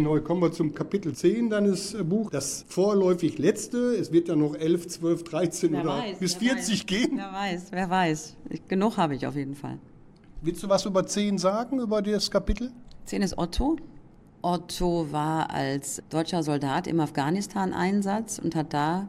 Neu, 0.00 0.20
kommen 0.20 0.40
wir 0.42 0.52
zum 0.52 0.74
Kapitel 0.74 1.14
10 1.14 1.50
deines 1.50 1.94
äh, 1.94 2.02
Buchs. 2.02 2.30
Das 2.30 2.64
vorläufig 2.68 3.38
letzte. 3.38 3.94
Es 3.94 4.12
wird 4.12 4.28
ja 4.28 4.36
noch 4.36 4.54
11, 4.54 4.88
12, 4.88 5.24
13 5.24 5.72
Wer 5.72 5.80
oder 5.80 5.90
weiß, 5.90 6.18
bis 6.18 6.40
wer 6.40 6.54
40 6.54 6.80
weiß. 6.80 6.86
gehen. 6.86 7.10
Wer 7.16 7.32
weiß, 7.32 7.66
wer 7.70 7.90
weiß. 7.90 8.36
Genug 8.68 8.96
habe 8.96 9.14
ich 9.14 9.26
auf 9.26 9.36
jeden 9.36 9.54
Fall. 9.54 9.78
Willst 10.40 10.62
du 10.62 10.68
was 10.68 10.84
über 10.86 11.06
10 11.06 11.38
sagen, 11.38 11.78
über 11.80 12.02
das 12.02 12.30
Kapitel? 12.30 12.72
Zehn 13.04 13.22
ist 13.22 13.36
Otto. 13.38 13.76
Otto 14.42 15.12
war 15.12 15.50
als 15.50 16.02
deutscher 16.10 16.42
Soldat 16.42 16.86
im 16.86 16.98
Afghanistan-Einsatz 16.98 18.40
und 18.42 18.56
hat 18.56 18.72
da 18.74 19.08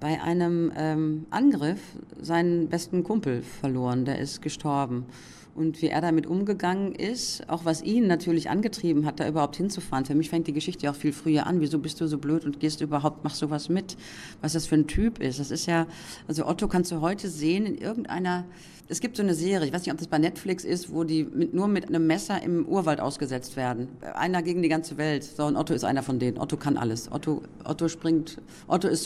bei 0.00 0.20
einem 0.20 0.72
ähm, 0.76 1.26
Angriff 1.30 1.80
seinen 2.20 2.68
besten 2.68 3.04
Kumpel 3.04 3.42
verloren. 3.42 4.04
Der 4.04 4.18
ist 4.18 4.42
gestorben. 4.42 5.06
Und 5.54 5.82
wie 5.82 5.88
er 5.88 6.00
damit 6.00 6.26
umgegangen 6.26 6.94
ist, 6.94 7.48
auch 7.48 7.66
was 7.66 7.82
ihn 7.82 8.06
natürlich 8.06 8.48
angetrieben 8.48 9.04
hat, 9.04 9.20
da 9.20 9.28
überhaupt 9.28 9.56
hinzufahren. 9.56 10.06
Für 10.06 10.14
mich 10.14 10.30
fängt 10.30 10.46
die 10.46 10.54
Geschichte 10.54 10.90
auch 10.90 10.94
viel 10.94 11.12
früher 11.12 11.46
an. 11.46 11.60
Wieso 11.60 11.78
bist 11.78 12.00
du 12.00 12.06
so 12.06 12.16
blöd 12.16 12.46
und 12.46 12.58
gehst 12.58 12.80
überhaupt, 12.80 13.22
machst 13.22 13.38
sowas 13.38 13.68
mit? 13.68 13.96
Was 14.40 14.54
das 14.54 14.66
für 14.66 14.76
ein 14.76 14.86
Typ 14.86 15.18
ist. 15.18 15.40
Das 15.40 15.50
ist 15.50 15.66
ja, 15.66 15.86
also 16.26 16.46
Otto 16.46 16.68
kannst 16.68 16.90
du 16.90 17.02
heute 17.02 17.28
sehen 17.28 17.66
in 17.66 17.76
irgendeiner, 17.76 18.46
es 18.88 19.00
gibt 19.00 19.16
so 19.16 19.22
eine 19.22 19.34
Serie, 19.34 19.66
ich 19.66 19.74
weiß 19.74 19.82
nicht, 19.82 19.92
ob 19.92 19.98
das 19.98 20.08
bei 20.08 20.18
Netflix 20.18 20.64
ist, 20.64 20.92
wo 20.92 21.04
die 21.04 21.24
mit, 21.24 21.52
nur 21.52 21.68
mit 21.68 21.86
einem 21.86 22.06
Messer 22.06 22.42
im 22.42 22.66
Urwald 22.66 23.00
ausgesetzt 23.00 23.56
werden. 23.56 23.88
Einer 24.14 24.42
gegen 24.42 24.62
die 24.62 24.68
ganze 24.68 24.96
Welt. 24.96 25.22
So, 25.22 25.44
und 25.44 25.56
Otto 25.56 25.74
ist 25.74 25.84
einer 25.84 26.02
von 26.02 26.18
denen. 26.18 26.38
Otto 26.38 26.56
kann 26.56 26.78
alles. 26.78 27.12
Otto, 27.12 27.42
Otto 27.64 27.88
springt, 27.88 28.38
Otto 28.68 28.88
ist 28.88 29.02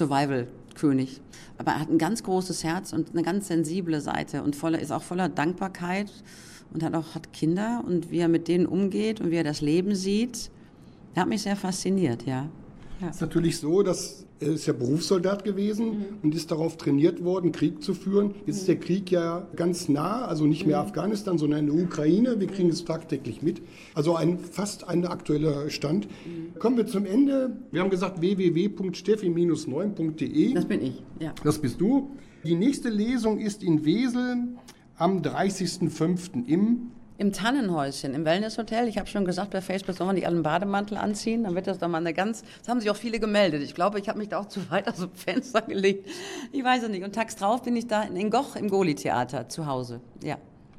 Survival-König. 0.76 1.20
Aber 1.58 1.72
er 1.72 1.80
hat 1.80 1.90
ein 1.90 1.98
ganz 1.98 2.22
großes 2.22 2.64
Herz 2.64 2.92
und 2.92 3.12
eine 3.12 3.22
ganz 3.22 3.48
sensible 3.48 4.00
Seite 4.00 4.42
und 4.42 4.54
voller, 4.56 4.78
ist 4.78 4.92
auch 4.92 5.02
voller 5.02 5.28
Dankbarkeit 5.28 6.12
und 6.72 6.82
hat 6.82 6.94
auch 6.94 7.14
hat 7.14 7.32
Kinder 7.32 7.82
und 7.86 8.10
wie 8.10 8.18
er 8.18 8.28
mit 8.28 8.48
denen 8.48 8.66
umgeht 8.66 9.20
und 9.20 9.30
wie 9.30 9.36
er 9.36 9.44
das 9.44 9.60
Leben 9.60 9.94
sieht, 9.94 10.50
der 11.14 11.22
hat 11.22 11.28
mich 11.28 11.42
sehr 11.42 11.56
fasziniert, 11.56 12.26
ja. 12.26 12.48
ja. 13.00 13.08
Es 13.08 13.16
ist 13.16 13.20
natürlich 13.22 13.58
so, 13.58 13.82
dass 13.82 14.25
er 14.38 14.48
ist 14.52 14.66
ja 14.66 14.72
Berufssoldat 14.72 15.44
gewesen 15.44 15.86
Mhm. 15.86 16.04
und 16.22 16.34
ist 16.34 16.50
darauf 16.50 16.76
trainiert 16.76 17.24
worden, 17.24 17.52
Krieg 17.52 17.82
zu 17.82 17.94
führen. 17.94 18.34
Jetzt 18.46 18.58
ist 18.58 18.68
der 18.68 18.76
Krieg 18.78 19.10
ja 19.10 19.48
ganz 19.56 19.88
nah, 19.88 20.26
also 20.26 20.44
nicht 20.46 20.62
Mhm. 20.64 20.68
mehr 20.68 20.80
Afghanistan, 20.80 21.38
sondern 21.38 21.66
in 21.68 21.74
der 21.74 21.84
Ukraine. 21.84 22.38
Wir 22.38 22.46
kriegen 22.48 22.68
es 22.68 22.84
tagtäglich 22.84 23.40
mit. 23.42 23.62
Also 23.94 24.14
ein 24.14 24.38
fast 24.38 24.86
ein 24.88 25.06
aktueller 25.06 25.70
Stand. 25.70 26.06
Mhm. 26.06 26.58
Kommen 26.58 26.76
wir 26.76 26.86
zum 26.86 27.06
Ende. 27.06 27.56
Wir 27.72 27.80
haben 27.80 27.90
gesagt 27.90 28.20
www.steffi-9.de. 28.20 30.52
Das 30.54 30.64
bin 30.66 30.82
ich, 30.82 31.02
ja. 31.20 31.34
Das 31.44 31.58
bist 31.58 31.80
du. 31.80 32.10
Die 32.44 32.54
nächste 32.54 32.88
Lesung 32.90 33.38
ist 33.38 33.62
in 33.62 33.84
Wesel 33.84 34.36
am 34.96 35.22
30.05. 35.22 36.44
im 36.46 36.90
Im 37.18 37.32
Tannenhäuschen, 37.32 38.14
im 38.14 38.24
Wellnesshotel. 38.24 38.88
Ich 38.88 38.98
habe 38.98 39.08
schon 39.08 39.24
gesagt, 39.24 39.50
bei 39.50 39.62
Facebook 39.62 39.96
sollen 39.96 40.10
wir 40.10 40.14
nicht 40.14 40.26
alle 40.26 40.36
einen 40.36 40.42
Bademantel 40.42 40.98
anziehen. 40.98 41.44
Dann 41.44 41.54
wird 41.54 41.66
das 41.66 41.78
doch 41.78 41.88
mal 41.88 41.98
eine 41.98 42.12
ganz. 42.12 42.42
Das 42.58 42.68
haben 42.68 42.80
sich 42.80 42.90
auch 42.90 42.96
viele 42.96 43.18
gemeldet. 43.18 43.62
Ich 43.62 43.74
glaube, 43.74 43.98
ich 43.98 44.08
habe 44.08 44.18
mich 44.18 44.28
da 44.28 44.38
auch 44.38 44.46
zu 44.46 44.70
weit 44.70 44.88
aus 44.88 44.98
dem 44.98 45.12
Fenster 45.12 45.62
gelegt. 45.62 46.08
Ich 46.52 46.62
weiß 46.62 46.82
es 46.82 46.88
nicht. 46.90 47.04
Und 47.04 47.14
tags 47.14 47.36
drauf 47.36 47.62
bin 47.62 47.74
ich 47.76 47.86
da 47.86 48.02
in 48.02 48.30
Goch 48.30 48.56
im 48.56 48.68
Goli-Theater 48.68 49.48
zu 49.48 49.66
Hause. 49.66 50.00
Ja. 50.22 50.36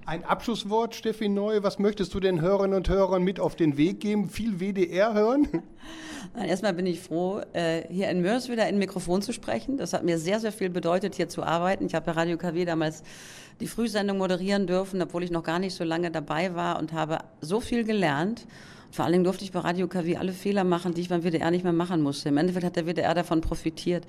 Ein 0.08 0.24
Abschlusswort, 0.24 0.96
Steffi 0.96 1.28
Neu. 1.28 1.64
Was 1.64 1.80
möchtest 1.80 2.14
du 2.14 2.22
den 2.22 2.40
Hörerinnen 2.40 2.78
und 2.78 2.88
Hörern 2.88 3.24
mit 3.24 3.42
auf 3.42 3.58
den 3.58 3.76
Weg 3.76 4.00
geben? 4.00 4.30
Viel 4.30 4.62
WDR 4.62 5.14
hören? 5.14 5.50
Nein, 6.34 6.48
Erstmal 6.48 6.74
bin 6.74 6.86
ich 6.86 7.02
froh, 7.02 7.42
äh, 7.52 7.82
hier 7.90 8.10
in 8.10 8.22
Mörs 8.22 8.48
wieder 8.48 8.70
in 8.70 8.76
ein 8.76 8.80
Mikrofon 8.80 9.22
zu 9.22 9.34
sprechen. 9.34 9.76
Das 9.76 9.92
hat 9.92 10.06
mir 10.06 10.18
sehr, 10.18 10.40
sehr 10.40 10.54
viel 10.54 10.70
bedeutet, 10.70 11.16
hier 11.16 11.28
zu 11.28 11.44
arbeiten. 11.44 11.86
Ich 11.86 11.94
habe 11.94 12.06
bei 12.06 12.12
Radio 12.14 12.38
KW 12.38 12.64
damals 12.64 13.04
die 13.60 13.68
Frühsendung 13.68 14.18
moderieren 14.18 14.68
dürfen, 14.68 15.02
obwohl 15.02 15.24
ich 15.24 15.32
noch 15.32 15.44
gar 15.44 15.60
nicht 15.60 15.76
so 15.76 15.84
lange 15.84 16.12
dabei 16.12 16.56
war 16.56 16.80
und 16.80 16.94
habe 16.94 17.20
so 17.42 17.60
viel 17.60 17.84
gelernt. 17.84 18.46
Vor 18.92 19.06
allen 19.06 19.12
Dingen 19.12 19.24
durfte 19.24 19.44
ich 19.44 19.52
bei 19.52 19.60
Radio 19.60 19.88
KW 19.88 20.18
alle 20.18 20.32
Fehler 20.32 20.64
machen, 20.64 20.94
die 20.94 21.02
ich 21.02 21.10
beim 21.10 21.24
WDR 21.24 21.52
nicht 21.52 21.64
mehr 21.64 21.74
machen 21.74 22.02
musste. 22.02 22.30
Im 22.30 22.38
Endeffekt 22.38 22.66
hat 22.66 22.76
der 22.76 22.86
WDR 22.86 23.14
davon 23.14 23.42
profitiert. 23.42 24.06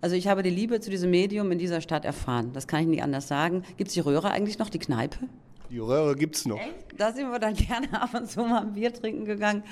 Also 0.00 0.16
ich 0.16 0.26
habe 0.26 0.42
die 0.42 0.50
Liebe 0.50 0.80
zu 0.80 0.90
diesem 0.90 1.10
Medium 1.10 1.52
in 1.52 1.58
dieser 1.58 1.80
Stadt 1.80 2.04
erfahren. 2.04 2.50
Das 2.52 2.66
kann 2.66 2.80
ich 2.80 2.86
nicht 2.86 3.02
anders 3.02 3.28
sagen. 3.28 3.62
Gibt 3.76 3.88
es 3.88 3.94
die 3.94 4.00
Röhre 4.00 4.30
eigentlich 4.30 4.58
noch, 4.58 4.70
die 4.70 4.78
Kneipe? 4.78 5.18
Die 5.72 5.78
Röhre 5.78 6.14
gibt's 6.14 6.44
noch. 6.44 6.60
Da 6.98 7.14
sind 7.14 7.30
wir 7.30 7.38
dann 7.38 7.54
gerne 7.68 7.90
ab 7.98 8.12
und 8.12 8.30
zu 8.30 8.42
mal 8.42 8.60
ein 8.60 8.74
Bier 8.74 8.92
trinken 8.92 9.24
gegangen. 9.24 9.62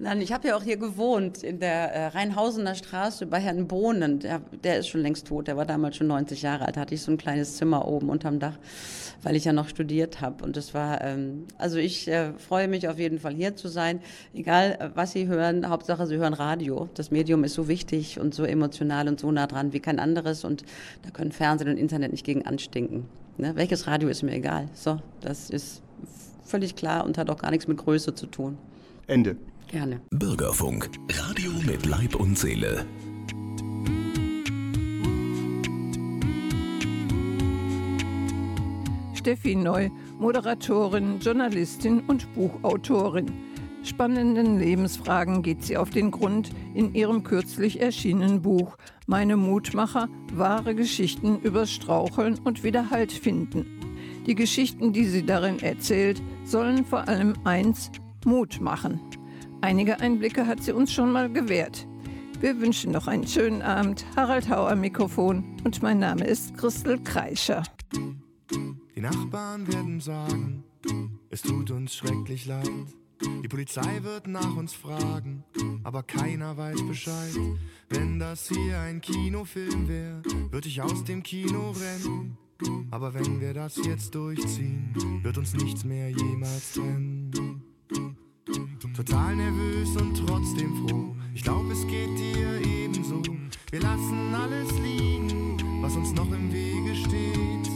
Nein, 0.00 0.20
ich 0.20 0.32
habe 0.32 0.48
ja 0.48 0.56
auch 0.56 0.64
hier 0.64 0.78
gewohnt, 0.78 1.44
in 1.44 1.60
der 1.60 1.94
äh, 1.94 2.06
Rheinhausener 2.08 2.74
Straße 2.74 3.26
bei 3.26 3.38
Herrn 3.38 3.68
Bohnen. 3.68 4.18
Der, 4.18 4.40
der 4.64 4.80
ist 4.80 4.88
schon 4.88 5.02
längst 5.02 5.28
tot, 5.28 5.46
der 5.46 5.56
war 5.56 5.64
damals 5.64 5.94
schon 5.94 6.08
90 6.08 6.42
Jahre 6.42 6.66
alt. 6.66 6.76
Hatte 6.76 6.96
ich 6.96 7.02
so 7.02 7.12
ein 7.12 7.18
kleines 7.18 7.56
Zimmer 7.56 7.86
oben 7.86 8.08
unterm 8.08 8.40
Dach, 8.40 8.58
weil 9.22 9.36
ich 9.36 9.44
ja 9.44 9.52
noch 9.52 9.68
studiert 9.68 10.20
habe. 10.20 10.42
Und 10.42 10.56
das 10.56 10.74
war, 10.74 11.00
ähm, 11.02 11.44
also 11.56 11.78
ich 11.78 12.08
äh, 12.08 12.32
freue 12.32 12.66
mich 12.66 12.88
auf 12.88 12.98
jeden 12.98 13.20
Fall 13.20 13.34
hier 13.34 13.54
zu 13.54 13.68
sein. 13.68 14.00
Egal, 14.34 14.76
äh, 14.80 14.90
was 14.96 15.12
Sie 15.12 15.28
hören, 15.28 15.68
Hauptsache 15.68 16.08
Sie 16.08 16.16
hören 16.16 16.34
Radio. 16.34 16.88
Das 16.94 17.12
Medium 17.12 17.44
ist 17.44 17.54
so 17.54 17.68
wichtig 17.68 18.18
und 18.18 18.34
so 18.34 18.42
emotional 18.42 19.06
und 19.06 19.20
so 19.20 19.30
nah 19.30 19.46
dran 19.46 19.72
wie 19.72 19.78
kein 19.78 20.00
anderes. 20.00 20.42
Und 20.42 20.64
da 21.02 21.10
können 21.10 21.30
Fernsehen 21.30 21.68
und 21.70 21.76
Internet 21.76 22.10
nicht 22.10 22.26
gegen 22.26 22.44
anstinken. 22.44 23.08
Ne? 23.36 23.56
Welches 23.56 23.86
Radio 23.86 24.08
ist 24.08 24.22
mir 24.22 24.32
egal. 24.32 24.68
So, 24.74 25.00
das 25.20 25.50
ist 25.50 25.82
völlig 26.44 26.76
klar 26.76 27.04
und 27.04 27.18
hat 27.18 27.30
auch 27.30 27.38
gar 27.38 27.50
nichts 27.50 27.66
mit 27.66 27.78
Größe 27.78 28.14
zu 28.14 28.26
tun. 28.26 28.58
Ende. 29.06 29.36
Gerne. 29.68 30.00
Bürgerfunk, 30.10 30.90
Radio 31.10 31.50
mit 31.66 31.86
Leib 31.86 32.14
und 32.14 32.38
Seele. 32.38 32.86
Steffi 39.14 39.56
Neu, 39.56 39.88
Moderatorin, 40.18 41.18
Journalistin 41.18 42.00
und 42.06 42.32
Buchautorin. 42.34 43.32
Spannenden 43.84 44.58
Lebensfragen 44.58 45.42
geht 45.42 45.62
sie 45.62 45.76
auf 45.76 45.90
den 45.90 46.10
Grund 46.10 46.50
in 46.72 46.94
ihrem 46.94 47.22
kürzlich 47.22 47.82
erschienenen 47.82 48.40
Buch 48.40 48.78
Meine 49.06 49.36
Mutmacher, 49.36 50.08
wahre 50.32 50.74
Geschichten 50.74 51.38
über 51.40 51.66
Straucheln 51.66 52.38
und 52.44 52.64
wieder 52.64 52.88
Halt 52.88 53.12
finden. 53.12 53.66
Die 54.26 54.34
Geschichten, 54.34 54.94
die 54.94 55.04
sie 55.04 55.26
darin 55.26 55.58
erzählt, 55.58 56.22
sollen 56.44 56.86
vor 56.86 57.08
allem 57.08 57.34
eins, 57.44 57.90
Mut 58.24 58.58
machen. 58.58 59.00
Einige 59.60 60.00
Einblicke 60.00 60.46
hat 60.46 60.62
sie 60.62 60.72
uns 60.72 60.90
schon 60.90 61.12
mal 61.12 61.30
gewährt. 61.30 61.86
Wir 62.40 62.58
wünschen 62.60 62.90
noch 62.90 63.06
einen 63.06 63.26
schönen 63.26 63.60
Abend. 63.60 64.06
Harald 64.16 64.48
Hauer 64.48 64.76
Mikrofon 64.76 65.44
und 65.62 65.82
mein 65.82 65.98
Name 65.98 66.24
ist 66.24 66.56
Christel 66.56 66.98
Kreischer. 67.04 67.62
Die 68.96 69.00
Nachbarn 69.00 69.68
werden 69.68 70.00
sagen, 70.00 70.64
es 71.28 71.42
tut 71.42 71.70
uns 71.70 71.94
schrecklich 71.94 72.46
leid. 72.46 72.70
Die 73.20 73.48
Polizei 73.48 74.02
wird 74.02 74.26
nach 74.26 74.56
uns 74.56 74.72
fragen, 74.72 75.44
aber 75.82 76.02
keiner 76.02 76.56
weiß 76.56 76.86
Bescheid. 76.86 77.36
Wenn 77.88 78.18
das 78.18 78.48
hier 78.48 78.80
ein 78.80 79.00
Kinofilm 79.00 79.88
wäre, 79.88 80.22
würde 80.50 80.68
ich 80.68 80.80
aus 80.82 81.04
dem 81.04 81.22
Kino 81.22 81.70
rennen. 81.70 82.36
Aber 82.90 83.14
wenn 83.14 83.40
wir 83.40 83.54
das 83.54 83.76
jetzt 83.84 84.14
durchziehen, 84.14 84.94
wird 85.22 85.38
uns 85.38 85.54
nichts 85.54 85.84
mehr 85.84 86.10
jemals 86.10 86.72
trennen. 86.72 87.62
Total 88.96 89.36
nervös 89.36 89.96
und 89.96 90.26
trotzdem 90.26 90.88
froh. 90.88 91.16
Ich 91.34 91.42
glaube, 91.42 91.72
es 91.72 91.86
geht 91.86 92.18
dir 92.18 92.60
ebenso. 92.64 93.22
Wir 93.70 93.80
lassen 93.80 94.34
alles 94.34 94.70
liegen, 94.78 95.82
was 95.82 95.96
uns 95.96 96.12
noch 96.12 96.30
im 96.30 96.52
Wege 96.52 96.94
steht. 96.94 97.70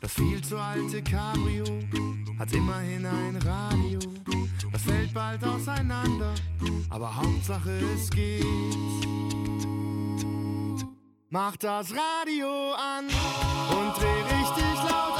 Das 0.00 0.14
viel 0.14 0.42
zu 0.42 0.58
alte 0.58 1.02
Cabrio 1.02 1.64
hat 2.38 2.52
immerhin 2.52 3.06
ein 3.06 3.36
Radio. 3.36 3.98
Das 4.72 4.82
fällt 4.82 5.12
bald 5.12 5.42
auseinander, 5.44 6.34
aber 6.90 7.14
Hauptsache 7.16 7.70
es 7.94 8.10
geht. 8.10 8.44
Mach 11.30 11.56
das 11.56 11.92
Radio 11.92 12.72
an 12.72 13.04
und 13.04 13.96
dreh 13.96 14.36
richtig 14.36 14.74
laut 14.88 15.19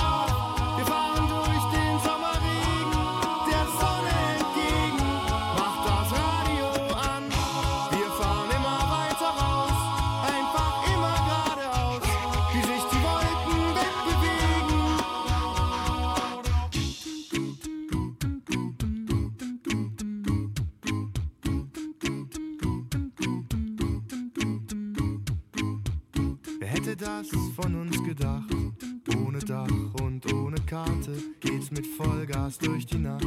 Karte 30.71 31.17
geht's 31.41 31.73
mit 31.73 31.85
Vollgas 31.85 32.57
durch 32.57 32.87
die 32.87 32.99
Nacht. 32.99 33.27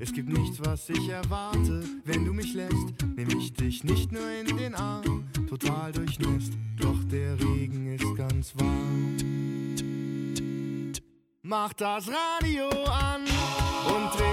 Es 0.00 0.12
gibt 0.12 0.28
nichts, 0.28 0.58
was 0.64 0.90
ich 0.90 1.08
erwarte. 1.08 1.84
Wenn 2.04 2.24
du 2.24 2.32
mich 2.32 2.54
lässt, 2.54 3.04
nehme 3.14 3.36
ich 3.38 3.52
dich 3.52 3.84
nicht 3.84 4.10
nur 4.10 4.28
in 4.28 4.56
den 4.56 4.74
Arm, 4.74 5.28
total 5.48 5.92
durchnässt. 5.92 6.54
Doch 6.80 7.04
der 7.04 7.38
Regen 7.38 7.94
ist 7.94 8.16
ganz 8.16 8.52
warm. 8.56 9.16
Mach 11.42 11.72
das 11.74 12.08
Radio 12.08 12.68
an 12.86 13.20
und 13.22 14.18
dreh 14.18 14.25